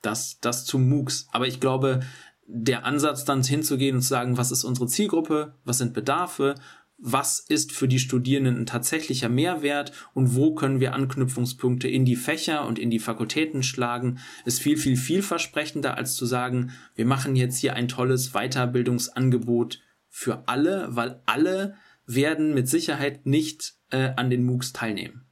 Das, 0.00 0.38
das 0.40 0.64
zu 0.64 0.78
MOOCs. 0.78 1.26
Aber 1.32 1.48
ich 1.48 1.58
glaube, 1.58 2.00
der 2.46 2.84
Ansatz 2.84 3.24
dann 3.24 3.42
hinzugehen 3.42 3.96
und 3.96 4.02
zu 4.02 4.08
sagen, 4.08 4.36
was 4.36 4.52
ist 4.52 4.62
unsere 4.62 4.86
Zielgruppe, 4.86 5.56
was 5.64 5.78
sind 5.78 5.92
Bedarfe 5.92 6.54
was 6.98 7.38
ist 7.38 7.72
für 7.72 7.86
die 7.86 8.00
Studierenden 8.00 8.58
ein 8.58 8.66
tatsächlicher 8.66 9.28
Mehrwert 9.28 9.92
und 10.14 10.34
wo 10.34 10.54
können 10.54 10.80
wir 10.80 10.94
Anknüpfungspunkte 10.94 11.86
in 11.86 12.04
die 12.04 12.16
Fächer 12.16 12.66
und 12.66 12.78
in 12.78 12.90
die 12.90 12.98
Fakultäten 12.98 13.62
schlagen, 13.62 14.18
ist 14.44 14.60
viel, 14.60 14.76
viel 14.76 14.96
vielversprechender, 14.96 15.96
als 15.96 16.16
zu 16.16 16.26
sagen, 16.26 16.72
wir 16.96 17.06
machen 17.06 17.36
jetzt 17.36 17.58
hier 17.58 17.74
ein 17.74 17.86
tolles 17.86 18.32
Weiterbildungsangebot 18.32 19.80
für 20.08 20.48
alle, 20.48 20.88
weil 20.90 21.22
alle 21.24 21.76
werden 22.04 22.52
mit 22.52 22.68
Sicherheit 22.68 23.26
nicht 23.26 23.74
äh, 23.90 24.10
an 24.16 24.28
den 24.28 24.44
MOOCs 24.44 24.72
teilnehmen. 24.72 25.27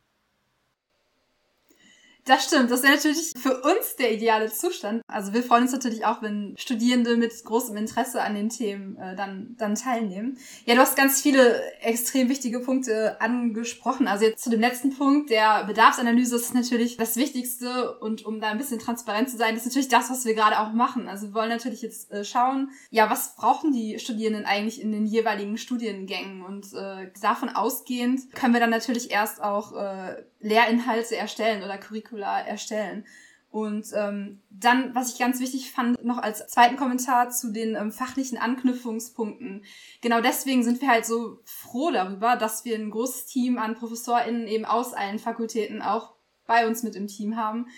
Das 2.27 2.45
stimmt, 2.45 2.73
das 2.73 2.83
wäre 2.83 2.95
natürlich 2.95 3.33
für 3.41 3.63
uns 3.63 3.95
der 4.01 4.13
ideale 4.13 4.53
Zustand. 4.53 5.01
Also 5.07 5.33
wir 5.33 5.45
freuen 5.45 5.63
uns 5.63 5.73
natürlich 5.73 6.05
auch, 6.05 6.23
wenn 6.23 6.57
Studierende 6.59 7.17
mit 7.17 7.33
großem 7.45 7.77
Interesse 7.77 8.21
an 8.21 8.35
den 8.35 8.49
Themen 8.49 8.97
äh, 8.97 9.15
dann, 9.15 9.55
dann 9.59 9.77
teilnehmen. 9.77 10.37
Ja, 10.65 10.75
du 10.75 10.81
hast 10.81 10.97
ganz 10.97 11.23
viele 11.23 11.63
extrem 11.81 12.29
wichtige 12.29 12.59
Punkte 12.59 13.21
angesprochen. 13.21 14.09
Also 14.09 14.25
jetzt 14.25 14.43
zu 14.43 14.51
dem 14.51 14.61
letzten 14.61 14.97
Punkt, 14.97 15.31
der 15.31 15.63
Bedarfsanalyse 15.67 16.35
ist 16.35 16.53
natürlich 16.53 16.97
das 16.97 17.15
Wichtigste 17.15 17.97
und 18.01 18.27
um 18.27 18.41
da 18.41 18.49
ein 18.49 18.59
bisschen 18.59 18.81
transparent 18.81 19.31
zu 19.31 19.37
sein, 19.37 19.55
ist 19.55 19.65
natürlich 19.65 19.89
das, 19.89 20.11
was 20.11 20.25
wir 20.25 20.35
gerade 20.35 20.59
auch 20.59 20.73
machen. 20.73 21.09
Also 21.09 21.29
wir 21.29 21.35
wollen 21.35 21.49
natürlich 21.49 21.83
jetzt 21.83 22.11
äh, 22.11 22.25
schauen, 22.25 22.71
ja, 22.91 23.09
was 23.09 23.37
brauchen 23.37 23.71
die 23.71 24.01
Studierenden 24.01 24.47
eigentlich 24.47 24.83
in 24.83 24.91
den 24.91 25.07
jeweiligen 25.07 25.59
Studiengängen 25.59 26.43
und 26.43 26.73
äh, 26.75 27.09
davon 27.23 27.51
ausgehend 27.51 28.35
können 28.35 28.53
wir 28.53 28.61
dann 28.61 28.71
natürlich 28.71 29.13
erst 29.13 29.41
auch 29.41 29.77
äh, 29.77 30.25
Lehrinhalte 30.41 31.17
erstellen 31.17 31.63
oder 31.63 31.79
Curricula 31.79 32.16
erstellen. 32.23 33.05
Und 33.51 33.87
ähm, 33.95 34.43
dann, 34.51 34.95
was 34.95 35.13
ich 35.13 35.19
ganz 35.19 35.41
wichtig 35.41 35.71
fand, 35.71 36.05
noch 36.05 36.19
als 36.19 36.47
zweiten 36.49 36.77
Kommentar 36.77 37.31
zu 37.31 37.53
den 37.53 37.75
ähm, 37.75 37.91
fachlichen 37.91 38.37
Anknüpfungspunkten. 38.37 39.65
Genau 40.03 40.21
deswegen 40.21 40.63
sind 40.63 40.83
wir 40.83 40.89
halt 40.89 41.07
so 41.07 41.39
froh 41.45 41.91
darüber, 41.91 42.37
dass 42.37 42.67
wir 42.67 42.75
ein 42.77 42.91
großes 42.91 43.27
Team 43.27 43.57
an 43.57 43.75
ProfessorInnen 43.75 44.47
eben 44.47 44.67
aus 44.67 44.93
allen 44.93 45.19
Fakultäten 45.19 45.81
auch 45.81 46.17
bei 46.47 46.67
uns 46.67 46.83
mit 46.83 46.97
im 46.97 47.07
Team 47.07 47.37
haben, 47.37 47.69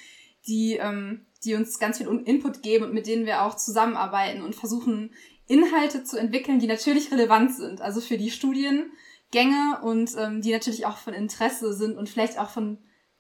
die, 0.49 0.75
ähm, 0.75 1.27
die 1.45 1.55
uns 1.55 1.79
ganz 1.79 1.99
viel 1.99 2.09
Input 2.09 2.63
geben 2.63 2.87
und 2.87 2.95
mit 2.95 3.07
denen 3.07 3.27
wir 3.27 3.43
auch 3.43 3.55
zusammenarbeiten 3.55 4.43
und 4.43 4.57
versuchen, 4.57 5.15
Inhalte 5.47 6.03
zu 6.03 6.19
entwickeln, 6.19 6.59
die 6.59 6.67
natürlich 6.67 7.13
relevant 7.13 7.55
sind. 7.55 7.81
Also 7.81 8.01
für 8.01 8.19
die 8.19 8.31
Studien, 8.31 8.91
Gänge 9.31 9.81
und 9.83 10.11
ähm, 10.19 10.41
die 10.41 10.53
natürlich 10.53 10.87
auch 10.87 10.97
von 10.97 11.15
Interesse 11.15 11.73
sind 11.75 11.97
und 11.97 12.09
vielleicht 12.09 12.39
auch 12.39 12.51
von 12.51 12.79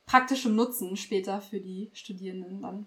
praktischem 0.08 0.56
Nutzen 0.56 0.96
später 0.96 1.40
für 1.40 1.60
die 1.60 1.90
Studierenden 1.92 2.62
dann. 2.62 2.86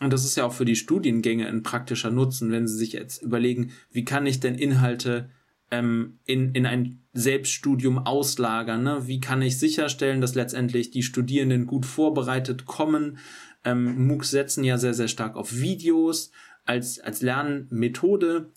Und 0.00 0.12
das 0.12 0.24
ist 0.24 0.36
ja 0.36 0.44
auch 0.44 0.52
für 0.52 0.64
die 0.64 0.76
Studiengänge 0.76 1.46
ein 1.48 1.62
praktischer 1.62 2.10
Nutzen, 2.10 2.52
wenn 2.52 2.68
sie 2.68 2.76
sich 2.76 2.92
jetzt 2.92 3.22
überlegen, 3.22 3.72
wie 3.90 4.04
kann 4.04 4.26
ich 4.26 4.40
denn 4.40 4.54
Inhalte 4.54 5.30
ähm, 5.70 6.18
in, 6.24 6.52
in 6.52 6.66
ein 6.66 7.00
Selbststudium 7.14 7.98
auslagern? 7.98 8.82
Ne? 8.82 9.06
Wie 9.06 9.20
kann 9.20 9.42
ich 9.42 9.58
sicherstellen, 9.58 10.20
dass 10.20 10.34
letztendlich 10.34 10.90
die 10.90 11.02
Studierenden 11.02 11.66
gut 11.66 11.86
vorbereitet 11.86 12.66
kommen? 12.66 13.18
Ähm, 13.64 14.06
MOOCs 14.06 14.30
setzen 14.30 14.64
ja 14.64 14.76
sehr, 14.76 14.94
sehr 14.94 15.08
stark 15.08 15.36
auf 15.36 15.56
Videos 15.56 16.32
als, 16.64 17.00
als 17.00 17.22
Lernmethode. 17.22 18.50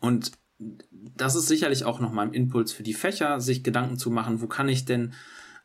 Und 0.00 0.32
das 1.16 1.34
ist 1.34 1.48
sicherlich 1.48 1.84
auch 1.84 2.00
nochmal 2.00 2.26
ein 2.26 2.34
Impuls 2.34 2.72
für 2.72 2.82
die 2.82 2.94
Fächer, 2.94 3.40
sich 3.40 3.62
Gedanken 3.62 3.98
zu 3.98 4.10
machen, 4.10 4.42
wo 4.42 4.46
kann 4.46 4.68
ich 4.68 4.84
denn 4.84 5.12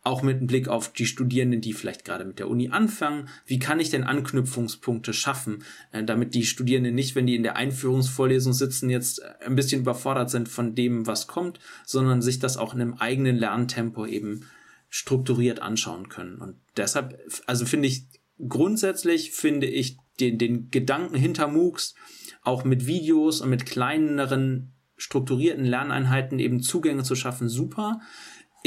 auch 0.07 0.23
mit 0.23 0.37
einem 0.37 0.47
Blick 0.47 0.69
auf 0.69 0.93
die 0.93 1.05
Studierenden, 1.05 1.59
die 1.59 1.73
vielleicht 1.73 2.05
gerade 2.05 2.23
mit 2.23 2.39
der 2.39 2.49
Uni 2.49 2.69
anfangen, 2.69 3.27
wie 3.45 3.59
kann 3.59 3.81
ich 3.81 3.89
denn 3.89 4.05
Anknüpfungspunkte 4.05 5.11
schaffen, 5.11 5.63
äh, 5.91 6.03
damit 6.03 6.33
die 6.33 6.45
Studierenden 6.45 6.95
nicht, 6.95 7.15
wenn 7.15 7.27
die 7.27 7.35
in 7.35 7.43
der 7.43 7.57
Einführungsvorlesung 7.57 8.53
sitzen, 8.53 8.89
jetzt 8.89 9.21
ein 9.41 9.55
bisschen 9.55 9.81
überfordert 9.81 10.29
sind 10.29 10.47
von 10.47 10.75
dem, 10.75 11.07
was 11.07 11.27
kommt, 11.27 11.59
sondern 11.85 12.21
sich 12.21 12.39
das 12.39 12.55
auch 12.55 12.73
in 12.73 12.81
einem 12.81 12.93
eigenen 12.93 13.35
Lerntempo 13.35 14.05
eben 14.05 14.45
strukturiert 14.89 15.61
anschauen 15.61 16.07
können. 16.07 16.37
Und 16.37 16.55
deshalb, 16.77 17.19
also 17.45 17.65
finde 17.65 17.89
ich, 17.89 18.05
grundsätzlich 18.47 19.31
finde 19.31 19.67
ich 19.67 19.97
den, 20.21 20.37
den 20.37 20.71
Gedanken 20.71 21.15
hinter 21.15 21.49
MOOCs 21.49 21.95
auch 22.43 22.63
mit 22.63 22.87
Videos 22.87 23.41
und 23.41 23.49
mit 23.49 23.65
kleineren 23.65 24.71
strukturierten 24.95 25.65
Lerneinheiten 25.65 26.39
eben 26.39 26.61
Zugänge 26.61 27.03
zu 27.03 27.15
schaffen, 27.15 27.49
super. 27.49 27.99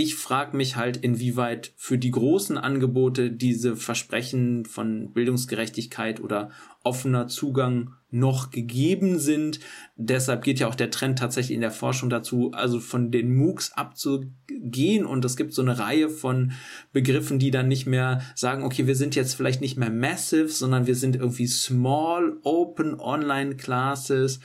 Ich 0.00 0.14
frage 0.14 0.56
mich 0.56 0.76
halt, 0.76 0.96
inwieweit 0.96 1.74
für 1.76 1.98
die 1.98 2.10
großen 2.10 2.56
Angebote 2.56 3.30
diese 3.30 3.76
Versprechen 3.76 4.64
von 4.64 5.12
Bildungsgerechtigkeit 5.12 6.20
oder 6.22 6.52
offener 6.82 7.28
Zugang 7.28 7.90
noch 8.10 8.50
gegeben 8.50 9.18
sind. 9.18 9.60
Deshalb 9.96 10.42
geht 10.42 10.58
ja 10.58 10.68
auch 10.68 10.74
der 10.74 10.90
Trend 10.90 11.18
tatsächlich 11.18 11.54
in 11.54 11.60
der 11.60 11.70
Forschung 11.70 12.08
dazu, 12.08 12.52
also 12.52 12.80
von 12.80 13.10
den 13.10 13.36
MOOCs 13.36 13.72
abzugehen. 13.72 15.04
Und 15.04 15.22
es 15.26 15.36
gibt 15.36 15.52
so 15.52 15.60
eine 15.60 15.78
Reihe 15.78 16.08
von 16.08 16.52
Begriffen, 16.94 17.38
die 17.38 17.50
dann 17.50 17.68
nicht 17.68 17.84
mehr 17.84 18.22
sagen, 18.34 18.62
okay, 18.62 18.86
wir 18.86 18.96
sind 18.96 19.14
jetzt 19.14 19.34
vielleicht 19.34 19.60
nicht 19.60 19.76
mehr 19.76 19.90
massive, 19.90 20.48
sondern 20.48 20.86
wir 20.86 20.94
sind 20.96 21.14
irgendwie 21.14 21.46
small, 21.46 22.38
open 22.42 22.98
online 22.98 23.56
classes 23.56 24.40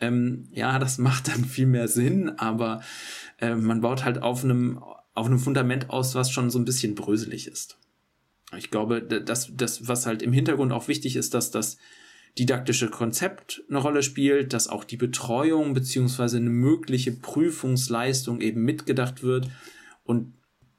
ähm, 0.00 0.48
ja, 0.52 0.78
das 0.78 0.98
macht 0.98 1.28
dann 1.28 1.44
viel 1.44 1.66
mehr 1.66 1.88
Sinn, 1.88 2.30
aber 2.38 2.80
äh, 3.38 3.54
man 3.54 3.80
baut 3.80 4.04
halt 4.04 4.22
auf 4.22 4.44
einem, 4.44 4.78
auf 5.14 5.26
einem 5.26 5.38
Fundament 5.38 5.90
aus, 5.90 6.14
was 6.14 6.30
schon 6.30 6.50
so 6.50 6.58
ein 6.58 6.64
bisschen 6.64 6.94
bröselig 6.94 7.46
ist. 7.46 7.78
Ich 8.56 8.70
glaube, 8.70 9.02
das, 9.02 9.52
das, 9.54 9.88
was 9.88 10.06
halt 10.06 10.22
im 10.22 10.32
Hintergrund 10.32 10.72
auch 10.72 10.88
wichtig 10.88 11.16
ist, 11.16 11.34
dass 11.34 11.50
das 11.50 11.76
didaktische 12.38 12.88
Konzept 12.88 13.62
eine 13.68 13.78
Rolle 13.78 14.02
spielt, 14.02 14.52
dass 14.52 14.68
auch 14.68 14.84
die 14.84 14.96
Betreuung 14.96 15.74
beziehungsweise 15.74 16.38
eine 16.38 16.50
mögliche 16.50 17.12
Prüfungsleistung 17.12 18.40
eben 18.40 18.62
mitgedacht 18.62 19.22
wird 19.22 19.50
und 20.04 20.32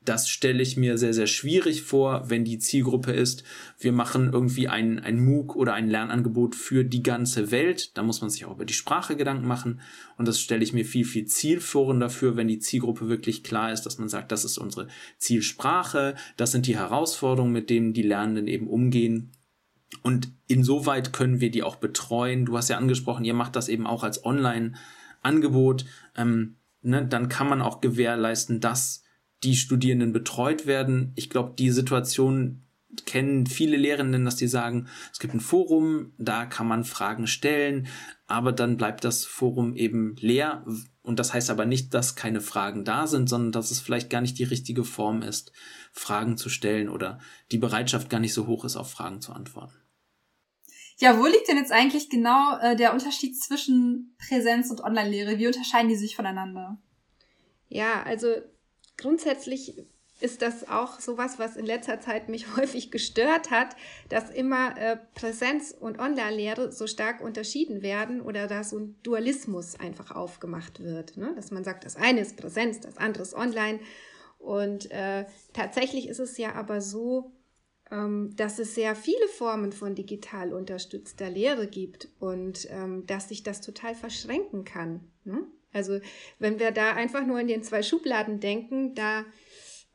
das 0.10 0.28
stelle 0.28 0.64
ich 0.64 0.76
mir 0.76 0.98
sehr, 0.98 1.14
sehr 1.14 1.28
schwierig 1.28 1.84
vor, 1.84 2.32
wenn 2.32 2.44
die 2.44 2.58
Zielgruppe 2.58 3.12
ist, 3.12 3.44
wir 3.78 3.92
machen 3.92 4.34
irgendwie 4.34 4.68
ein, 4.68 4.98
ein 5.00 5.24
MOOC 5.24 5.56
oder 5.56 5.76
ein 5.76 5.88
Lernangebot 5.88 6.56
für 6.56 6.84
die 6.84 7.04
ganze 7.04 7.52
Welt. 7.52 7.96
Da 7.96 8.02
muss 8.02 8.22
man 8.22 8.32
sich 8.32 8.46
auch 8.46 8.56
über 8.56 8.66
die 8.66 8.74
Sprache 8.74 9.16
Gedanken 9.16 9.48
machen. 9.48 9.82
Und 10.18 10.28
das 10.28 10.42
stelle 10.42 10.64
ich 10.64 10.74
mir 10.74 10.84
viel, 10.84 11.06
viel 11.06 11.26
zielführender 11.26 12.08
dafür, 12.08 12.36
wenn 12.36 12.48
die 12.48 12.58
Zielgruppe 12.58 13.08
wirklich 13.08 13.44
klar 13.44 13.72
ist, 13.72 13.84
dass 13.84 14.00
man 14.00 14.10
sagt, 14.10 14.32
das 14.32 14.46
ist 14.46 14.58
unsere 14.58 14.88
Zielsprache, 15.20 16.16
das 16.38 16.52
sind 16.52 16.66
die 16.66 16.78
Herausforderungen, 16.78 17.54
mit 17.54 17.70
denen 17.70 17.94
die 17.94 18.02
Lernenden 18.02 18.48
eben 18.48 18.68
umgehen. 18.68 19.32
Und 20.02 20.32
insoweit 20.48 21.14
können 21.14 21.40
wir 21.40 21.52
die 21.52 21.62
auch 21.62 21.76
betreuen. 21.76 22.46
Du 22.46 22.58
hast 22.58 22.70
ja 22.70 22.78
angesprochen, 22.78 23.26
ihr 23.26 23.36
macht 23.36 23.56
das 23.56 23.70
eben 23.70 23.86
auch 23.86 24.04
als 24.04 24.26
Online-Angebot. 24.26 25.86
Ähm, 26.18 26.56
ne, 26.82 27.06
dann 27.06 27.30
kann 27.30 27.48
man 27.48 27.62
auch 27.62 27.80
gewährleisten, 27.80 28.60
dass 28.60 29.04
die 29.44 29.56
Studierenden 29.56 30.14
betreut 30.14 30.66
werden. 30.66 31.14
Ich 31.16 31.30
glaube, 31.30 31.54
die 31.58 31.72
Situation 31.72 32.64
kennen 33.06 33.46
viele 33.46 33.78
Lehrenden, 33.78 34.26
dass 34.26 34.36
die 34.36 34.48
sagen, 34.48 34.88
es 35.12 35.20
gibt 35.20 35.34
ein 35.34 35.40
Forum, 35.40 36.14
da 36.18 36.46
kann 36.46 36.68
man 36.68 36.84
Fragen 36.84 37.28
stellen, 37.28 37.88
aber 38.28 38.52
dann 38.52 38.78
bleibt 38.78 39.04
das 39.04 39.26
Forum 39.26 39.76
eben 39.76 40.16
leer. 40.18 40.66
Und 41.04 41.20
das 41.20 41.34
heißt 41.34 41.50
aber 41.50 41.66
nicht, 41.66 41.94
dass 41.94 42.16
keine 42.16 42.42
Fragen 42.42 42.86
da 42.86 43.08
sind, 43.08 43.30
sondern 43.30 43.52
dass 43.52 43.72
es 43.72 43.80
vielleicht 43.80 44.10
gar 44.10 44.22
nicht 44.22 44.40
die 44.40 44.44
richtige 44.44 44.84
Form 44.84 45.22
ist, 45.22 45.52
Fragen 45.92 46.38
zu 46.38 46.50
stellen 46.50 46.90
oder 46.90 47.20
die 47.52 47.58
Bereitschaft 47.58 48.10
gar 48.10 48.20
nicht 48.20 48.34
so 48.34 48.48
hoch 48.48 48.66
ist, 48.66 48.76
auf 48.76 48.92
Fragen 48.92 49.22
zu 49.22 49.34
antworten. 49.34 49.76
Ja, 50.98 51.18
wo 51.18 51.26
liegt 51.26 51.48
denn 51.48 51.58
jetzt 51.58 51.72
eigentlich 51.72 52.10
genau 52.10 52.58
äh, 52.60 52.76
der 52.76 52.92
Unterschied 52.92 53.40
zwischen 53.40 54.16
Präsenz 54.18 54.70
und 54.70 54.82
Online-Lehre? 54.82 55.38
Wie 55.38 55.48
unterscheiden 55.48 55.88
die 55.88 55.96
sich 55.96 56.16
voneinander? 56.16 56.78
Ja, 57.70 58.04
also 58.04 58.28
grundsätzlich 59.00 59.76
ist 60.22 60.42
das 60.42 60.68
auch 60.68 61.00
sowas, 61.00 61.40
was 61.40 61.56
in 61.56 61.66
letzter 61.66 62.02
Zeit 62.02 62.30
mich 62.30 62.46
häufig 62.58 62.92
gestört 62.92 63.52
hat, 63.52 63.76
dass 64.10 64.30
immer 64.30 64.78
äh, 64.78 64.98
Präsenz 65.16 65.76
und 65.78 66.00
Online-Lehre 66.00 66.72
so 66.72 66.88
stark 66.88 67.22
unterschieden 67.22 67.82
werden 67.82 68.22
oder 68.22 68.48
da 68.48 68.64
so 68.64 68.78
ein 68.78 68.96
Dualismus 69.04 69.80
einfach 69.80 70.12
aufgemacht 70.12 70.84
wird. 70.84 71.18
Ne? 71.18 71.34
Dass 71.36 71.52
man 71.52 71.64
sagt, 71.64 71.86
das 71.86 71.96
eine 71.96 72.22
ist 72.22 72.38
Präsenz, 72.38 72.80
das 72.80 72.98
andere 72.98 73.24
ist 73.24 73.34
Online. 73.34 73.80
Und 74.38 74.92
äh, 74.92 75.26
tatsächlich 75.54 76.08
ist 76.08 76.20
es 76.20 76.38
ja 76.38 76.54
aber 76.56 76.82
so, 76.82 77.32
ähm, 77.92 78.36
dass 78.36 78.60
es 78.60 78.76
sehr 78.76 78.96
viele 78.96 79.28
Formen 79.28 79.72
von 79.72 79.96
digital 79.96 80.54
unterstützter 80.54 81.30
Lehre 81.30 81.68
gibt 81.68 82.10
und 82.20 82.68
ähm, 82.72 83.06
dass 83.06 83.30
sich 83.30 83.44
das 83.44 83.62
total 83.62 83.96
verschränken 83.96 84.64
kann. 84.64 85.12
Ne? 85.24 85.46
Also 85.74 86.00
wenn 86.40 86.60
wir 86.60 86.72
da 86.72 86.94
einfach 86.94 87.26
nur 87.26 87.40
in 87.40 87.48
den 87.48 87.64
zwei 87.64 87.84
Schubladen 87.84 88.40
denken, 88.40 88.96
da 88.96 89.26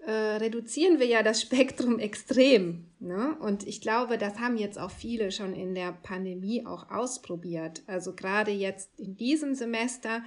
äh, 0.06 0.10
reduzieren 0.10 0.98
wir 1.00 1.06
ja 1.06 1.22
das 1.22 1.40
Spektrum 1.42 1.98
extrem. 1.98 2.86
Ne? 3.00 3.36
Und 3.40 3.66
ich 3.66 3.80
glaube, 3.80 4.18
das 4.18 4.38
haben 4.38 4.56
jetzt 4.56 4.78
auch 4.78 4.90
viele 4.90 5.32
schon 5.32 5.54
in 5.54 5.74
der 5.74 5.92
Pandemie 5.92 6.66
auch 6.66 6.90
ausprobiert. 6.90 7.82
Also 7.86 8.14
gerade 8.14 8.50
jetzt 8.50 8.98
in 8.98 9.16
diesem 9.16 9.54
Semester 9.54 10.22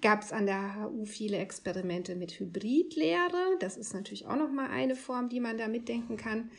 gab 0.00 0.22
es 0.22 0.32
an 0.32 0.46
der 0.46 0.76
HU 0.76 1.04
viele 1.04 1.38
Experimente 1.38 2.14
mit 2.14 2.38
Hybridlehre. 2.38 3.56
Das 3.60 3.76
ist 3.76 3.94
natürlich 3.94 4.26
auch 4.26 4.36
nochmal 4.36 4.70
eine 4.70 4.94
Form, 4.94 5.28
die 5.28 5.40
man 5.40 5.58
da 5.58 5.68
mitdenken 5.68 6.16
kann. 6.16 6.50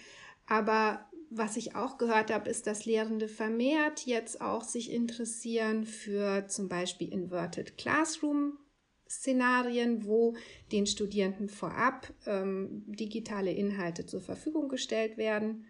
Aber 0.48 1.09
was 1.30 1.58
ich 1.58 1.76
auch 1.76 1.98
gehört 1.98 2.34
habe, 2.34 2.50
ist, 2.50 2.68
dass 2.68 2.86
Lehrende 2.86 3.28
vermehrt 3.28 4.06
jetzt 4.06 4.42
auch 4.42 4.64
sich 4.64 4.92
interessieren 4.92 5.86
für 5.86 6.48
zum 6.48 6.70
Beispiel 6.70 7.12
Inverted 7.12 7.78
Classroom 7.78 8.58
Szenarien, 9.10 10.06
wo 10.06 10.36
den 10.72 10.86
Studierenden 10.86 11.50
vorab 11.50 12.14
ähm, 12.28 12.84
digitale 12.86 13.52
Inhalte 13.52 14.06
zur 14.06 14.22
Verfügung 14.22 14.70
gestellt 14.70 15.18
werden. 15.18 15.66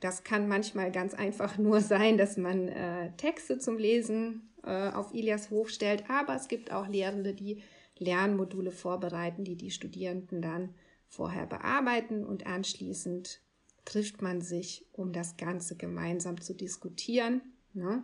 Das 0.00 0.22
kann 0.22 0.48
manchmal 0.48 0.92
ganz 0.92 1.14
einfach 1.14 1.58
nur 1.58 1.80
sein, 1.80 2.16
dass 2.18 2.36
man 2.36 2.68
äh, 2.68 3.12
Texte 3.16 3.58
zum 3.58 3.78
Lesen 3.78 4.52
äh, 4.62 4.90
auf 4.90 5.12
Ilias 5.12 5.50
Hof 5.50 5.70
stellt, 5.70 6.08
aber 6.08 6.36
es 6.36 6.48
gibt 6.48 6.72
auch 6.72 6.88
Lehrende, 6.88 7.34
die 7.34 7.62
Lernmodule 7.98 8.70
vorbereiten, 8.70 9.44
die 9.44 9.56
die 9.56 9.70
Studierenden 9.70 10.42
dann 10.42 10.74
vorher 11.06 11.46
bearbeiten 11.46 12.24
und 12.24 12.46
anschließend 12.46 13.43
trifft 13.84 14.22
man 14.22 14.40
sich, 14.40 14.86
um 14.92 15.12
das 15.12 15.36
Ganze 15.36 15.76
gemeinsam 15.76 16.40
zu 16.40 16.54
diskutieren. 16.54 17.42
Ne? 17.72 18.02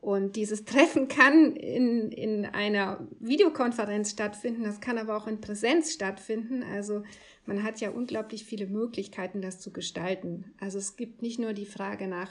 Und 0.00 0.36
dieses 0.36 0.64
Treffen 0.64 1.08
kann 1.08 1.54
in, 1.56 2.10
in 2.10 2.46
einer 2.46 3.06
Videokonferenz 3.18 4.10
stattfinden, 4.10 4.64
das 4.64 4.80
kann 4.80 4.96
aber 4.96 5.16
auch 5.16 5.26
in 5.26 5.42
Präsenz 5.42 5.92
stattfinden. 5.92 6.62
Also 6.62 7.02
man 7.44 7.62
hat 7.62 7.80
ja 7.80 7.90
unglaublich 7.90 8.44
viele 8.44 8.66
Möglichkeiten, 8.66 9.42
das 9.42 9.60
zu 9.60 9.72
gestalten. 9.72 10.54
Also 10.58 10.78
es 10.78 10.96
gibt 10.96 11.20
nicht 11.20 11.38
nur 11.38 11.52
die 11.52 11.66
Frage 11.66 12.06
nach 12.06 12.30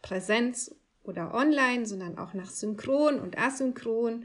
Präsenz 0.00 0.74
oder 1.02 1.34
online, 1.34 1.84
sondern 1.84 2.16
auch 2.16 2.32
nach 2.32 2.48
Synchron 2.48 3.20
und 3.20 3.36
Asynchron 3.36 4.24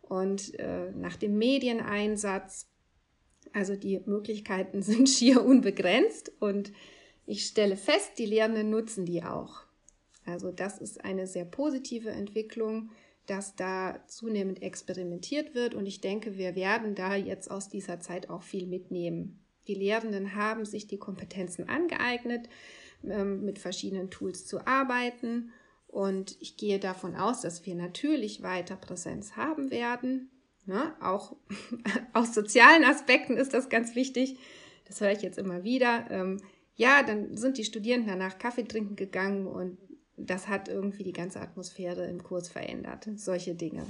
und 0.00 0.58
äh, 0.58 0.90
nach 0.92 1.16
dem 1.16 1.36
Medieneinsatz. 1.36 2.70
Also 3.52 3.76
die 3.76 4.00
Möglichkeiten 4.06 4.80
sind 4.82 5.08
schier 5.08 5.44
unbegrenzt 5.44 6.32
und 6.40 6.72
ich 7.30 7.46
stelle 7.46 7.76
fest, 7.76 8.18
die 8.18 8.26
Lehrenden 8.26 8.70
nutzen 8.70 9.06
die 9.06 9.22
auch. 9.22 9.62
Also 10.26 10.50
das 10.50 10.78
ist 10.78 11.04
eine 11.04 11.28
sehr 11.28 11.44
positive 11.44 12.10
Entwicklung, 12.10 12.90
dass 13.26 13.54
da 13.54 14.04
zunehmend 14.08 14.62
experimentiert 14.62 15.54
wird 15.54 15.74
und 15.74 15.86
ich 15.86 16.00
denke, 16.00 16.36
wir 16.36 16.56
werden 16.56 16.96
da 16.96 17.14
jetzt 17.14 17.48
aus 17.48 17.68
dieser 17.68 18.00
Zeit 18.00 18.28
auch 18.28 18.42
viel 18.42 18.66
mitnehmen. 18.66 19.38
Die 19.68 19.74
Lehrenden 19.74 20.34
haben 20.34 20.64
sich 20.64 20.88
die 20.88 20.98
Kompetenzen 20.98 21.68
angeeignet, 21.68 22.48
ähm, 23.04 23.44
mit 23.44 23.60
verschiedenen 23.60 24.10
Tools 24.10 24.46
zu 24.46 24.66
arbeiten 24.66 25.52
und 25.86 26.36
ich 26.40 26.56
gehe 26.56 26.80
davon 26.80 27.14
aus, 27.14 27.42
dass 27.42 27.64
wir 27.64 27.76
natürlich 27.76 28.42
weiter 28.42 28.74
Präsenz 28.74 29.36
haben 29.36 29.70
werden. 29.70 30.30
Ne? 30.66 30.94
Auch 31.00 31.36
aus 32.12 32.34
sozialen 32.34 32.84
Aspekten 32.84 33.36
ist 33.36 33.54
das 33.54 33.68
ganz 33.68 33.94
wichtig. 33.94 34.36
Das 34.86 35.00
höre 35.00 35.12
ich 35.12 35.22
jetzt 35.22 35.38
immer 35.38 35.62
wieder. 35.62 36.06
Ja, 36.80 37.02
dann 37.02 37.36
sind 37.36 37.58
die 37.58 37.64
Studierenden 37.64 38.08
danach 38.08 38.38
Kaffee 38.38 38.62
trinken 38.64 38.96
gegangen 38.96 39.46
und 39.46 39.76
das 40.16 40.48
hat 40.48 40.70
irgendwie 40.70 41.02
die 41.02 41.12
ganze 41.12 41.38
Atmosphäre 41.38 42.06
im 42.06 42.22
Kurs 42.22 42.48
verändert. 42.48 43.06
Solche 43.16 43.54
Dinge. 43.54 43.84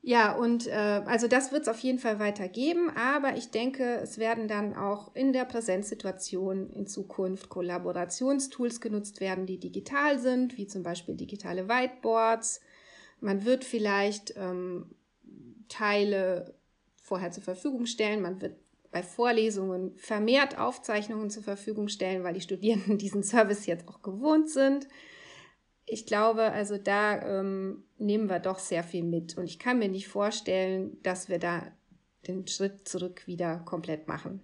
Ja, 0.00 0.36
und 0.36 0.68
äh, 0.68 1.02
also 1.04 1.26
das 1.26 1.50
wird 1.50 1.62
es 1.62 1.68
auf 1.68 1.80
jeden 1.80 1.98
Fall 1.98 2.20
weitergeben, 2.20 2.90
aber 2.90 3.36
ich 3.36 3.50
denke, 3.50 3.96
es 3.96 4.18
werden 4.18 4.46
dann 4.46 4.76
auch 4.76 5.12
in 5.16 5.32
der 5.32 5.46
Präsenzsituation 5.46 6.70
in 6.70 6.86
Zukunft 6.86 7.48
Kollaborationstools 7.48 8.80
genutzt 8.80 9.20
werden, 9.20 9.44
die 9.44 9.58
digital 9.58 10.20
sind, 10.20 10.58
wie 10.58 10.68
zum 10.68 10.84
Beispiel 10.84 11.16
digitale 11.16 11.68
Whiteboards. 11.68 12.60
Man 13.20 13.44
wird 13.44 13.64
vielleicht 13.64 14.32
ähm, 14.36 14.94
Teile 15.68 16.54
vorher 17.02 17.32
zur 17.32 17.42
Verfügung 17.42 17.86
stellen, 17.86 18.22
man 18.22 18.40
wird 18.40 18.54
bei 18.90 19.02
Vorlesungen 19.02 19.96
vermehrt 19.96 20.58
Aufzeichnungen 20.58 21.30
zur 21.30 21.42
Verfügung 21.42 21.88
stellen, 21.88 22.24
weil 22.24 22.34
die 22.34 22.40
Studierenden 22.40 22.98
diesen 22.98 23.22
Service 23.22 23.66
jetzt 23.66 23.88
auch 23.88 24.02
gewohnt 24.02 24.48
sind 24.48 24.88
ich 25.90 26.06
glaube, 26.06 26.42
also 26.42 26.76
da 26.78 27.20
ähm, 27.22 27.84
nehmen 27.98 28.28
wir 28.28 28.38
doch 28.38 28.58
sehr 28.58 28.84
viel 28.84 29.04
mit. 29.04 29.36
Und 29.36 29.44
ich 29.44 29.58
kann 29.58 29.78
mir 29.78 29.88
nicht 29.88 30.08
vorstellen, 30.08 30.96
dass 31.02 31.28
wir 31.28 31.38
da 31.38 31.66
den 32.26 32.46
Schritt 32.46 32.88
zurück 32.88 33.26
wieder 33.26 33.58
komplett 33.60 34.08
machen. 34.08 34.40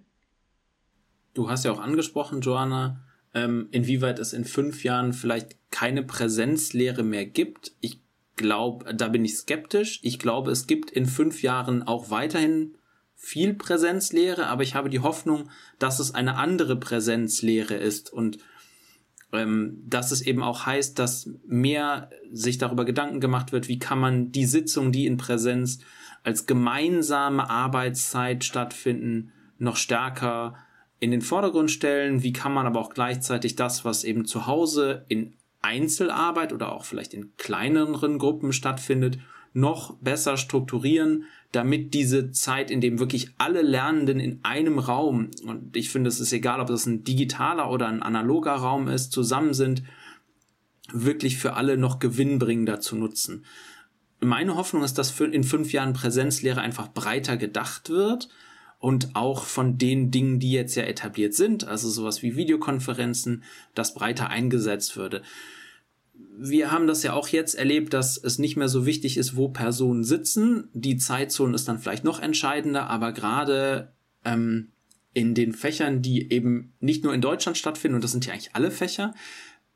Du 1.35 1.51
hast 1.51 1.65
ja 1.65 1.73
auch 1.73 1.81
angesprochen, 1.81 2.41
Joanna, 2.41 3.01
ähm, 3.35 3.69
inwieweit 3.73 4.19
es 4.19 4.33
in 4.33 4.45
fünf 4.45 4.85
Jahren 4.85 5.13
vielleicht 5.13 5.57
keine 5.71 6.03
Präsenzlehre 6.03 7.03
mehr 7.03 7.27
gibt. 7.27 7.73
Ich 7.81 8.01
glaube, 8.37 8.95
da 8.95 9.09
bin 9.09 9.25
ich 9.25 9.37
skeptisch. 9.37 10.01
Ich 10.03 10.19
glaube, 10.19 10.51
es 10.51 10.67
gibt 10.67 10.91
in 10.91 11.07
fünf 11.07 11.43
Jahren 11.43 11.83
auch 11.83 12.11
weiterhin 12.11 12.77
viel 13.25 13.55
Präsenzlehre, 13.55 14.47
aber 14.47 14.63
ich 14.63 14.75
habe 14.75 14.91
die 14.91 15.01
Hoffnung, 15.01 15.49
dass 15.79 15.99
es 15.99 16.15
eine 16.15 16.37
andere 16.37 16.77
Präsenzlehre 16.77 17.75
ist 17.75 18.13
und 18.13 18.39
ähm, 19.33 19.83
dass 19.87 20.13
es 20.13 20.23
eben 20.23 20.43
auch 20.43 20.67
heißt, 20.67 20.99
dass 20.99 21.31
mehr 21.47 22.11
sich 22.31 22.59
darüber 22.59 22.85
Gedanken 22.85 23.21
gemacht 23.21 23.53
wird, 23.53 23.69
wie 23.69 23.79
kann 23.79 23.99
man 23.99 24.31
die 24.31 24.45
Sitzung, 24.45 24.93
die 24.93 25.07
in 25.07 25.17
Präsenz 25.17 25.81
als 26.23 26.47
gemeinsame 26.47 27.49
Arbeitszeit 27.49 28.45
stattfinden, 28.45 29.33
noch 29.59 29.77
stärker 29.77 30.57
in 31.01 31.11
den 31.11 31.23
Vordergrund 31.23 31.71
stellen, 31.71 32.23
wie 32.23 32.33
kann 32.33 32.53
man 32.53 32.67
aber 32.67 32.81
auch 32.81 32.91
gleichzeitig 32.91 33.57
das, 33.57 33.85
was 33.85 34.05
eben 34.05 34.25
zu 34.25 34.47
Hause 34.47 35.05
in 35.09 35.35
Einzelarbeit 35.63 36.53
oder 36.53 36.73
auch 36.73 36.85
vielleicht 36.85 37.15
in 37.15 37.37
kleineren 37.37 38.19
Gruppen 38.19 38.53
stattfindet, 38.53 39.19
noch 39.55 39.97
besser 39.99 40.37
strukturieren, 40.37 41.25
damit 41.53 41.95
diese 41.95 42.33
Zeit, 42.33 42.71
in 42.71 42.81
dem 42.81 42.99
wirklich 42.99 43.31
alle 43.39 43.63
Lernenden 43.63 44.19
in 44.19 44.41
einem 44.43 44.81
Raum, 44.81 45.31
und 45.47 45.77
ich 45.77 45.91
finde, 45.91 46.09
es 46.09 46.21
ist 46.21 46.33
egal, 46.33 46.61
ob 46.61 46.67
das 46.67 46.87
ein 46.87 47.05
digitaler 47.05 47.71
oder 47.71 47.87
ein 47.87 48.03
analoger 48.03 48.53
Raum 48.53 48.89
ist, 48.89 49.13
zusammen 49.13 49.55
sind, 49.55 49.85
wirklich 50.93 51.39
für 51.39 51.55
alle 51.55 51.77
noch 51.79 52.01
gewinnbringender 52.01 52.81
zu 52.81 52.97
nutzen. 52.97 53.45
Meine 54.21 54.57
Hoffnung 54.57 54.83
ist, 54.83 54.99
dass 54.99 55.19
in 55.21 55.45
fünf 55.45 55.73
Jahren 55.73 55.93
Präsenzlehre 55.93 56.61
einfach 56.61 56.93
breiter 56.93 57.37
gedacht 57.37 57.91
wird 57.91 58.29
und 58.81 59.15
auch 59.15 59.45
von 59.45 59.79
den 59.79 60.11
Dingen, 60.11 60.41
die 60.41 60.51
jetzt 60.51 60.75
ja 60.75 60.83
etabliert 60.83 61.35
sind, 61.35 61.65
also 61.65 61.89
sowas 61.89 62.23
wie 62.23 62.37
Videokonferenzen, 62.37 63.45
das 63.75 63.95
breiter 63.95 64.29
eingesetzt 64.31 64.97
würde 64.97 65.23
wir 66.37 66.71
haben 66.71 66.87
das 66.87 67.03
ja 67.03 67.13
auch 67.13 67.29
jetzt 67.29 67.55
erlebt, 67.55 67.93
dass 67.95 68.17
es 68.17 68.39
nicht 68.39 68.57
mehr 68.57 68.69
so 68.69 68.87
wichtig 68.87 69.17
ist, 69.17 69.37
wo 69.37 69.49
Personen 69.49 70.05
sitzen. 70.05 70.69
Die 70.73 70.97
Zeitzone 70.97 71.55
ist 71.55 71.69
dann 71.69 71.79
vielleicht 71.79 72.05
noch 72.05 72.21
entscheidender, 72.21 72.89
aber 72.89 73.13
gerade 73.13 73.93
ähm, 74.25 74.73
in 75.13 75.35
den 75.35 75.53
Fächern, 75.53 76.03
die 76.03 76.31
eben 76.33 76.75
nicht 76.81 77.05
nur 77.05 77.15
in 77.15 77.21
Deutschland 77.21 77.57
stattfinden, 77.57 77.97
und 77.97 78.05
das 78.05 78.13
sind 78.13 78.27
ja 78.27 78.33
eigentlich 78.33 78.55
alle 78.55 78.71
Fächer, 78.71 79.15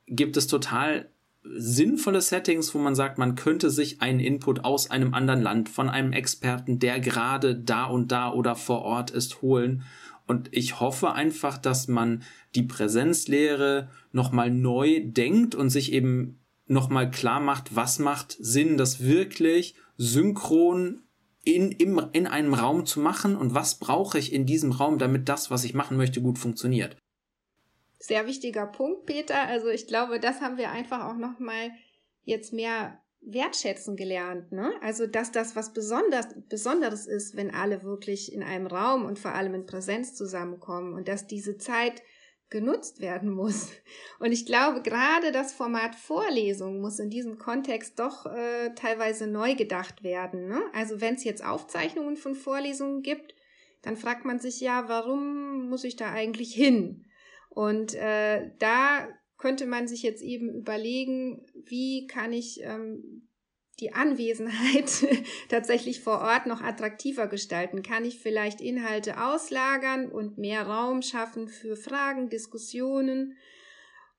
gibt 0.07 0.37
es 0.37 0.46
total 0.46 1.11
sinnvolle 1.44 2.20
Settings, 2.20 2.74
wo 2.74 2.79
man 2.79 2.94
sagt, 2.94 3.18
man 3.18 3.35
könnte 3.35 3.70
sich 3.70 4.03
einen 4.03 4.20
Input 4.20 4.64
aus 4.64 4.90
einem 4.90 5.14
anderen 5.14 5.40
Land, 5.40 5.68
von 5.68 5.88
einem 5.88 6.12
Experten, 6.12 6.79
der 6.79 7.01
gerade 7.01 7.55
da 7.55 7.85
und 7.85 8.12
da 8.12 8.33
oder 8.33 8.57
vor 8.57 8.83
Ort 8.83 9.11
ist, 9.11 9.40
holen. 9.40 9.85
Und 10.29 10.51
ich 10.53 10.79
hoffe 10.79 11.12
einfach, 11.12 11.57
dass 11.59 11.88
man 11.88 12.23
die 12.55 12.62
Präsenzlehre 12.62 13.91
nochmal 14.12 14.51
neu 14.51 15.01
denkt 15.03 15.55
und 15.55 15.71
sich 15.71 15.93
eben 15.93 16.38
nochmal 16.67 17.11
klar 17.11 17.41
macht, 17.41 17.75
was 17.75 17.99
macht 17.99 18.37
Sinn, 18.38 18.77
das 18.77 19.03
wirklich 19.03 19.75
synchron 19.97 21.03
in, 21.45 21.73
im, 21.73 21.99
in 22.12 22.27
einem 22.27 22.53
Raum 22.53 22.85
zu 22.85 23.01
machen 23.01 23.37
und 23.37 23.55
was 23.55 23.79
brauche 23.79 24.19
ich 24.19 24.35
in 24.35 24.45
diesem 24.45 24.73
Raum, 24.73 24.99
damit 24.99 25.31
das, 25.31 25.51
was 25.51 25.64
ich 25.64 25.73
machen 25.73 25.97
möchte, 25.97 26.21
gut 26.21 26.38
funktioniert. 26.38 26.97
Sehr 27.99 28.27
wichtiger 28.27 28.67
Punkt, 28.67 29.07
Peter. 29.07 29.49
Also 29.49 29.69
ich 29.69 29.87
glaube, 29.87 30.21
das 30.21 30.43
haben 30.43 30.59
wir 30.59 30.71
einfach 30.71 31.07
auch 31.07 31.17
nochmal 31.17 31.71
jetzt 32.25 32.53
mehr 32.53 33.01
wertschätzen 33.33 33.97
gelernt. 33.97 34.53
Ne? 34.53 34.73
Also, 34.81 35.07
dass 35.07 35.33
das 35.33 35.57
was 35.57 35.73
Besonders, 35.73 36.29
Besonderes 36.49 37.07
ist, 37.07 37.37
wenn 37.37 37.53
alle 37.53 37.83
wirklich 37.83 38.33
in 38.33 38.43
einem 38.43 38.67
Raum 38.67 39.05
und 39.05 39.19
vor 39.19 39.35
allem 39.35 39.55
in 39.55 39.67
Präsenz 39.67 40.14
zusammenkommen 40.14 40.95
und 40.95 41.09
dass 41.09 41.27
diese 41.27 41.59
Zeit 41.59 42.03
genutzt 42.51 43.01
werden 43.01 43.31
muss. 43.31 43.71
Und 44.21 44.33
ich 44.33 44.47
glaube, 44.47 44.81
gerade 44.81 45.33
das 45.33 45.53
Format 45.53 45.95
Vorlesung 45.95 46.81
muss 46.81 46.99
in 46.99 47.11
diesem 47.11 47.38
Kontext 47.38 47.99
doch 47.99 48.25
äh, 48.25 48.75
teilweise 48.75 49.27
neu 49.27 49.55
gedacht 49.55 50.03
werden. 50.03 50.49
Ne? 50.49 50.62
Also 50.73 51.03
wenn 51.03 51.17
es 51.17 51.25
jetzt 51.25 51.45
Aufzeichnungen 51.45 52.17
von 52.17 52.35
Vorlesungen 52.35 53.03
gibt, 53.03 53.35
dann 53.83 53.97
fragt 53.97 54.25
man 54.25 54.38
sich 54.38 54.61
ja, 54.61 54.88
warum 54.88 55.69
muss 55.69 55.85
ich 55.85 55.97
da 55.97 56.11
eigentlich 56.11 56.55
hin? 56.55 57.05
Und 57.51 57.95
äh, 57.95 58.51
da 58.59 59.09
könnte 59.38 59.66
man 59.66 59.88
sich 59.88 60.03
jetzt 60.03 60.22
eben 60.22 60.51
überlegen, 60.51 61.46
wie 61.55 62.07
kann 62.07 62.33
ich 62.33 62.61
ähm, 62.62 63.29
die 63.81 63.94
Anwesenheit 63.94 65.07
tatsächlich 65.48 66.01
vor 66.01 66.20
Ort 66.20 66.46
noch 66.46 66.61
attraktiver 66.61 67.29
gestalten? 67.29 67.83
Kann 67.83 68.05
ich 68.05 68.18
vielleicht 68.18 68.61
Inhalte 68.61 69.22
auslagern 69.22 70.11
und 70.11 70.38
mehr 70.38 70.66
Raum 70.66 71.03
schaffen 71.03 71.48
für 71.48 71.77
Fragen, 71.77 72.29
Diskussionen 72.29 73.37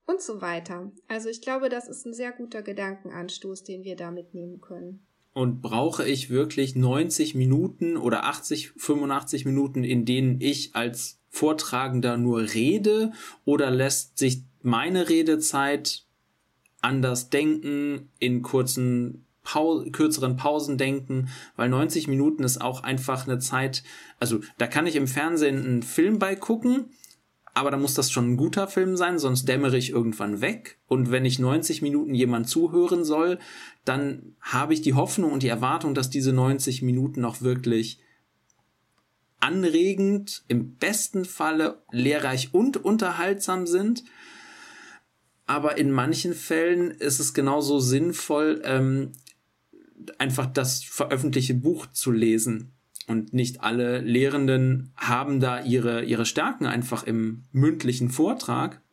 und 0.05 0.21
so 0.21 0.41
weiter? 0.41 0.91
Also 1.07 1.27
ich 1.29 1.41
glaube, 1.41 1.67
das 1.67 1.89
ist 1.89 2.05
ein 2.05 2.13
sehr 2.13 2.31
guter 2.31 2.61
Gedankenanstoß, 2.61 3.65
den 3.65 3.83
wir 3.83 3.97
da 3.97 4.11
mitnehmen 4.11 4.61
können. 4.61 5.05
Und 5.33 5.61
brauche 5.61 6.07
ich 6.07 6.29
wirklich 6.29 6.75
90 6.75 7.35
Minuten 7.35 7.97
oder 7.97 8.23
80, 8.23 8.71
85 8.77 9.45
Minuten, 9.45 9.83
in 9.83 10.05
denen 10.05 10.41
ich 10.41 10.75
als 10.75 11.19
Vortragender 11.29 12.17
nur 12.17 12.53
rede 12.53 13.11
oder 13.45 13.69
lässt 13.69 14.17
sich 14.17 14.48
meine 14.61 15.09
Redezeit 15.09 16.05
anders 16.81 17.29
denken, 17.29 18.09
in 18.19 18.41
kurzen 18.41 19.25
Pau 19.43 19.83
kürzeren 19.91 20.35
Pausen 20.35 20.77
denken, 20.77 21.29
weil 21.55 21.69
90 21.69 22.07
Minuten 22.07 22.43
ist 22.43 22.61
auch 22.61 22.83
einfach 22.83 23.25
eine 23.25 23.39
Zeit, 23.39 23.83
also 24.19 24.39
da 24.57 24.67
kann 24.67 24.85
ich 24.85 24.95
im 24.95 25.07
Fernsehen 25.07 25.65
einen 25.65 25.83
Film 25.83 26.19
bei 26.19 26.35
gucken, 26.35 26.91
aber 27.53 27.71
da 27.71 27.77
muss 27.77 27.93
das 27.93 28.11
schon 28.11 28.31
ein 28.31 28.37
guter 28.37 28.67
Film 28.67 28.95
sein, 28.95 29.17
sonst 29.17 29.47
dämmere 29.47 29.77
ich 29.77 29.89
irgendwann 29.89 30.39
weg. 30.39 30.77
Und 30.87 31.11
wenn 31.11 31.25
ich 31.25 31.39
90 31.39 31.81
Minuten 31.81 32.13
jemand 32.13 32.47
zuhören 32.47 33.03
soll, 33.03 33.39
dann 33.85 34.35
habe 34.39 34.73
ich 34.73 34.81
die 34.81 34.93
Hoffnung 34.93 35.31
und 35.31 35.43
die 35.43 35.47
Erwartung, 35.47 35.93
dass 35.95 36.09
diese 36.09 36.31
90 36.31 36.83
Minuten 36.83 37.25
auch 37.25 37.41
wirklich 37.41 37.99
anregend, 39.39 40.43
im 40.47 40.75
besten 40.75 41.25
Falle 41.25 41.81
lehrreich 41.91 42.53
und 42.53 42.77
unterhaltsam 42.77 43.65
sind. 43.65 44.03
Aber 45.49 45.79
in 45.79 45.91
manchen 45.91 46.35
Fällen 46.35 46.91
ist 46.91 47.19
es 47.19 47.33
genauso 47.33 47.79
sinnvoll, 47.79 48.61
ähm, 48.63 49.13
einfach 50.19 50.45
das 50.45 50.83
veröffentlichte 50.83 51.55
Buch 51.55 51.87
zu 51.87 52.11
lesen. 52.11 52.73
Und 53.07 53.33
nicht 53.33 53.61
alle 53.61 53.99
Lehrenden 54.01 54.93
haben 54.95 55.39
da 55.39 55.63
ihre, 55.63 56.03
ihre 56.03 56.27
Stärken 56.27 56.67
einfach 56.67 57.01
im 57.01 57.45
mündlichen 57.51 58.11
Vortrag. 58.11 58.83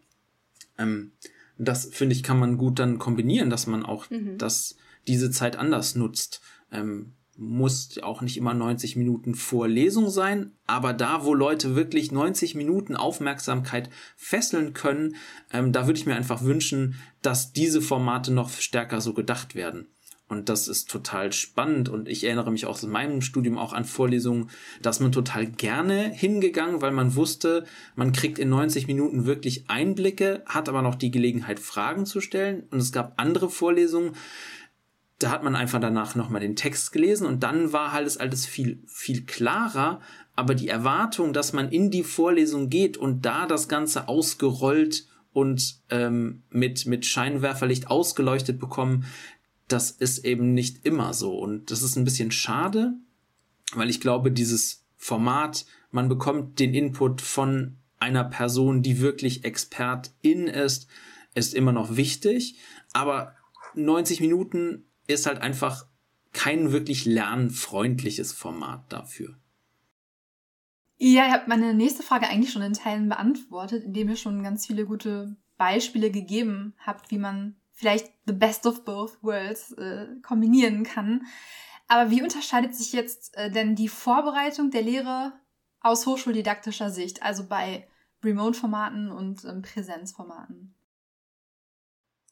Ähm, 0.79 1.13
das 1.59 1.91
finde 1.93 2.15
ich, 2.15 2.23
kann 2.23 2.39
man 2.39 2.57
gut 2.57 2.79
dann 2.79 2.99
kombinieren, 2.99 3.51
dass 3.51 3.67
man 3.67 3.85
auch 3.85 4.09
mhm. 4.09 4.39
das, 4.39 4.77
diese 5.07 5.31
Zeit 5.31 5.57
anders 5.57 5.95
nutzt. 5.95 6.41
Ähm, 6.73 7.13
muss 7.37 7.99
auch 8.03 8.23
nicht 8.23 8.37
immer 8.37 8.55
90 8.55 8.97
Minuten 8.97 9.35
Vorlesung 9.35 10.09
sein, 10.09 10.53
aber 10.67 10.93
da, 10.93 11.25
wo 11.25 11.35
Leute 11.35 11.77
wirklich 11.77 12.11
90 12.11 12.55
Minuten 12.55 12.97
Aufmerksamkeit 12.97 13.91
fesseln 14.17 14.73
können, 14.73 15.17
ähm, 15.53 15.73
da 15.73 15.87
würde 15.87 15.99
ich 15.99 16.07
mir 16.07 16.17
einfach 16.17 16.43
wünschen, 16.43 16.97
dass 17.23 17.53
diese 17.53 17.83
Formate 17.83 18.33
noch 18.33 18.51
stärker 18.51 19.01
so 19.01 19.13
gedacht 19.13 19.55
werden. 19.55 19.89
Und 20.29 20.49
das 20.49 20.67
ist 20.67 20.91
total 20.91 21.33
spannend. 21.33 21.89
Und 21.89 22.09
ich 22.09 22.25
erinnere 22.25 22.51
mich 22.51 22.67
auch 22.67 22.71
aus 22.71 22.83
meinem 22.83 23.21
Studium 23.21 23.59
auch 23.59 23.73
an 23.73 23.85
Vorlesungen, 23.85 24.51
dass 24.83 24.99
man 24.99 25.13
total 25.13 25.47
gerne 25.47 26.11
hingegangen, 26.11 26.81
weil 26.83 26.91
man 26.91 27.15
wusste, 27.15 27.65
man 27.95 28.13
kriegt 28.13 28.41
in 28.41 28.49
90 28.49 28.89
Minuten 28.89 29.25
wirklich 29.25 29.71
Einblicke, 29.71 30.43
hat 30.47 30.69
aber 30.69 30.83
noch 30.83 30.97
die 30.97 31.13
Gelegenheit, 31.13 31.61
Fragen 31.61 32.07
zu 32.07 32.21
stellen. 32.21 32.65
Und 32.71 32.81
es 32.81 32.91
gab 32.91 33.21
andere 33.21 33.49
Vorlesungen, 33.49 34.15
da 35.19 35.31
hat 35.31 35.43
man 35.43 35.57
einfach 35.57 35.81
danach 35.81 36.15
nochmal 36.15 36.43
den 36.43 36.57
Text 36.57 36.93
gelesen 36.93 37.27
und 37.27 37.43
dann 37.43 37.73
war 37.73 37.93
halt 37.93 38.21
alles 38.21 38.45
viel, 38.47 38.83
viel 38.87 39.25
klarer. 39.25 40.01
Aber 40.35 40.55
die 40.55 40.69
Erwartung, 40.69 41.33
dass 41.33 41.55
man 41.55 41.71
in 41.71 41.91
die 41.91 42.05
Vorlesung 42.05 42.69
geht 42.69 42.99
und 42.99 43.25
da 43.25 43.47
das 43.47 43.69
Ganze 43.69 44.09
ausgerollt 44.09 45.07
und 45.33 45.81
ähm, 45.89 46.43
mit, 46.51 46.87
mit 46.87 47.07
Scheinwerferlicht 47.07 47.91
ausgeleuchtet 47.91 48.59
bekommen, 48.59 49.07
das 49.69 49.91
ist 49.91 50.25
eben 50.25 50.53
nicht 50.53 50.85
immer 50.85 51.15
so. 51.15 51.39
Und 51.39 51.71
das 51.71 51.83
ist 51.83 51.97
ein 51.97 52.05
bisschen 52.05 52.31
schade, 52.31 52.93
weil 53.75 53.89
ich 53.89 54.01
glaube, 54.01 54.31
dieses 54.31 54.85
Format, 54.97 55.65
man 55.91 56.09
bekommt 56.09 56.59
den 56.59 56.75
Input 56.75 57.23
von 57.23 57.77
einer 57.99 58.25
Person, 58.25 58.83
die 58.83 59.01
wirklich 59.01 59.45
Expertin 59.45 60.47
ist, 60.47 60.87
ist 61.35 61.55
immer 61.55 61.73
noch 61.73 61.97
wichtig. 61.97 62.59
Aber 62.93 63.35
90 63.75 64.21
Minuten 64.21 64.85
ist 65.07 65.27
halt 65.27 65.39
einfach 65.39 65.87
kein 66.33 66.73
wirklich 66.73 67.05
lernfreundliches 67.07 68.33
Format 68.33 68.93
dafür. 68.93 69.39
Ja, 70.99 71.27
ihr 71.27 71.33
habt 71.33 71.49
meine 71.49 71.75
nächste 71.75 72.03
Frage 72.03 72.27
eigentlich 72.27 72.53
schon 72.53 72.63
in 72.63 72.73
Teilen 72.73 73.09
beantwortet, 73.09 73.85
indem 73.85 74.09
ihr 74.09 74.17
schon 74.17 74.43
ganz 74.43 74.67
viele 74.67 74.87
gute 74.87 75.37
Beispiele 75.57 76.11
gegeben 76.11 76.75
habt, 76.79 77.11
wie 77.11 77.19
man 77.19 77.57
vielleicht 77.73 78.11
the 78.27 78.33
best 78.33 78.67
of 78.67 78.85
both 78.85 79.23
worlds 79.23 79.73
äh, 79.73 80.07
kombinieren 80.23 80.85
kann. 80.85 81.27
Aber 81.89 82.11
wie 82.11 82.23
unterscheidet 82.23 82.75
sich 82.75 82.93
jetzt 82.93 83.37
äh, 83.37 83.51
denn 83.51 83.77
die 83.77 83.89
Vorbereitung 83.89 84.71
der 84.71 84.83
Lehre 84.83 85.33
aus 85.81 86.07
hochschuldidaktischer 86.07 86.91
Sicht, 86.91 87.23
also 87.23 87.47
bei 87.47 87.87
Remote-Formaten 88.25 89.11
und 89.13 89.45
ähm, 89.45 89.63
Präsenzformaten? 89.63 90.75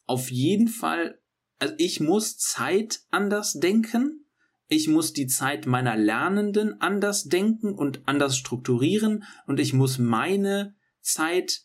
Auf 0.06 0.30
jeden 0.30 0.68
Fall 0.68 1.20
also 1.64 1.77
ich 1.79 1.98
muss 1.98 2.37
Zeit 2.37 3.00
anders 3.11 3.55
denken. 3.55 4.27
Ich 4.68 4.87
muss 4.87 5.14
die 5.14 5.27
Zeit 5.27 5.64
meiner 5.64 5.96
Lernenden 5.96 6.79
anders 6.83 7.24
denken 7.24 7.74
und 7.74 8.03
anders 8.05 8.37
strukturieren 8.37 9.24
und 9.46 9.59
ich 9.59 9.72
muss 9.72 9.98
meine 9.98 10.74
Zeit 11.00 11.62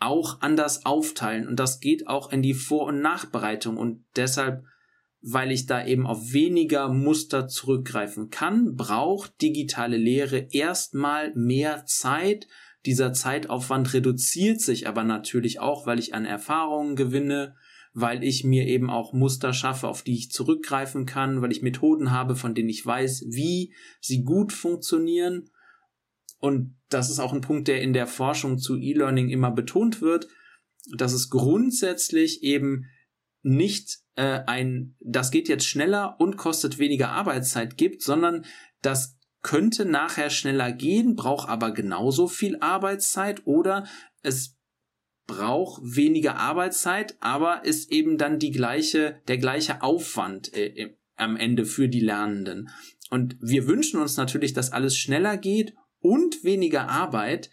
auch 0.00 0.40
anders 0.40 0.84
aufteilen 0.86 1.46
und 1.46 1.54
das 1.54 1.78
geht 1.78 2.08
auch 2.08 2.32
in 2.32 2.42
die 2.42 2.54
Vor- 2.54 2.86
und 2.86 3.00
Nachbereitung 3.00 3.76
und 3.76 4.04
deshalb, 4.16 4.64
weil 5.20 5.52
ich 5.52 5.66
da 5.66 5.86
eben 5.86 6.06
auf 6.06 6.32
weniger 6.32 6.88
Muster 6.88 7.46
zurückgreifen 7.46 8.30
kann, 8.30 8.74
braucht 8.74 9.40
digitale 9.40 9.98
Lehre 9.98 10.48
erstmal 10.50 11.32
mehr 11.36 11.86
Zeit. 11.86 12.48
Dieser 12.86 13.12
Zeitaufwand 13.12 13.92
reduziert 13.92 14.60
sich 14.60 14.88
aber 14.88 15.04
natürlich 15.04 15.60
auch, 15.60 15.86
weil 15.86 16.00
ich 16.00 16.12
an 16.12 16.24
Erfahrungen 16.24 16.96
gewinne, 16.96 17.54
weil 18.00 18.22
ich 18.22 18.44
mir 18.44 18.66
eben 18.66 18.90
auch 18.90 19.12
Muster 19.12 19.52
schaffe, 19.52 19.88
auf 19.88 20.02
die 20.02 20.14
ich 20.14 20.30
zurückgreifen 20.30 21.04
kann, 21.04 21.42
weil 21.42 21.50
ich 21.50 21.62
Methoden 21.62 22.10
habe, 22.10 22.36
von 22.36 22.54
denen 22.54 22.68
ich 22.68 22.84
weiß, 22.84 23.26
wie 23.28 23.74
sie 24.00 24.22
gut 24.22 24.52
funktionieren. 24.52 25.50
Und 26.38 26.76
das 26.88 27.10
ist 27.10 27.18
auch 27.18 27.32
ein 27.32 27.40
Punkt, 27.40 27.66
der 27.66 27.82
in 27.82 27.92
der 27.92 28.06
Forschung 28.06 28.58
zu 28.58 28.76
E-Learning 28.76 29.28
immer 29.28 29.50
betont 29.50 30.00
wird, 30.00 30.28
dass 30.96 31.12
es 31.12 31.28
grundsätzlich 31.28 32.42
eben 32.42 32.86
nicht 33.42 33.98
äh, 34.14 34.40
ein, 34.46 34.96
das 35.00 35.30
geht 35.30 35.48
jetzt 35.48 35.66
schneller 35.66 36.20
und 36.20 36.36
kostet 36.36 36.78
weniger 36.78 37.10
Arbeitszeit 37.10 37.76
gibt, 37.76 38.02
sondern 38.02 38.44
das 38.80 39.16
könnte 39.42 39.84
nachher 39.84 40.30
schneller 40.30 40.72
gehen, 40.72 41.16
braucht 41.16 41.48
aber 41.48 41.72
genauso 41.72 42.28
viel 42.28 42.58
Arbeitszeit 42.60 43.46
oder 43.46 43.86
es 44.22 44.57
braucht 45.28 45.82
weniger 45.84 46.36
Arbeitszeit, 46.36 47.16
aber 47.20 47.64
ist 47.64 47.92
eben 47.92 48.18
dann 48.18 48.40
die 48.40 48.50
gleiche, 48.50 49.20
der 49.28 49.38
gleiche 49.38 49.82
Aufwand 49.82 50.52
äh, 50.56 50.96
am 51.14 51.36
Ende 51.36 51.64
für 51.66 51.88
die 51.88 52.00
Lernenden. 52.00 52.70
Und 53.10 53.36
wir 53.40 53.68
wünschen 53.68 54.00
uns 54.00 54.16
natürlich, 54.16 54.54
dass 54.54 54.72
alles 54.72 54.96
schneller 54.96 55.36
geht 55.36 55.74
und 56.00 56.42
weniger 56.44 56.88
Arbeit 56.88 57.50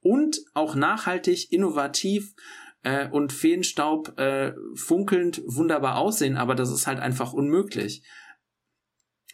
und 0.00 0.40
auch 0.54 0.74
nachhaltig, 0.74 1.52
innovativ 1.52 2.34
äh, 2.82 3.08
und 3.08 3.32
Feenstaub 3.32 4.18
äh, 4.18 4.54
funkelnd 4.74 5.42
wunderbar 5.44 5.98
aussehen, 5.98 6.36
aber 6.36 6.54
das 6.54 6.70
ist 6.70 6.86
halt 6.86 6.98
einfach 6.98 7.34
unmöglich. 7.34 8.02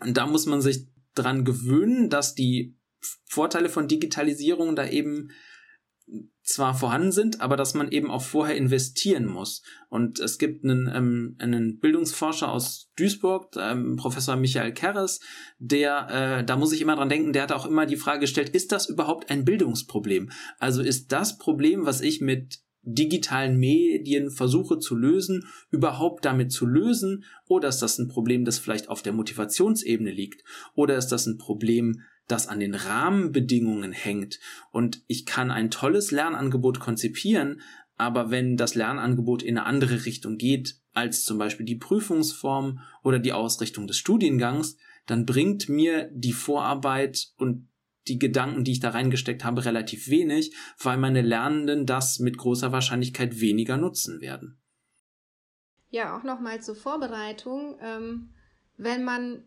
Und 0.01 0.17
da 0.17 0.27
muss 0.27 0.47
man 0.47 0.61
sich 0.61 0.89
dran 1.15 1.45
gewöhnen, 1.45 2.11
dass 2.11 2.35
die 2.35 2.77
Vorteile 3.25 3.69
von 3.69 3.87
Digitalisierung 3.87 4.75
da 4.75 4.89
eben 4.89 5.31
zwar 6.45 6.75
vorhanden 6.75 7.11
sind, 7.11 7.41
aber 7.41 7.57
dass 7.57 7.75
man 7.75 7.91
eben 7.91 8.11
auch 8.11 8.23
vorher 8.23 8.57
investieren 8.57 9.27
muss. 9.27 9.63
Und 9.89 10.21
es 10.21 10.39
gibt 10.39 10.63
einen, 10.63 10.91
ähm, 10.95 11.37
einen 11.39 11.79
Bildungsforscher 11.79 12.53
aus 12.53 12.91
Duisburg, 12.97 13.57
ähm, 13.57 13.97
Professor 13.97 14.37
Michael 14.37 14.73
Kerres, 14.73 15.21
der, 15.59 16.09
äh, 16.41 16.45
da 16.45 16.57
muss 16.57 16.73
ich 16.73 16.83
immer 16.83 16.97
dran 16.97 17.09
denken, 17.09 17.33
der 17.33 17.45
hat 17.45 17.53
auch 17.53 17.67
immer 17.67 17.87
die 17.87 17.97
Frage 17.97 18.21
gestellt, 18.21 18.51
ist 18.51 18.73
das 18.73 18.89
überhaupt 18.89 19.31
ein 19.31 19.45
Bildungsproblem? 19.47 20.31
Also 20.59 20.83
ist 20.83 21.13
das 21.13 21.39
Problem, 21.39 21.87
was 21.87 22.03
ich 22.03 22.21
mit 22.21 22.59
digitalen 22.87 23.57
Medien 23.57 24.31
versuche 24.31 24.79
zu 24.79 24.95
lösen, 24.95 25.47
überhaupt 25.71 26.27
damit 26.27 26.53
zu 26.53 26.67
lösen? 26.67 27.25
Oder 27.49 27.69
ist 27.69 27.81
das 27.81 27.99
ein 27.99 28.09
Problem, 28.09 28.45
das 28.45 28.59
vielleicht 28.59 28.91
auf 28.91 29.01
der 29.01 29.15
Motivationsebene 29.15 30.11
liegt? 30.11 30.45
Oder 30.75 30.97
ist 30.97 31.09
das 31.09 31.27
ein 31.27 31.39
Problem, 31.39 32.03
das 32.27 32.47
an 32.47 32.61
den 32.61 32.75
Rahmenbedingungen 32.75 33.93
hängt. 33.93 34.41
Und 34.71 35.03
ich 35.07 35.27
kann 35.27 35.51
ein 35.51 35.71
tolles 35.71 36.11
Lernangebot 36.11 36.81
konzipieren, 36.81 37.61
aber 37.97 38.31
wenn 38.31 38.57
das 38.57 38.75
Lernangebot 38.75 39.43
in 39.43 39.59
eine 39.59 39.67
andere 39.67 40.05
Richtung 40.05 40.37
geht, 40.37 40.77
als 40.93 41.25
zum 41.25 41.39
Beispiel 41.39 41.67
die 41.67 41.77
Prüfungsform 41.77 42.81
oder 43.03 43.19
die 43.19 43.33
Ausrichtung 43.33 43.87
des 43.87 43.99
Studiengangs, 43.99 44.77
dann 45.07 45.27
bringt 45.27 45.69
mir 45.69 46.11
die 46.13 46.33
Vorarbeit 46.33 47.29
und 47.37 47.69
die 48.09 48.19
Gedanken, 48.19 48.65
die 48.65 48.73
ich 48.73 48.81
da 48.81 48.91
reingesteckt 48.91 49.45
habe, 49.45 49.65
relativ 49.65 50.09
wenig, 50.09 50.55
weil 50.79 50.99
meine 50.99 51.23
Lernenden 51.23 51.87
das 51.87 52.19
mit 52.19 52.37
großer 52.37 52.73
Wahrscheinlichkeit 52.73 53.41
weniger 53.41 53.77
nutzen 53.77 54.21
werden. 54.21 54.61
Ja, 55.89 56.19
auch 56.19 56.23
nochmal 56.23 56.61
zur 56.61 56.75
Vorbereitung. 56.75 57.79
Ähm, 57.81 58.35
wenn 58.77 59.05
man 59.05 59.45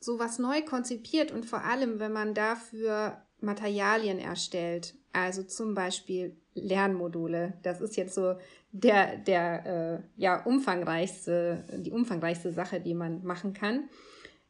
sowas 0.00 0.38
neu 0.38 0.62
konzipiert 0.62 1.30
und 1.30 1.46
vor 1.46 1.64
allem, 1.64 2.00
wenn 2.00 2.12
man 2.12 2.34
dafür 2.34 3.22
Materialien 3.40 4.18
erstellt, 4.18 4.94
also 5.12 5.42
zum 5.42 5.74
Beispiel 5.74 6.36
Lernmodule, 6.54 7.54
das 7.62 7.80
ist 7.80 7.96
jetzt 7.96 8.14
so 8.14 8.34
der, 8.72 9.16
der 9.18 9.66
äh, 9.66 10.20
ja, 10.20 10.42
umfangreichste, 10.42 11.64
die 11.78 11.92
umfangreichste 11.92 12.52
Sache, 12.52 12.80
die 12.80 12.94
man 12.94 13.24
machen 13.24 13.52
kann, 13.52 13.88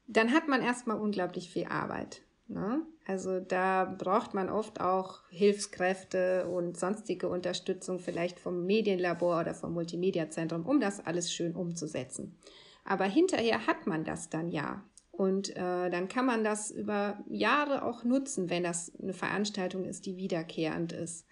dann 0.06 0.32
hat 0.32 0.48
man 0.48 0.62
erstmal 0.62 0.98
unglaublich 0.98 1.50
viel 1.50 1.66
Arbeit. 1.66 2.22
Ne? 2.48 2.82
Also 3.06 3.40
da 3.40 3.84
braucht 3.84 4.34
man 4.34 4.48
oft 4.48 4.80
auch 4.80 5.20
Hilfskräfte 5.30 6.46
und 6.48 6.78
sonstige 6.78 7.28
Unterstützung 7.28 7.98
vielleicht 7.98 8.38
vom 8.38 8.66
Medienlabor 8.66 9.40
oder 9.40 9.54
vom 9.54 9.72
Multimedia-Zentrum, 9.72 10.66
um 10.66 10.80
das 10.80 11.04
alles 11.04 11.32
schön 11.32 11.54
umzusetzen. 11.54 12.36
Aber 12.84 13.04
hinterher 13.04 13.66
hat 13.66 13.86
man 13.86 14.04
das 14.04 14.30
dann 14.30 14.50
ja. 14.50 14.82
Und 15.20 15.50
äh, 15.50 15.90
dann 15.90 16.08
kann 16.08 16.24
man 16.24 16.44
das 16.44 16.70
über 16.70 17.22
Jahre 17.28 17.84
auch 17.84 18.04
nutzen, 18.04 18.48
wenn 18.48 18.62
das 18.62 18.90
eine 19.02 19.12
Veranstaltung 19.12 19.84
ist, 19.84 20.06
die 20.06 20.16
wiederkehrend 20.16 20.94
ist. 20.94 21.26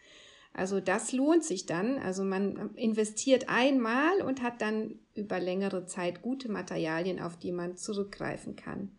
Also 0.52 0.78
das 0.78 1.12
lohnt 1.12 1.42
sich 1.42 1.64
dann. 1.64 1.96
Also 1.96 2.22
man 2.22 2.74
investiert 2.74 3.48
einmal 3.48 4.20
und 4.20 4.42
hat 4.42 4.60
dann 4.60 4.98
über 5.14 5.40
längere 5.40 5.86
Zeit 5.86 6.20
gute 6.20 6.50
Materialien, 6.50 7.18
auf 7.18 7.38
die 7.38 7.50
man 7.50 7.78
zurückgreifen 7.78 8.56
kann. 8.56 8.97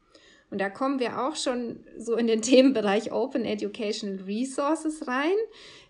Und 0.52 0.60
da 0.60 0.70
kommen 0.70 1.00
wir 1.00 1.22
auch 1.22 1.36
schon 1.36 1.80
so 1.98 2.16
in 2.16 2.28
den 2.28 2.42
Themenbereich 2.44 3.12
Open 3.12 3.46
Educational 3.46 4.24
Resources 4.24 5.08
rein. 5.08 5.36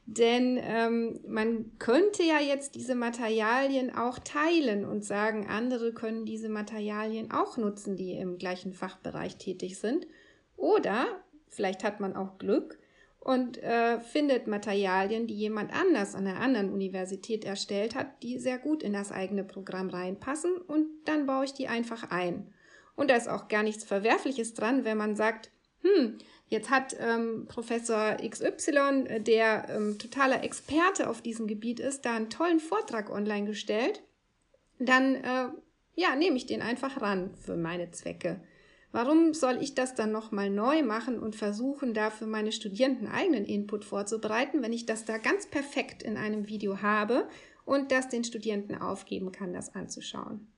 Denn 0.06 0.60
ähm, 0.62 1.20
man 1.28 1.78
könnte 1.78 2.24
ja 2.24 2.40
jetzt 2.40 2.74
diese 2.74 2.96
Materialien 2.96 3.96
auch 3.96 4.18
teilen 4.18 4.84
und 4.84 5.06
sagen, 5.06 5.48
andere 5.48 5.94
können 5.94 6.26
diese 6.26 6.50
Materialien 6.50 7.32
auch 7.32 7.58
nutzen, 7.58 7.96
die 7.96 8.14
im 8.14 8.40
gleichen 8.40 8.74
Fachbereich 8.74 9.38
tätig 9.38 9.78
sind. 9.78 10.08
Oder 10.58 11.06
vielleicht 11.48 11.84
hat 11.84 12.00
man 12.00 12.16
auch 12.16 12.40
Glück 12.40 12.80
und 13.20 13.62
äh, 13.62 14.00
findet 14.00 14.48
Materialien, 14.48 15.28
die 15.28 15.36
jemand 15.36 15.72
anders 15.74 16.16
an 16.16 16.26
einer 16.26 16.40
anderen 16.40 16.74
Universität 16.74 17.46
erstellt 17.46 17.94
hat, 17.94 18.24
die 18.24 18.40
sehr 18.40 18.58
gut 18.58 18.82
in 18.82 18.94
das 18.94 19.12
eigene 19.12 19.44
Programm 19.44 19.90
reinpassen 19.90 20.58
und 20.58 20.88
dann 21.06 21.28
baue 21.28 21.46
ich 21.46 21.54
die 21.54 21.68
einfach 21.68 22.10
ein. 22.10 22.52
Und 23.00 23.10
da 23.10 23.16
ist 23.16 23.30
auch 23.30 23.48
gar 23.48 23.64
nichts 23.64 23.86
Verwerfliches 23.86 24.56
dran, 24.56 24.84
wenn 24.84 24.98
man 24.98 25.16
sagt, 25.16 25.52
hm, 25.84 26.18
jetzt 26.50 26.70
hat 26.70 26.98
ähm, 27.00 27.46
Professor 27.48 28.18
XY, 28.18 29.06
äh, 29.08 29.22
der 29.22 29.70
ähm, 29.70 29.98
totaler 29.98 30.44
Experte 30.44 31.10
auf 31.10 31.22
diesem 31.22 31.48
Gebiet 31.48 31.80
ist, 31.80 32.04
da 32.04 32.14
einen 32.14 32.30
tollen 32.30 32.60
Vortrag 32.60 33.10
online 33.10 33.46
gestellt, 33.46 34.04
dann 34.80 35.16
äh, 35.16 35.48
ja, 35.96 36.14
nehme 36.18 36.36
ich 36.36 36.46
den 36.46 36.62
einfach 36.62 37.02
ran 37.02 37.34
für 37.36 37.56
meine 37.56 37.90
Zwecke. 37.92 38.42
Warum 38.92 39.34
soll 39.34 39.60
ich 39.62 39.76
das 39.76 39.96
dann 39.96 40.12
nochmal 40.12 40.50
neu 40.50 40.84
machen 40.84 41.20
und 41.20 41.38
versuchen, 41.38 41.94
da 41.94 42.10
für 42.10 42.28
meine 42.28 42.52
Studierenden 42.52 43.08
eigenen 43.08 43.46
Input 43.46 43.86
vorzubereiten, 43.86 44.62
wenn 44.62 44.74
ich 44.74 44.86
das 44.86 45.06
da 45.06 45.20
ganz 45.20 45.48
perfekt 45.48 46.04
in 46.04 46.18
einem 46.18 46.50
Video 46.50 46.82
habe 46.82 47.30
und 47.64 47.94
das 47.94 48.10
den 48.10 48.26
Studierenden 48.26 48.82
aufgeben 48.82 49.32
kann, 49.32 49.54
das 49.54 49.74
anzuschauen? 49.74 50.52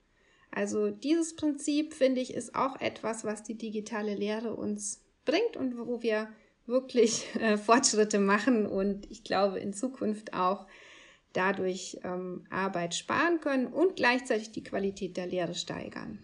Also 0.51 0.91
dieses 0.91 1.35
Prinzip, 1.35 1.93
finde 1.93 2.21
ich, 2.21 2.33
ist 2.33 2.55
auch 2.55 2.79
etwas, 2.79 3.23
was 3.23 3.43
die 3.43 3.57
digitale 3.57 4.15
Lehre 4.15 4.53
uns 4.53 5.01
bringt 5.25 5.55
und 5.55 5.77
wo 5.77 6.01
wir 6.01 6.27
wirklich 6.65 7.25
äh, 7.39 7.57
Fortschritte 7.57 8.19
machen 8.19 8.65
und 8.65 9.09
ich 9.09 9.23
glaube 9.23 9.59
in 9.59 9.73
Zukunft 9.73 10.33
auch 10.33 10.67
dadurch 11.33 11.97
ähm, 12.03 12.45
Arbeit 12.49 12.93
sparen 12.95 13.39
können 13.39 13.67
und 13.67 13.95
gleichzeitig 13.95 14.51
die 14.51 14.63
Qualität 14.63 15.17
der 15.17 15.27
Lehre 15.27 15.55
steigern. 15.55 16.19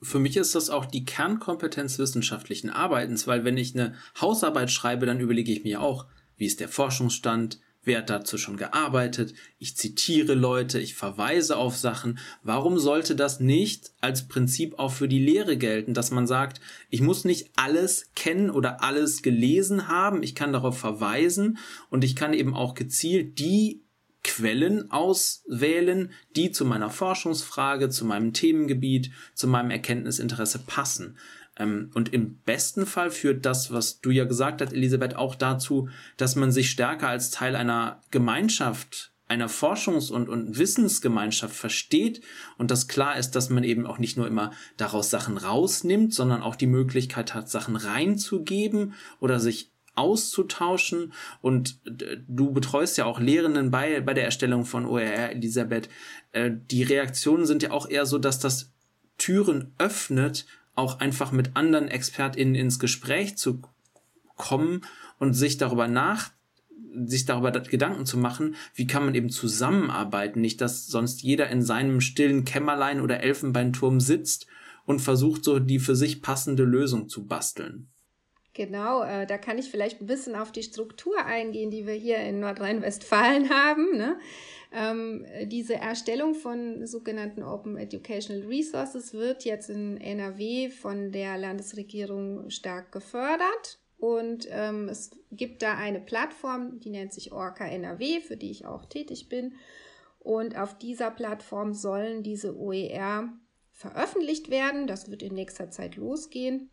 Für 0.00 0.18
mich 0.18 0.36
ist 0.36 0.54
das 0.54 0.70
auch 0.70 0.86
die 0.86 1.04
Kernkompetenz 1.04 1.98
wissenschaftlichen 1.98 2.70
Arbeitens, 2.70 3.26
weil 3.26 3.44
wenn 3.44 3.56
ich 3.56 3.74
eine 3.74 3.94
Hausarbeit 4.20 4.70
schreibe, 4.70 5.06
dann 5.06 5.20
überlege 5.20 5.52
ich 5.52 5.62
mir 5.62 5.80
auch, 5.80 6.06
wie 6.36 6.46
ist 6.46 6.60
der 6.60 6.68
Forschungsstand, 6.68 7.60
wer 7.84 7.98
hat 7.98 8.10
dazu 8.10 8.38
schon 8.38 8.56
gearbeitet, 8.56 9.34
ich 9.58 9.76
zitiere 9.76 10.34
Leute, 10.34 10.78
ich 10.78 10.94
verweise 10.94 11.56
auf 11.56 11.76
Sachen. 11.76 12.18
Warum 12.42 12.78
sollte 12.78 13.16
das 13.16 13.40
nicht 13.40 13.92
als 14.00 14.28
Prinzip 14.28 14.78
auch 14.78 14.92
für 14.92 15.08
die 15.08 15.24
Lehre 15.24 15.56
gelten, 15.56 15.94
dass 15.94 16.10
man 16.10 16.26
sagt, 16.26 16.60
ich 16.90 17.00
muss 17.00 17.24
nicht 17.24 17.50
alles 17.56 18.10
kennen 18.14 18.50
oder 18.50 18.82
alles 18.82 19.22
gelesen 19.22 19.88
haben, 19.88 20.22
ich 20.22 20.34
kann 20.34 20.52
darauf 20.52 20.78
verweisen 20.78 21.58
und 21.90 22.04
ich 22.04 22.16
kann 22.16 22.34
eben 22.34 22.54
auch 22.54 22.74
gezielt 22.74 23.38
die 23.38 23.82
Quellen 24.24 24.90
auswählen, 24.92 26.12
die 26.36 26.52
zu 26.52 26.64
meiner 26.64 26.90
Forschungsfrage, 26.90 27.88
zu 27.88 28.04
meinem 28.04 28.32
Themengebiet, 28.32 29.10
zu 29.34 29.48
meinem 29.48 29.70
Erkenntnisinteresse 29.70 30.60
passen. 30.60 31.16
Ähm, 31.56 31.90
und 31.94 32.12
im 32.12 32.38
besten 32.38 32.86
Fall 32.86 33.10
führt 33.10 33.44
das, 33.44 33.72
was 33.72 34.00
du 34.00 34.10
ja 34.10 34.24
gesagt 34.24 34.60
hast, 34.60 34.72
Elisabeth, 34.72 35.16
auch 35.16 35.34
dazu, 35.34 35.88
dass 36.16 36.36
man 36.36 36.52
sich 36.52 36.70
stärker 36.70 37.08
als 37.08 37.30
Teil 37.30 37.56
einer 37.56 38.00
Gemeinschaft 38.10 39.12
einer 39.32 39.48
Forschungs- 39.48 40.12
und, 40.12 40.28
und 40.28 40.58
Wissensgemeinschaft 40.58 41.56
versteht 41.56 42.20
und 42.58 42.70
dass 42.70 42.86
klar 42.86 43.16
ist, 43.16 43.30
dass 43.30 43.48
man 43.48 43.64
eben 43.64 43.86
auch 43.86 43.98
nicht 43.98 44.18
nur 44.18 44.26
immer 44.26 44.52
daraus 44.76 45.08
Sachen 45.08 45.38
rausnimmt, 45.38 46.12
sondern 46.12 46.42
auch 46.42 46.54
die 46.54 46.66
Möglichkeit 46.66 47.32
hat, 47.32 47.48
Sachen 47.48 47.76
reinzugeben 47.76 48.92
oder 49.20 49.40
sich 49.40 49.72
auszutauschen 49.94 51.12
und 51.40 51.80
äh, 51.86 52.18
du 52.26 52.52
betreust 52.52 52.96
ja 52.98 53.04
auch 53.04 53.20
Lehrenden 53.20 53.70
bei, 53.70 54.00
bei 54.00 54.14
der 54.14 54.24
Erstellung 54.24 54.64
von 54.64 54.86
OER, 54.86 55.30
Elisabeth. 55.30 55.88
Äh, 56.32 56.50
die 56.70 56.82
Reaktionen 56.82 57.46
sind 57.46 57.62
ja 57.62 57.70
auch 57.72 57.88
eher 57.88 58.06
so, 58.06 58.18
dass 58.18 58.38
das 58.38 58.72
Türen 59.18 59.74
öffnet, 59.78 60.46
auch 60.74 61.00
einfach 61.00 61.32
mit 61.32 61.56
anderen 61.56 61.88
ExpertInnen 61.88 62.54
ins 62.54 62.78
Gespräch 62.78 63.36
zu 63.36 63.60
kommen 64.36 64.82
und 65.18 65.34
sich 65.34 65.58
darüber 65.58 65.88
nach 65.88 66.30
sich 67.06 67.24
darüber 67.24 67.50
Gedanken 67.52 68.04
zu 68.04 68.18
machen, 68.18 68.54
wie 68.74 68.86
kann 68.86 69.04
man 69.04 69.14
eben 69.14 69.30
zusammenarbeiten, 69.30 70.40
nicht 70.40 70.60
dass 70.60 70.86
sonst 70.86 71.22
jeder 71.22 71.48
in 71.48 71.62
seinem 71.62 72.00
stillen 72.00 72.44
Kämmerlein 72.44 73.00
oder 73.00 73.20
Elfenbeinturm 73.20 73.98
sitzt 73.98 74.46
und 74.84 75.00
versucht 75.00 75.44
so 75.44 75.58
die 75.58 75.78
für 75.78 75.96
sich 75.96 76.22
passende 76.22 76.64
Lösung 76.64 77.08
zu 77.08 77.26
basteln. 77.26 77.88
Genau, 78.54 79.02
äh, 79.02 79.26
da 79.26 79.38
kann 79.38 79.56
ich 79.56 79.70
vielleicht 79.70 80.02
ein 80.02 80.06
bisschen 80.06 80.36
auf 80.36 80.52
die 80.52 80.62
Struktur 80.62 81.24
eingehen, 81.24 81.70
die 81.70 81.86
wir 81.86 81.94
hier 81.94 82.18
in 82.18 82.40
Nordrhein-Westfalen 82.40 83.48
haben. 83.50 83.96
Ne? 83.96 84.18
Ähm, 84.74 85.26
diese 85.44 85.74
Erstellung 85.74 86.34
von 86.34 86.86
sogenannten 86.86 87.42
Open 87.42 87.76
Educational 87.76 88.46
Resources 88.46 89.12
wird 89.12 89.44
jetzt 89.44 89.68
in 89.68 90.00
NRW 90.00 90.70
von 90.70 91.12
der 91.12 91.36
Landesregierung 91.36 92.48
stark 92.48 92.90
gefördert. 92.90 93.80
Und 93.98 94.48
ähm, 94.50 94.88
es 94.88 95.10
gibt 95.30 95.62
da 95.62 95.76
eine 95.76 96.00
Plattform, 96.00 96.80
die 96.80 96.90
nennt 96.90 97.12
sich 97.12 97.32
Orca 97.32 97.66
NRW, 97.66 98.20
für 98.20 98.36
die 98.36 98.50
ich 98.50 98.66
auch 98.66 98.86
tätig 98.86 99.28
bin. 99.28 99.54
Und 100.18 100.56
auf 100.56 100.78
dieser 100.78 101.10
Plattform 101.10 101.74
sollen 101.74 102.22
diese 102.22 102.56
OER 102.58 103.32
veröffentlicht 103.70 104.50
werden. 104.50 104.86
Das 104.86 105.10
wird 105.10 105.22
in 105.22 105.34
nächster 105.34 105.70
Zeit 105.70 105.96
losgehen. 105.96 106.70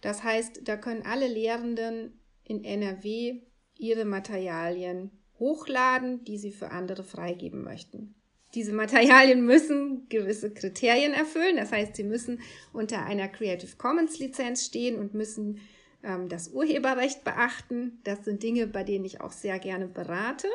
Das 0.00 0.22
heißt, 0.22 0.60
da 0.64 0.76
können 0.76 1.02
alle 1.02 1.26
Lehrenden 1.26 2.20
in 2.44 2.62
NRW 2.62 3.40
ihre 3.76 4.04
Materialien 4.04 5.10
hochladen, 5.38 6.24
die 6.24 6.38
sie 6.38 6.52
für 6.52 6.70
andere 6.70 7.02
freigeben 7.04 7.62
möchten. 7.62 8.14
Diese 8.54 8.72
Materialien 8.72 9.44
müssen 9.44 10.08
gewisse 10.08 10.52
Kriterien 10.52 11.12
erfüllen. 11.12 11.56
Das 11.56 11.72
heißt, 11.72 11.96
sie 11.96 12.04
müssen 12.04 12.40
unter 12.72 13.04
einer 13.04 13.28
Creative 13.28 13.76
Commons 13.76 14.18
Lizenz 14.18 14.64
stehen 14.64 14.98
und 14.98 15.14
müssen 15.14 15.60
ähm, 16.04 16.28
das 16.28 16.48
Urheberrecht 16.48 17.24
beachten. 17.24 18.00
Das 18.04 18.24
sind 18.24 18.42
Dinge, 18.42 18.66
bei 18.66 18.84
denen 18.84 19.04
ich 19.04 19.20
auch 19.20 19.32
sehr 19.32 19.58
gerne 19.58 19.88
berate. 19.88 20.48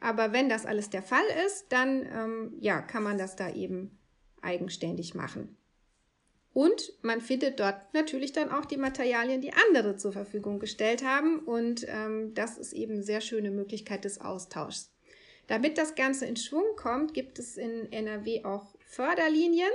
Aber 0.00 0.32
wenn 0.32 0.48
das 0.48 0.66
alles 0.66 0.90
der 0.90 1.02
Fall 1.02 1.24
ist, 1.46 1.66
dann 1.70 2.06
ähm, 2.14 2.52
ja, 2.60 2.80
kann 2.82 3.02
man 3.02 3.18
das 3.18 3.36
da 3.36 3.52
eben 3.52 3.98
eigenständig 4.42 5.14
machen. 5.14 5.57
Und 6.58 6.92
man 7.02 7.20
findet 7.20 7.60
dort 7.60 7.94
natürlich 7.94 8.32
dann 8.32 8.50
auch 8.50 8.64
die 8.64 8.78
Materialien, 8.78 9.40
die 9.40 9.52
andere 9.52 9.94
zur 9.94 10.10
Verfügung 10.10 10.58
gestellt 10.58 11.04
haben. 11.04 11.38
Und 11.38 11.86
ähm, 11.88 12.34
das 12.34 12.58
ist 12.58 12.72
eben 12.72 12.94
eine 12.94 13.04
sehr 13.04 13.20
schöne 13.20 13.52
Möglichkeit 13.52 14.04
des 14.04 14.20
Austauschs. 14.20 14.92
Damit 15.46 15.78
das 15.78 15.94
Ganze 15.94 16.26
in 16.26 16.34
Schwung 16.34 16.64
kommt, 16.74 17.14
gibt 17.14 17.38
es 17.38 17.56
in 17.58 17.92
NRW 17.92 18.42
auch 18.42 18.74
Förderlinien. 18.86 19.70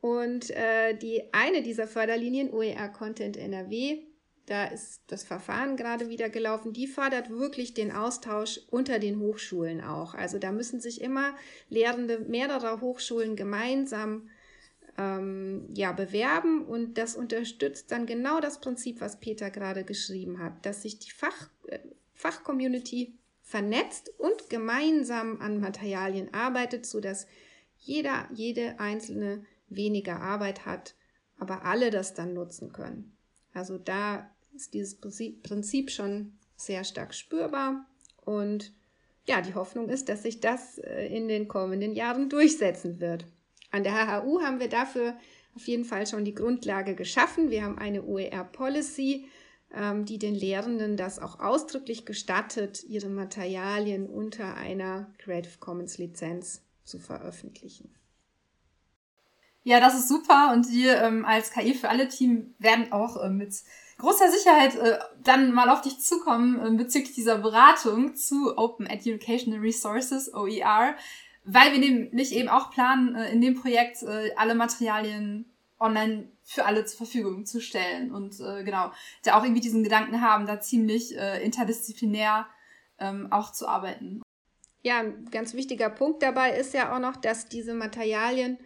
Und 0.00 0.52
äh, 0.52 0.96
die 0.96 1.24
eine 1.32 1.62
dieser 1.62 1.88
Förderlinien, 1.88 2.52
OER 2.52 2.88
Content 2.90 3.36
NRW, 3.36 3.98
da 4.46 4.66
ist 4.66 5.02
das 5.08 5.24
Verfahren 5.24 5.76
gerade 5.76 6.08
wieder 6.08 6.28
gelaufen, 6.28 6.72
die 6.72 6.86
fördert 6.86 7.30
wirklich 7.30 7.74
den 7.74 7.90
Austausch 7.90 8.60
unter 8.70 9.00
den 9.00 9.18
Hochschulen 9.18 9.80
auch. 9.80 10.14
Also 10.14 10.38
da 10.38 10.52
müssen 10.52 10.78
sich 10.78 11.00
immer 11.00 11.34
Lehrende 11.68 12.20
mehrerer 12.20 12.80
Hochschulen 12.80 13.34
gemeinsam 13.34 14.28
ähm, 14.98 15.68
ja, 15.74 15.92
bewerben 15.92 16.64
und 16.64 16.98
das 16.98 17.16
unterstützt 17.16 17.90
dann 17.90 18.06
genau 18.06 18.40
das 18.40 18.60
Prinzip, 18.60 19.00
was 19.00 19.20
Peter 19.20 19.50
gerade 19.50 19.84
geschrieben 19.84 20.38
hat, 20.38 20.64
dass 20.64 20.82
sich 20.82 20.98
die 20.98 21.10
Fach, 21.10 21.50
äh, 21.66 21.78
Fachcommunity 22.14 23.14
vernetzt 23.42 24.10
und 24.18 24.50
gemeinsam 24.50 25.40
an 25.40 25.60
Materialien 25.60 26.32
arbeitet, 26.34 26.86
sodass 26.86 27.26
jeder, 27.78 28.28
jede 28.32 28.80
einzelne 28.80 29.44
weniger 29.68 30.20
Arbeit 30.20 30.66
hat, 30.66 30.94
aber 31.38 31.64
alle 31.64 31.90
das 31.90 32.14
dann 32.14 32.32
nutzen 32.32 32.72
können. 32.72 33.16
Also 33.52 33.78
da 33.78 34.30
ist 34.54 34.74
dieses 34.74 34.96
Prinzip 34.96 35.90
schon 35.90 36.38
sehr 36.56 36.84
stark 36.84 37.14
spürbar 37.14 37.86
und 38.24 38.72
ja, 39.28 39.40
die 39.40 39.54
Hoffnung 39.54 39.88
ist, 39.88 40.08
dass 40.08 40.22
sich 40.22 40.40
das 40.40 40.78
äh, 40.78 41.06
in 41.06 41.28
den 41.28 41.48
kommenden 41.48 41.94
Jahren 41.94 42.28
durchsetzen 42.28 43.00
wird. 43.00 43.26
An 43.70 43.82
der 43.82 43.94
HHU 43.94 44.42
haben 44.42 44.60
wir 44.60 44.68
dafür 44.68 45.16
auf 45.54 45.66
jeden 45.66 45.84
Fall 45.84 46.06
schon 46.06 46.24
die 46.24 46.34
Grundlage 46.34 46.94
geschaffen. 46.94 47.50
Wir 47.50 47.64
haben 47.64 47.78
eine 47.78 48.02
OER-Policy, 48.04 49.26
ähm, 49.74 50.04
die 50.04 50.18
den 50.18 50.34
Lehrenden 50.34 50.96
das 50.96 51.18
auch 51.18 51.40
ausdrücklich 51.40 52.04
gestattet, 52.04 52.84
ihre 52.84 53.08
Materialien 53.08 54.06
unter 54.06 54.54
einer 54.54 55.12
Creative 55.18 55.58
Commons 55.58 55.98
Lizenz 55.98 56.62
zu 56.84 56.98
veröffentlichen. 56.98 57.94
Ja, 59.64 59.80
das 59.80 59.98
ist 59.98 60.08
super 60.08 60.52
und 60.52 60.70
wir 60.70 61.02
ähm, 61.02 61.24
als 61.24 61.50
KI 61.50 61.74
für 61.74 61.88
alle 61.88 62.06
Team 62.06 62.54
werden 62.60 62.92
auch 62.92 63.20
äh, 63.20 63.30
mit 63.30 63.52
großer 63.98 64.30
Sicherheit 64.30 64.76
äh, 64.76 64.98
dann 65.24 65.52
mal 65.52 65.70
auf 65.70 65.80
dich 65.80 65.98
zukommen 65.98 66.64
äh, 66.64 66.76
bezüglich 66.76 67.14
dieser 67.14 67.38
Beratung 67.38 68.14
zu 68.14 68.56
Open 68.56 68.86
Educational 68.86 69.58
Resources, 69.58 70.32
OER, 70.32 70.94
weil 71.46 71.72
wir 71.72 71.78
nämlich 71.78 72.34
eben 72.34 72.48
auch 72.48 72.70
planen, 72.70 73.14
äh, 73.14 73.30
in 73.30 73.40
dem 73.40 73.54
Projekt 73.54 74.02
äh, 74.02 74.32
alle 74.36 74.54
Materialien 74.54 75.50
online 75.78 76.28
für 76.42 76.64
alle 76.64 76.84
zur 76.84 76.98
Verfügung 76.98 77.46
zu 77.46 77.60
stellen 77.60 78.12
und 78.12 78.40
äh, 78.40 78.64
genau, 78.64 78.90
da 79.22 79.38
auch 79.38 79.44
irgendwie 79.44 79.60
diesen 79.60 79.84
Gedanken 79.84 80.20
haben, 80.20 80.46
da 80.46 80.60
ziemlich 80.60 81.14
interdisziplinär 81.14 82.46
ähm, 82.98 83.30
auch 83.30 83.52
zu 83.52 83.68
arbeiten. 83.68 84.22
Ja, 84.82 85.00
ein 85.00 85.26
ganz 85.30 85.54
wichtiger 85.54 85.90
Punkt 85.90 86.22
dabei 86.22 86.56
ist 86.56 86.72
ja 86.72 86.94
auch 86.94 87.00
noch, 87.00 87.16
dass 87.16 87.48
diese 87.48 87.74
Materialien 87.74 88.58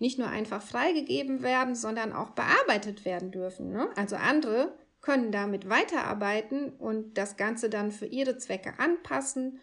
nicht 0.00 0.18
nur 0.18 0.28
einfach 0.28 0.62
freigegeben 0.62 1.42
werden, 1.42 1.74
sondern 1.74 2.12
auch 2.12 2.30
bearbeitet 2.30 3.04
werden 3.04 3.30
dürfen. 3.30 3.70
Ne? 3.70 3.88
Also 3.94 4.16
andere 4.16 4.74
können 5.02 5.30
damit 5.30 5.68
weiterarbeiten 5.68 6.70
und 6.70 7.16
das 7.16 7.36
Ganze 7.36 7.70
dann 7.70 7.92
für 7.92 8.06
ihre 8.06 8.38
Zwecke 8.38 8.78
anpassen, 8.78 9.60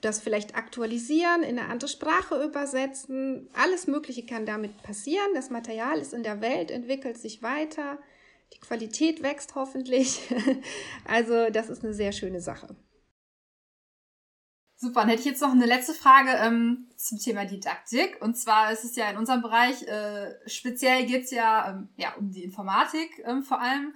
das 0.00 0.20
vielleicht 0.20 0.54
aktualisieren, 0.54 1.42
in 1.42 1.58
eine 1.58 1.68
andere 1.68 1.88
Sprache 1.88 2.42
übersetzen. 2.44 3.48
Alles 3.54 3.86
Mögliche 3.86 4.26
kann 4.26 4.46
damit 4.46 4.82
passieren. 4.82 5.28
Das 5.34 5.50
Material 5.50 5.98
ist 5.98 6.12
in 6.12 6.22
der 6.22 6.40
Welt, 6.40 6.70
entwickelt 6.70 7.18
sich 7.18 7.42
weiter, 7.42 7.98
die 8.52 8.60
Qualität 8.60 9.22
wächst 9.22 9.54
hoffentlich. 9.54 10.20
also 11.06 11.50
das 11.50 11.70
ist 11.70 11.82
eine 11.82 11.94
sehr 11.94 12.12
schöne 12.12 12.40
Sache. 12.40 12.76
Super, 14.76 15.00
dann 15.00 15.08
hätte 15.08 15.20
ich 15.20 15.26
jetzt 15.26 15.40
noch 15.40 15.52
eine 15.52 15.66
letzte 15.66 15.94
Frage 15.94 16.30
ähm, 16.32 16.90
zum 16.96 17.18
Thema 17.18 17.46
Didaktik. 17.46 18.20
Und 18.20 18.36
zwar 18.36 18.70
ist 18.70 18.84
es 18.84 18.96
ja 18.96 19.08
in 19.08 19.16
unserem 19.16 19.40
Bereich, 19.40 19.82
äh, 19.84 20.34
speziell 20.46 21.06
geht 21.06 21.24
es 21.24 21.30
ja, 21.30 21.70
ähm, 21.70 21.88
ja 21.96 22.14
um 22.16 22.30
die 22.30 22.44
Informatik 22.44 23.22
ähm, 23.24 23.42
vor 23.42 23.60
allem. 23.60 23.94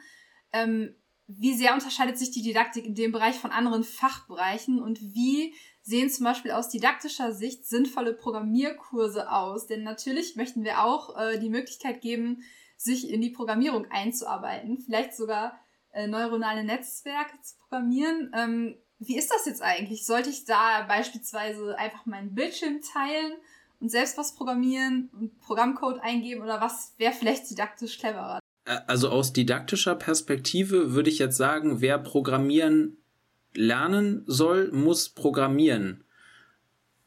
Wie 1.30 1.52
sehr 1.52 1.74
unterscheidet 1.74 2.16
sich 2.16 2.30
die 2.30 2.40
Didaktik 2.40 2.86
in 2.86 2.94
dem 2.94 3.12
Bereich 3.12 3.36
von 3.38 3.50
anderen 3.50 3.84
Fachbereichen 3.84 4.80
und 4.80 4.98
wie 5.00 5.54
sehen 5.82 6.08
zum 6.08 6.24
Beispiel 6.24 6.52
aus 6.52 6.70
didaktischer 6.70 7.32
Sicht 7.32 7.66
sinnvolle 7.66 8.14
Programmierkurse 8.14 9.30
aus? 9.30 9.66
Denn 9.66 9.82
natürlich 9.82 10.36
möchten 10.36 10.64
wir 10.64 10.82
auch 10.82 11.18
äh, 11.18 11.38
die 11.38 11.50
Möglichkeit 11.50 12.00
geben, 12.00 12.42
sich 12.78 13.10
in 13.10 13.20
die 13.20 13.28
Programmierung 13.28 13.90
einzuarbeiten, 13.90 14.78
vielleicht 14.78 15.14
sogar 15.14 15.60
äh, 15.92 16.06
neuronale 16.06 16.64
Netzwerke 16.64 17.38
zu 17.42 17.56
programmieren. 17.58 18.32
Ähm, 18.34 18.78
wie 18.98 19.18
ist 19.18 19.30
das 19.30 19.44
jetzt 19.44 19.60
eigentlich? 19.60 20.06
Sollte 20.06 20.30
ich 20.30 20.46
da 20.46 20.86
beispielsweise 20.88 21.76
einfach 21.78 22.06
meinen 22.06 22.34
Bildschirm 22.34 22.80
teilen 22.80 23.34
und 23.80 23.90
selbst 23.90 24.16
was 24.16 24.34
programmieren 24.34 25.10
und 25.12 25.38
Programmcode 25.40 26.00
eingeben 26.00 26.42
oder 26.42 26.62
was 26.62 26.94
wäre 26.96 27.12
vielleicht 27.12 27.50
didaktisch 27.50 27.98
cleverer? 27.98 28.40
Also 28.86 29.08
aus 29.08 29.32
didaktischer 29.32 29.94
Perspektive 29.94 30.92
würde 30.92 31.08
ich 31.08 31.18
jetzt 31.18 31.36
sagen, 31.36 31.80
wer 31.80 31.98
programmieren 31.98 32.98
lernen 33.54 34.24
soll, 34.26 34.70
muss 34.72 35.08
programmieren, 35.08 36.04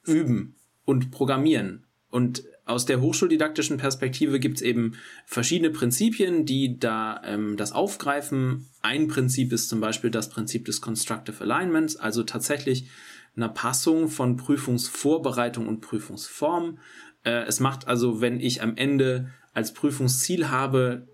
üben 0.05 0.55
und 0.86 1.12
programmieren. 1.12 1.86
Und 2.09 2.43
aus 2.66 2.86
der 2.86 3.01
hochschuldidaktischen 3.01 3.78
Perspektive 3.78 4.39
gibt 4.39 4.57
es 4.57 4.62
eben 4.62 4.93
verschiedene 5.26 5.70
Prinzipien, 5.70 6.45
die 6.45 6.80
da 6.80 7.22
ähm, 7.24 7.57
das 7.57 7.72
aufgreifen. 7.72 8.68
Ein 8.82 9.07
Prinzip 9.07 9.53
ist 9.53 9.70
zum 9.70 9.82
Beispiel 9.82 10.09
das 10.09 10.30
Prinzip 10.30 10.66
des 10.66 10.82
Constructive 10.82 11.41
Alignments, 11.41 11.95
also 11.95 12.24
tatsächlich 12.24 12.89
einer 13.36 13.49
Passung 13.49 14.07
von 14.07 14.36
Prüfungsvorbereitung 14.36 15.68
und 15.68 15.82
Prüfungsform. 15.82 16.80
Äh, 17.24 17.45
es 17.45 17.59
macht 17.59 17.88
also, 17.88 18.20
wenn 18.20 18.39
ich 18.39 18.62
am 18.62 18.76
Ende 18.78 19.30
als 19.53 19.74
Prüfungsziel 19.74 20.49
habe, 20.49 21.07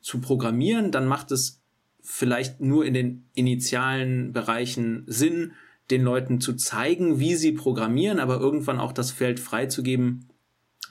zu 0.00 0.20
programmieren, 0.20 0.90
dann 0.90 1.06
macht 1.06 1.30
es 1.30 1.60
vielleicht 2.02 2.60
nur 2.60 2.84
in 2.84 2.94
den 2.94 3.28
initialen 3.34 4.32
Bereichen 4.32 5.04
Sinn, 5.06 5.52
den 5.90 6.02
Leuten 6.02 6.40
zu 6.40 6.54
zeigen, 6.54 7.18
wie 7.18 7.34
sie 7.34 7.52
programmieren, 7.52 8.20
aber 8.20 8.38
irgendwann 8.38 8.80
auch 8.80 8.92
das 8.92 9.10
Feld 9.10 9.40
freizugeben, 9.40 10.28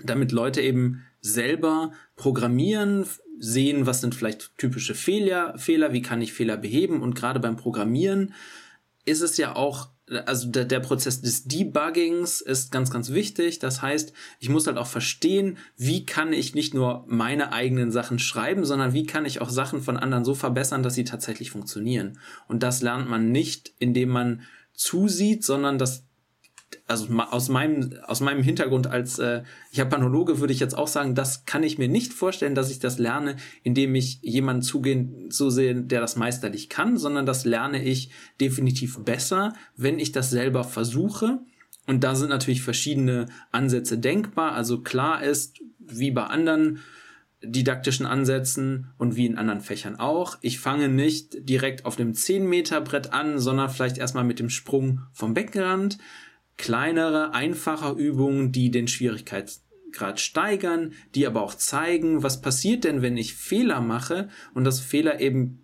damit 0.03 0.32
Leute 0.32 0.62
eben 0.62 1.03
selber 1.22 1.91
programmieren, 2.16 3.05
sehen, 3.39 3.86
was 3.86 4.01
sind 4.01 4.16
vielleicht 4.16 4.57
typische 4.57 4.95
Fehler, 4.95 5.57
Fehler, 5.57 5.93
wie 5.93 6.01
kann 6.01 6.22
ich 6.22 6.34
Fehler 6.34 6.57
beheben. 6.57 7.01
Und 7.01 7.16
gerade 7.16 7.39
beim 7.39 7.55
Programmieren 7.55 8.34
ist 9.05 9.22
es 9.22 9.38
ja 9.38 9.55
auch 9.55 9.89
also 10.26 10.49
der, 10.49 10.66
der 10.66 10.80
Prozess 10.80 11.22
des 11.22 11.45
Debuggings 11.45 12.41
ist 12.41 12.72
ganz, 12.72 12.91
ganz 12.91 13.12
wichtig. 13.12 13.60
Das 13.60 13.82
heißt, 13.82 14.14
ich 14.39 14.49
muss 14.49 14.68
halt 14.68 14.78
auch 14.78 14.88
verstehen, 14.88 15.57
wie 15.78 16.05
kann 16.05 16.34
ich 16.34 16.55
nicht 16.55 16.74
nur 16.74 17.05
meine 17.07 17.53
eigenen 17.53 17.91
Sachen 17.91 18.20
schreiben, 18.20 18.66
sondern 18.66 18.93
wie 18.93 19.05
kann 19.05 19.26
ich 19.26 19.41
auch 19.41 19.49
Sachen 19.49 19.82
von 19.82 19.97
anderen 19.97 20.26
so 20.26 20.34
verbessern, 20.34 20.84
dass 20.84 20.95
sie 20.95 21.03
tatsächlich 21.03 21.51
funktionieren. 21.51 22.20
Und 22.47 22.64
das 22.64 22.82
lernt 22.82 23.10
man 23.10 23.32
nicht, 23.32 23.72
indem 23.80 24.10
man 24.10 24.41
zusieht, 24.74 25.43
sondern 25.43 25.78
das 25.78 26.09
also 26.88 27.07
aus 27.17 27.49
meinem, 27.49 27.93
aus 28.05 28.20
meinem 28.20 28.43
Hintergrund 28.43 28.88
als 28.88 29.20
äh, 29.20 29.43
Japanologe 29.72 30.39
würde 30.39 30.53
ich 30.53 30.59
jetzt 30.59 30.78
auch 30.78 30.88
sagen, 30.88 31.15
das 31.15 31.45
kann 31.45 31.63
ich 31.63 31.78
mir 31.78 31.88
nicht 31.88 32.13
vorstellen, 32.13 32.55
dass 32.55 32.72
ich 32.72 32.80
das 32.80 32.99
lerne, 32.99 33.36
indem 33.63 33.95
ich 33.95 34.20
jemanden 34.22 34.61
zugehen, 34.61 35.30
zusehe, 35.32 35.76
der 35.76 36.01
das 36.01 36.15
meisterlich 36.15 36.70
kann, 36.70 36.97
sondern 36.97 37.26
das 37.26 37.45
lerne 37.45 37.84
ich 37.84 38.11
definitiv 38.41 38.99
besser, 39.03 39.53
wenn 39.76 39.99
ich 39.99 40.11
das 40.11 40.30
selber 40.30 40.63
versuche. 40.63 41.39
Und 41.86 42.03
da 42.03 42.15
sind 42.15 42.30
natürlich 42.30 42.61
verschiedene 42.61 43.28
Ansätze 43.51 43.97
denkbar. 43.97 44.53
Also 44.53 44.82
klar 44.82 45.24
ist, 45.24 45.59
wie 45.80 46.11
bei 46.11 46.24
anderen 46.24 46.80
didaktischen 47.41 48.05
Ansätzen 48.05 48.91
und 48.97 49.15
wie 49.15 49.26
in 49.26 49.38
anderen 49.38 49.61
Fächern 49.61 49.95
auch. 49.95 50.38
Ich 50.41 50.59
fange 50.59 50.89
nicht 50.89 51.47
direkt 51.47 51.86
auf 51.86 51.95
dem 51.95 52.13
10 52.13 52.47
Meter 52.47 52.82
Brett 52.82 53.13
an, 53.13 53.39
sondern 53.39 53.70
vielleicht 53.70 53.97
erstmal 53.97 54.26
mit 54.26 54.39
dem 54.39 54.49
Sprung 54.49 55.01
vom 55.13 55.34
Beckenrand 55.34 55.97
kleinere, 56.60 57.34
einfache 57.34 57.93
Übungen, 57.93 58.51
die 58.51 58.70
den 58.70 58.89
Schwierigkeitsgrad 58.89 60.20
steigern, 60.20 60.91
die 61.16 61.26
aber 61.26 61.41
auch 61.41 61.55
zeigen, 61.55 62.22
was 62.22 62.41
passiert 62.41 62.84
denn, 62.84 63.01
wenn 63.01 63.16
ich 63.16 63.34
Fehler 63.34 63.80
mache 63.80 64.28
und 64.53 64.66
dass 64.66 64.82
Fehler 64.82 65.22
eben, 65.22 65.62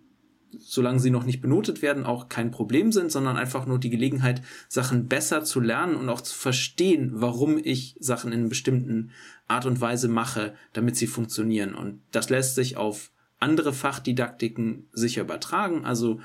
solange 0.58 0.98
sie 0.98 1.10
noch 1.10 1.24
nicht 1.24 1.42
benotet 1.42 1.82
werden, 1.82 2.06
auch 2.06 2.30
kein 2.30 2.50
Problem 2.50 2.92
sind, 2.92 3.12
sondern 3.12 3.36
einfach 3.36 3.66
nur 3.66 3.78
die 3.78 3.90
Gelegenheit, 3.90 4.40
Sachen 4.68 5.06
besser 5.06 5.44
zu 5.44 5.60
lernen 5.60 5.96
und 5.96 6.08
auch 6.08 6.22
zu 6.22 6.34
verstehen, 6.34 7.10
warum 7.12 7.58
ich 7.62 7.94
Sachen 8.00 8.32
in 8.32 8.40
einer 8.40 8.48
bestimmten 8.48 9.10
Art 9.48 9.66
und 9.66 9.82
Weise 9.82 10.08
mache, 10.08 10.54
damit 10.72 10.96
sie 10.96 11.06
funktionieren. 11.06 11.74
Und 11.74 12.00
das 12.10 12.30
lässt 12.30 12.54
sich 12.54 12.78
auf 12.78 13.12
andere 13.38 13.74
Fachdidaktiken 13.74 14.88
sicher 14.92 15.20
übertragen. 15.20 15.84
Also 15.84 16.20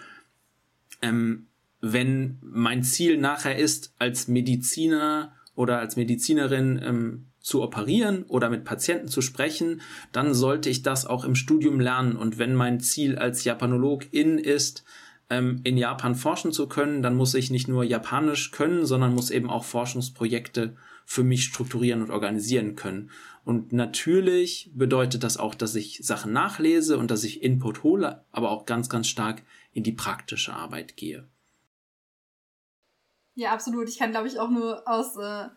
ähm, 1.02 1.48
wenn 1.82 2.38
mein 2.42 2.84
Ziel 2.84 3.18
nachher 3.18 3.58
ist, 3.58 3.94
als 3.98 4.28
Mediziner 4.28 5.34
oder 5.56 5.80
als 5.80 5.96
Medizinerin 5.96 6.80
ähm, 6.84 7.26
zu 7.40 7.64
operieren 7.64 8.24
oder 8.24 8.50
mit 8.50 8.64
Patienten 8.64 9.08
zu 9.08 9.22
sprechen, 9.22 9.82
dann 10.12 10.34
sollte 10.34 10.70
ich 10.70 10.84
das 10.84 11.06
auch 11.06 11.26
im 11.26 11.36
Studium 11.36 11.80
lernen. 11.80 12.16
Und 12.16 12.38
wenn 12.38 12.56
mein 12.56 12.80
Ziel 12.80 13.18
als 13.18 13.44
Japanologin 13.44 14.38
ist, 14.38 14.84
ähm, 15.32 15.62
in 15.64 15.78
Japan 15.78 16.16
forschen 16.16 16.52
zu 16.52 16.68
können, 16.68 17.02
dann 17.02 17.16
muss 17.16 17.34
ich 17.34 17.50
nicht 17.50 17.68
nur 17.68 17.84
Japanisch 17.84 18.52
können, 18.52 18.86
sondern 18.86 19.16
muss 19.16 19.32
eben 19.32 19.50
auch 19.50 19.64
Forschungsprojekte 19.64 20.76
für 21.06 21.24
mich 21.24 21.46
strukturieren 21.46 22.04
und 22.04 22.12
organisieren 22.12 22.76
können. 22.76 23.10
Und 23.44 23.74
natürlich 23.74 24.70
bedeutet 24.76 25.24
das 25.24 25.38
auch, 25.38 25.56
dass 25.56 25.74
ich 25.74 26.00
Sachen 26.04 26.32
nachlese 26.32 26.98
und 26.98 27.10
dass 27.10 27.24
ich 27.24 27.42
Input 27.42 27.82
hole, 27.82 28.24
aber 28.32 28.52
auch 28.52 28.68
ganz, 28.68 28.88
ganz 28.88 29.08
stark 29.08 29.42
in 29.74 29.84
die 29.84 29.94
praktische 29.94 30.54
Arbeit 30.54 30.96
gehe. 30.96 31.28
Ja, 33.36 33.52
absolut. 33.52 33.90
Ich 33.90 33.98
kann, 33.98 34.12
glaube 34.12 34.28
ich, 34.28 34.40
auch 34.40 34.50
nur 34.50 34.88
aus 34.88 35.16
äh, 35.18 35.48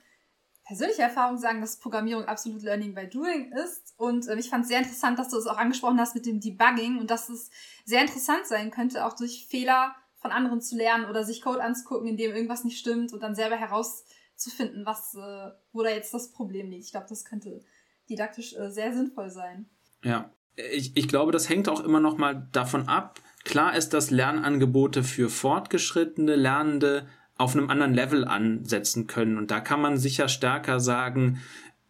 persönlicher 0.65 1.05
Erfahrung 1.05 1.39
sagen, 1.39 1.61
dass 1.61 1.79
Programmierung 1.79 2.25
absolut 2.25 2.63
Learning 2.63 2.95
by 2.95 3.09
Doing 3.09 3.53
ist. 3.53 3.95
Und 3.97 4.27
äh, 4.29 4.37
ich 4.39 4.49
fand 4.49 4.63
es 4.63 4.69
sehr 4.69 4.79
interessant, 4.79 5.19
dass 5.19 5.29
du 5.29 5.37
es 5.37 5.47
auch 5.47 5.59
angesprochen 5.59 6.01
hast 6.01 6.15
mit 6.15 6.27
dem 6.27 6.41
Debugging 6.41 6.99
und 6.99 7.11
dass 7.11 7.29
es 7.29 7.51
sehr 7.85 8.01
interessant 8.01 8.47
sein 8.47 8.71
könnte, 8.71 9.05
auch 9.05 9.15
durch 9.15 9.47
Fehler 9.49 9.95
von 10.17 10.31
anderen 10.31 10.63
zu 10.63 10.77
lernen 10.77 11.05
oder 11.05 11.25
sich 11.25 11.43
Code 11.43 11.63
anzugucken, 11.63 12.09
in 12.09 12.17
dem 12.17 12.35
irgendwas 12.35 12.65
nicht 12.65 12.79
stimmt 12.79 13.13
und 13.13 13.23
dann 13.23 13.35
selber 13.35 13.57
herauszufinden, 13.57 14.87
was, 14.87 15.15
äh, 15.15 15.51
wo 15.73 15.83
da 15.83 15.91
jetzt 15.91 16.15
das 16.15 16.33
Problem 16.33 16.71
liegt. 16.71 16.85
Ich 16.85 16.93
glaube, 16.93 17.07
das 17.09 17.25
könnte 17.27 17.61
didaktisch 18.09 18.55
äh, 18.55 18.71
sehr 18.71 18.95
sinnvoll 18.95 19.29
sein. 19.29 19.69
Ja, 20.03 20.33
ich, 20.57 20.97
ich 20.97 21.09
glaube, 21.09 21.33
das 21.33 21.49
hängt 21.49 21.69
auch 21.69 21.81
immer 21.81 22.01
noch 22.01 22.17
mal 22.17 22.49
davon 22.53 22.89
ab. 22.89 23.21
Klar 23.45 23.77
ist, 23.77 23.91
dass 23.91 24.11
Lernangebote 24.11 25.03
für 25.03 25.29
fortgeschrittene 25.29 26.37
Lernende 26.37 27.07
auf 27.37 27.57
einem 27.57 27.71
anderen 27.71 27.95
Level 27.95 28.25
ansetzen 28.25 29.07
können. 29.07 29.39
Und 29.39 29.51
da 29.51 29.61
kann 29.61 29.81
man 29.81 29.99
sicher 29.99 30.29
stärker 30.29 30.81
sagen, 30.81 31.41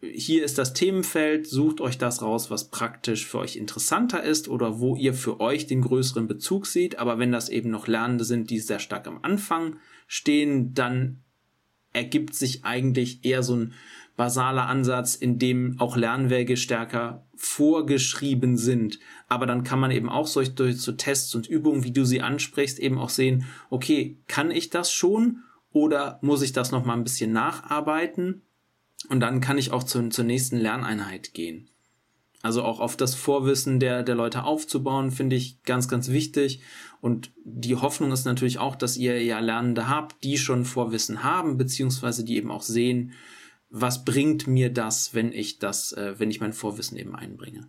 hier 0.00 0.44
ist 0.44 0.58
das 0.58 0.74
Themenfeld, 0.74 1.46
sucht 1.46 1.80
euch 1.80 1.98
das 1.98 2.22
raus, 2.22 2.50
was 2.50 2.70
praktisch 2.70 3.26
für 3.26 3.38
euch 3.38 3.56
interessanter 3.56 4.22
ist 4.22 4.48
oder 4.48 4.78
wo 4.78 4.96
ihr 4.96 5.14
für 5.14 5.40
euch 5.40 5.66
den 5.66 5.82
größeren 5.82 6.26
Bezug 6.26 6.66
seht. 6.66 6.98
Aber 6.98 7.18
wenn 7.18 7.32
das 7.32 7.48
eben 7.48 7.70
noch 7.70 7.86
Lernende 7.86 8.24
sind, 8.24 8.50
die 8.50 8.58
sehr 8.58 8.80
stark 8.80 9.06
am 9.06 9.20
Anfang 9.22 9.76
stehen, 10.06 10.74
dann 10.74 11.22
ergibt 11.92 12.34
sich 12.34 12.64
eigentlich 12.64 13.24
eher 13.24 13.42
so 13.42 13.56
ein 13.56 13.74
basaler 14.16 14.66
Ansatz, 14.66 15.14
in 15.14 15.38
dem 15.38 15.76
auch 15.78 15.96
Lernwege 15.96 16.56
stärker 16.56 17.26
vorgeschrieben 17.36 18.56
sind. 18.56 18.98
Aber 19.28 19.46
dann 19.46 19.64
kann 19.64 19.80
man 19.80 19.90
eben 19.90 20.08
auch 20.08 20.26
so 20.26 20.42
durch 20.42 20.80
so 20.80 20.92
Tests 20.92 21.34
und 21.34 21.48
Übungen, 21.48 21.84
wie 21.84 21.92
du 21.92 22.04
sie 22.04 22.20
ansprichst, 22.20 22.78
eben 22.78 22.98
auch 22.98 23.08
sehen, 23.08 23.44
okay, 23.70 24.18
kann 24.28 24.50
ich 24.50 24.70
das 24.70 24.92
schon 24.92 25.42
oder 25.72 26.18
muss 26.22 26.42
ich 26.42 26.52
das 26.52 26.70
noch 26.70 26.84
mal 26.84 26.94
ein 26.94 27.04
bisschen 27.04 27.32
nacharbeiten? 27.32 28.42
Und 29.08 29.20
dann 29.20 29.40
kann 29.40 29.58
ich 29.58 29.72
auch 29.72 29.82
zu, 29.82 30.08
zur 30.08 30.24
nächsten 30.24 30.56
Lerneinheit 30.56 31.34
gehen. 31.34 31.68
Also 32.44 32.62
auch 32.62 32.78
auf 32.78 32.96
das 32.96 33.14
Vorwissen 33.14 33.80
der, 33.80 34.02
der 34.02 34.14
Leute 34.14 34.44
aufzubauen, 34.44 35.10
finde 35.10 35.34
ich 35.34 35.62
ganz, 35.62 35.88
ganz 35.88 36.10
wichtig. 36.10 36.60
Und 37.00 37.32
die 37.42 37.74
Hoffnung 37.74 38.12
ist 38.12 38.26
natürlich 38.26 38.58
auch, 38.58 38.76
dass 38.76 38.98
ihr 38.98 39.22
ja 39.22 39.40
Lernende 39.40 39.88
habt, 39.88 40.22
die 40.22 40.36
schon 40.36 40.66
Vorwissen 40.66 41.22
haben, 41.22 41.56
beziehungsweise 41.56 42.22
die 42.22 42.36
eben 42.36 42.50
auch 42.50 42.62
sehen, 42.62 43.12
was 43.76 44.04
bringt 44.04 44.46
mir 44.46 44.72
das, 44.72 45.14
wenn 45.14 45.32
ich 45.32 45.58
das, 45.58 45.92
äh, 45.92 46.16
wenn 46.20 46.30
ich 46.30 46.40
mein 46.40 46.52
Vorwissen 46.52 46.96
eben 46.96 47.16
einbringe. 47.16 47.68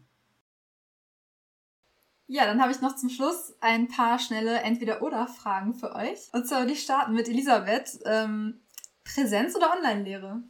Ja, 2.28 2.46
dann 2.46 2.62
habe 2.62 2.72
ich 2.72 2.80
noch 2.80 2.96
zum 2.96 3.10
Schluss 3.10 3.56
ein 3.60 3.88
paar 3.88 4.20
schnelle 4.20 4.60
Entweder-Oder-Fragen 4.60 5.74
für 5.74 5.96
euch. 5.96 6.30
Und 6.32 6.48
zwar 6.48 6.68
die 6.68 6.76
starten 6.76 7.14
mit 7.14 7.28
Elisabeth. 7.28 8.00
Ähm, 8.06 8.62
Präsenz 9.04 9.56
oder 9.56 9.74
Online-Lehre? 9.76 10.44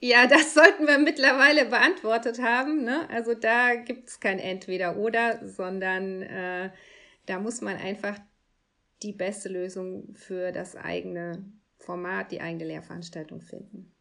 Ja, 0.00 0.28
das 0.28 0.54
sollten 0.54 0.86
wir 0.86 0.98
mittlerweile 0.98 1.64
beantwortet 1.64 2.40
haben. 2.40 2.84
Ne? 2.84 3.08
Also 3.10 3.34
da 3.34 3.74
gibt 3.74 4.08
es 4.08 4.20
kein 4.20 4.38
Entweder-Oder, 4.38 5.48
sondern 5.48 6.22
äh, 6.22 6.70
da 7.26 7.40
muss 7.40 7.60
man 7.60 7.76
einfach 7.76 8.20
die 9.02 9.12
beste 9.12 9.48
Lösung 9.48 10.14
für 10.14 10.52
das 10.52 10.76
eigene 10.76 11.44
Format, 11.78 12.30
die 12.30 12.40
eigene 12.40 12.66
Lehrveranstaltung 12.66 13.40
finden. 13.40 13.92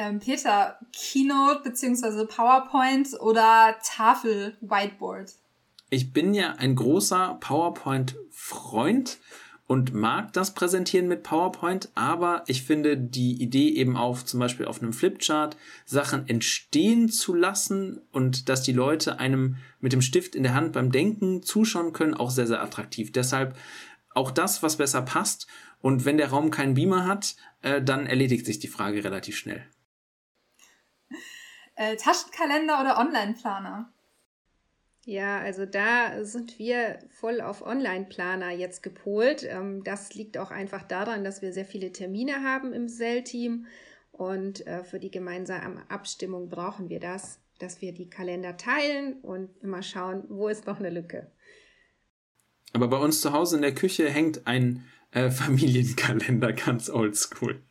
Ähm, 0.00 0.18
Peter, 0.18 0.78
Keynote 0.94 1.60
bzw. 1.62 2.24
PowerPoint 2.24 3.20
oder 3.20 3.76
Tafel 3.84 4.56
Whiteboard? 4.62 5.34
Ich 5.90 6.14
bin 6.14 6.32
ja 6.32 6.54
ein 6.54 6.74
großer 6.74 7.36
PowerPoint-Freund 7.38 9.18
und 9.66 9.92
mag 9.92 10.32
das 10.32 10.54
Präsentieren 10.54 11.06
mit 11.06 11.22
PowerPoint, 11.22 11.90
aber 11.94 12.44
ich 12.46 12.62
finde 12.62 12.96
die 12.96 13.42
Idee 13.42 13.68
eben 13.68 13.98
auf 13.98 14.24
zum 14.24 14.40
Beispiel 14.40 14.64
auf 14.64 14.80
einem 14.80 14.94
Flipchart 14.94 15.58
Sachen 15.84 16.26
entstehen 16.26 17.10
zu 17.10 17.34
lassen 17.34 18.00
und 18.10 18.48
dass 18.48 18.62
die 18.62 18.72
Leute 18.72 19.18
einem 19.18 19.56
mit 19.80 19.92
dem 19.92 20.00
Stift 20.00 20.34
in 20.34 20.44
der 20.44 20.54
Hand 20.54 20.72
beim 20.72 20.90
Denken 20.92 21.42
zuschauen 21.42 21.92
können, 21.92 22.14
auch 22.14 22.30
sehr, 22.30 22.46
sehr 22.46 22.62
attraktiv. 22.62 23.12
Deshalb 23.12 23.54
auch 24.14 24.30
das, 24.30 24.62
was 24.62 24.76
besser 24.76 25.02
passt. 25.02 25.46
Und 25.82 26.06
wenn 26.06 26.16
der 26.16 26.30
Raum 26.30 26.50
keinen 26.50 26.72
Beamer 26.72 27.06
hat, 27.06 27.36
äh, 27.60 27.82
dann 27.82 28.06
erledigt 28.06 28.46
sich 28.46 28.58
die 28.60 28.68
Frage 28.68 29.04
relativ 29.04 29.36
schnell. 29.36 29.66
Äh, 31.80 31.96
Taschenkalender 31.96 32.78
oder 32.78 32.98
Online-Planer? 32.98 33.90
Ja, 35.06 35.38
also 35.38 35.64
da 35.64 36.22
sind 36.26 36.58
wir 36.58 36.98
voll 37.08 37.40
auf 37.40 37.64
Online-Planer 37.64 38.50
jetzt 38.50 38.82
gepolt. 38.82 39.46
Ähm, 39.48 39.82
das 39.82 40.12
liegt 40.12 40.36
auch 40.36 40.50
einfach 40.50 40.82
daran, 40.82 41.24
dass 41.24 41.40
wir 41.40 41.54
sehr 41.54 41.64
viele 41.64 41.90
Termine 41.90 42.44
haben 42.44 42.74
im 42.74 42.86
Sell-Team 42.86 43.64
und 44.12 44.66
äh, 44.66 44.84
für 44.84 45.00
die 45.00 45.10
gemeinsame 45.10 45.90
Abstimmung 45.90 46.50
brauchen 46.50 46.90
wir 46.90 47.00
das, 47.00 47.40
dass 47.60 47.80
wir 47.80 47.94
die 47.94 48.10
Kalender 48.10 48.58
teilen 48.58 49.14
und 49.22 49.48
immer 49.62 49.82
schauen, 49.82 50.24
wo 50.28 50.48
ist 50.48 50.66
noch 50.66 50.80
eine 50.80 50.90
Lücke. 50.90 51.32
Aber 52.74 52.88
bei 52.88 52.98
uns 52.98 53.22
zu 53.22 53.32
Hause 53.32 53.56
in 53.56 53.62
der 53.62 53.74
Küche 53.74 54.06
hängt 54.10 54.46
ein 54.46 54.84
äh, 55.12 55.30
Familienkalender 55.30 56.52
ganz 56.52 56.90
oldschool. 56.90 57.62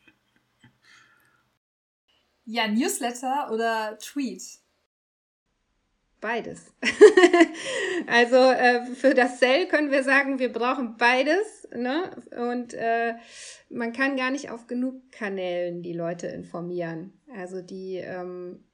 Ja, 2.52 2.66
Newsletter 2.66 3.48
oder 3.52 3.96
Tweet? 4.00 4.42
Beides. 6.20 6.74
also 8.08 8.34
äh, 8.34 8.86
für 8.86 9.14
das 9.14 9.38
Cell 9.38 9.68
können 9.68 9.92
wir 9.92 10.02
sagen, 10.02 10.40
wir 10.40 10.52
brauchen 10.52 10.96
beides. 10.96 11.68
Ne? 11.72 12.10
Und 12.36 12.74
äh, 12.74 13.14
man 13.68 13.92
kann 13.92 14.16
gar 14.16 14.32
nicht 14.32 14.50
auf 14.50 14.66
genug 14.66 15.12
Kanälen 15.12 15.84
die 15.84 15.92
Leute 15.92 16.26
informieren. 16.26 17.12
Also 17.36 17.62
die 17.62 17.98
ähm, 17.98 18.64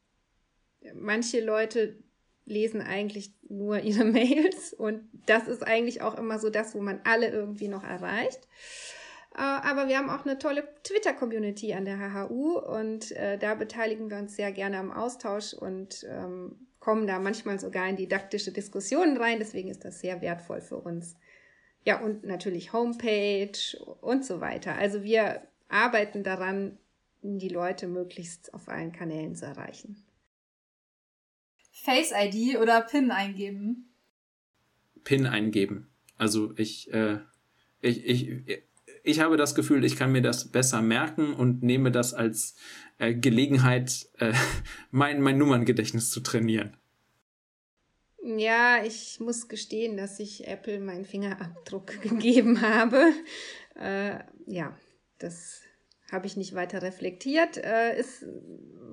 manche 0.94 1.44
Leute 1.44 1.98
lesen 2.46 2.80
eigentlich 2.80 3.34
nur 3.46 3.80
ihre 3.80 4.04
Mails 4.06 4.72
und 4.72 5.02
das 5.26 5.48
ist 5.48 5.62
eigentlich 5.62 6.00
auch 6.00 6.16
immer 6.16 6.38
so 6.38 6.48
das, 6.48 6.74
wo 6.74 6.80
man 6.80 7.02
alle 7.04 7.28
irgendwie 7.28 7.68
noch 7.68 7.84
erreicht. 7.84 8.40
Äh, 9.36 9.40
aber 9.40 9.86
wir 9.86 9.98
haben 9.98 10.08
auch 10.08 10.24
eine 10.24 10.38
tolle 10.38 10.66
Twitter-Community 10.82 11.74
an 11.74 11.84
der 11.84 11.98
HHU 11.98 12.58
und 12.58 13.12
äh, 13.12 13.36
da 13.36 13.54
beteiligen 13.54 14.08
wir 14.08 14.16
uns 14.16 14.34
sehr 14.34 14.50
gerne 14.50 14.78
am 14.78 14.90
Austausch 14.90 15.52
und 15.52 16.06
ähm, 16.08 16.68
kommen 16.80 17.06
da 17.06 17.18
manchmal 17.18 17.60
sogar 17.60 17.86
in 17.86 17.96
didaktische 17.96 18.50
Diskussionen 18.50 19.18
rein. 19.18 19.38
Deswegen 19.38 19.68
ist 19.68 19.84
das 19.84 20.00
sehr 20.00 20.22
wertvoll 20.22 20.62
für 20.62 20.78
uns. 20.78 21.16
Ja, 21.84 22.00
und 22.00 22.24
natürlich 22.24 22.72
Homepage 22.72 23.58
und 24.00 24.24
so 24.24 24.40
weiter. 24.40 24.74
Also 24.74 25.02
wir 25.02 25.42
arbeiten 25.68 26.22
daran, 26.22 26.78
die 27.20 27.48
Leute 27.48 27.88
möglichst 27.88 28.54
auf 28.54 28.68
allen 28.68 28.92
Kanälen 28.92 29.34
zu 29.34 29.44
erreichen. 29.44 30.02
Face 31.72 32.12
ID 32.16 32.56
oder 32.56 32.80
PIN 32.80 33.10
eingeben? 33.10 33.92
PIN 35.04 35.26
eingeben. 35.26 35.90
Also 36.16 36.54
ich, 36.56 36.90
äh, 36.92 37.18
ich, 37.80 38.04
ich, 38.06 38.62
ich 39.06 39.20
habe 39.20 39.36
das 39.36 39.54
Gefühl, 39.54 39.84
ich 39.84 39.96
kann 39.96 40.10
mir 40.10 40.20
das 40.20 40.50
besser 40.50 40.82
merken 40.82 41.32
und 41.32 41.62
nehme 41.62 41.92
das 41.92 42.12
als 42.12 42.56
äh, 42.98 43.14
Gelegenheit, 43.14 44.08
äh, 44.18 44.32
mein, 44.90 45.22
mein 45.22 45.38
Nummerngedächtnis 45.38 46.10
zu 46.10 46.20
trainieren. 46.20 46.76
Ja, 48.22 48.84
ich 48.84 49.20
muss 49.20 49.46
gestehen, 49.46 49.96
dass 49.96 50.18
ich 50.18 50.48
Apple 50.48 50.80
meinen 50.80 51.04
Fingerabdruck 51.04 52.02
gegeben 52.02 52.60
habe. 52.60 53.12
Äh, 53.76 54.18
ja, 54.46 54.76
das 55.18 55.60
habe 56.10 56.26
ich 56.26 56.36
nicht 56.36 56.54
weiter 56.54 56.82
reflektiert. 56.82 57.58
Äh, 57.58 57.98
ist 57.98 58.26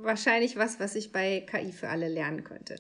wahrscheinlich 0.01 0.57
was, 0.57 0.79
was 0.79 0.95
ich 0.95 1.11
bei 1.11 1.41
KI 1.41 1.71
für 1.71 1.89
alle 1.89 2.07
lernen 2.07 2.43
könnte. 2.43 2.75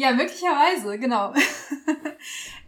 Ja, 0.00 0.12
möglicherweise, 0.12 0.98
genau. 0.98 1.34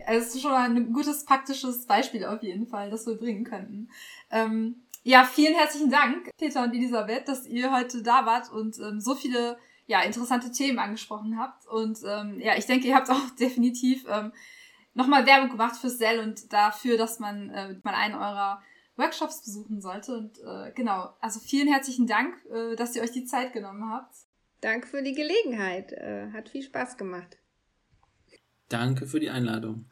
Es 0.04 0.34
ist 0.34 0.42
schon 0.42 0.52
ein 0.52 0.92
gutes 0.92 1.24
praktisches 1.24 1.86
Beispiel 1.86 2.26
auf 2.26 2.42
jeden 2.42 2.66
Fall, 2.66 2.90
das 2.90 3.06
wir 3.06 3.14
bringen 3.14 3.44
könnten. 3.44 3.88
Ähm, 4.30 4.82
ja, 5.02 5.24
vielen 5.24 5.54
herzlichen 5.54 5.90
Dank, 5.90 6.28
Peter 6.36 6.64
und 6.64 6.74
Elisabeth, 6.74 7.28
dass 7.28 7.46
ihr 7.46 7.72
heute 7.72 8.02
da 8.02 8.26
wart 8.26 8.50
und 8.52 8.78
ähm, 8.80 9.00
so 9.00 9.14
viele 9.14 9.56
ja, 9.86 10.02
interessante 10.02 10.50
Themen 10.52 10.78
angesprochen 10.78 11.38
habt. 11.38 11.66
Und 11.68 12.00
ähm, 12.06 12.38
ja, 12.38 12.54
ich 12.56 12.66
denke, 12.66 12.88
ihr 12.88 12.96
habt 12.96 13.08
auch 13.08 13.30
definitiv 13.40 14.04
ähm, 14.10 14.32
nochmal 14.92 15.24
Werbung 15.24 15.48
gemacht 15.48 15.76
fürs 15.76 15.96
Sell 15.96 16.18
und 16.18 16.52
dafür, 16.52 16.98
dass 16.98 17.18
man 17.18 17.48
äh, 17.48 17.78
mal 17.82 17.94
einen 17.94 18.14
eurer 18.14 18.60
Workshops 18.96 19.42
besuchen 19.42 19.80
sollte. 19.80 20.18
Und 20.18 20.38
äh, 20.40 20.72
genau, 20.74 21.14
also 21.20 21.40
vielen 21.40 21.68
herzlichen 21.68 22.06
Dank, 22.06 22.34
äh, 22.52 22.76
dass 22.76 22.94
ihr 22.94 23.02
euch 23.02 23.12
die 23.12 23.24
Zeit 23.24 23.54
genommen 23.54 23.88
habt. 23.90 24.16
Danke 24.62 24.86
für 24.86 25.02
die 25.02 25.12
Gelegenheit. 25.12 25.92
Äh, 25.92 26.30
hat 26.32 26.48
viel 26.48 26.62
Spaß 26.62 26.96
gemacht. 26.96 27.36
Danke 28.68 29.06
für 29.06 29.18
die 29.18 29.28
Einladung. 29.28 29.86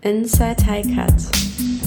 Inside 0.00 0.64
High 0.66 0.86
Cut. 0.94 1.77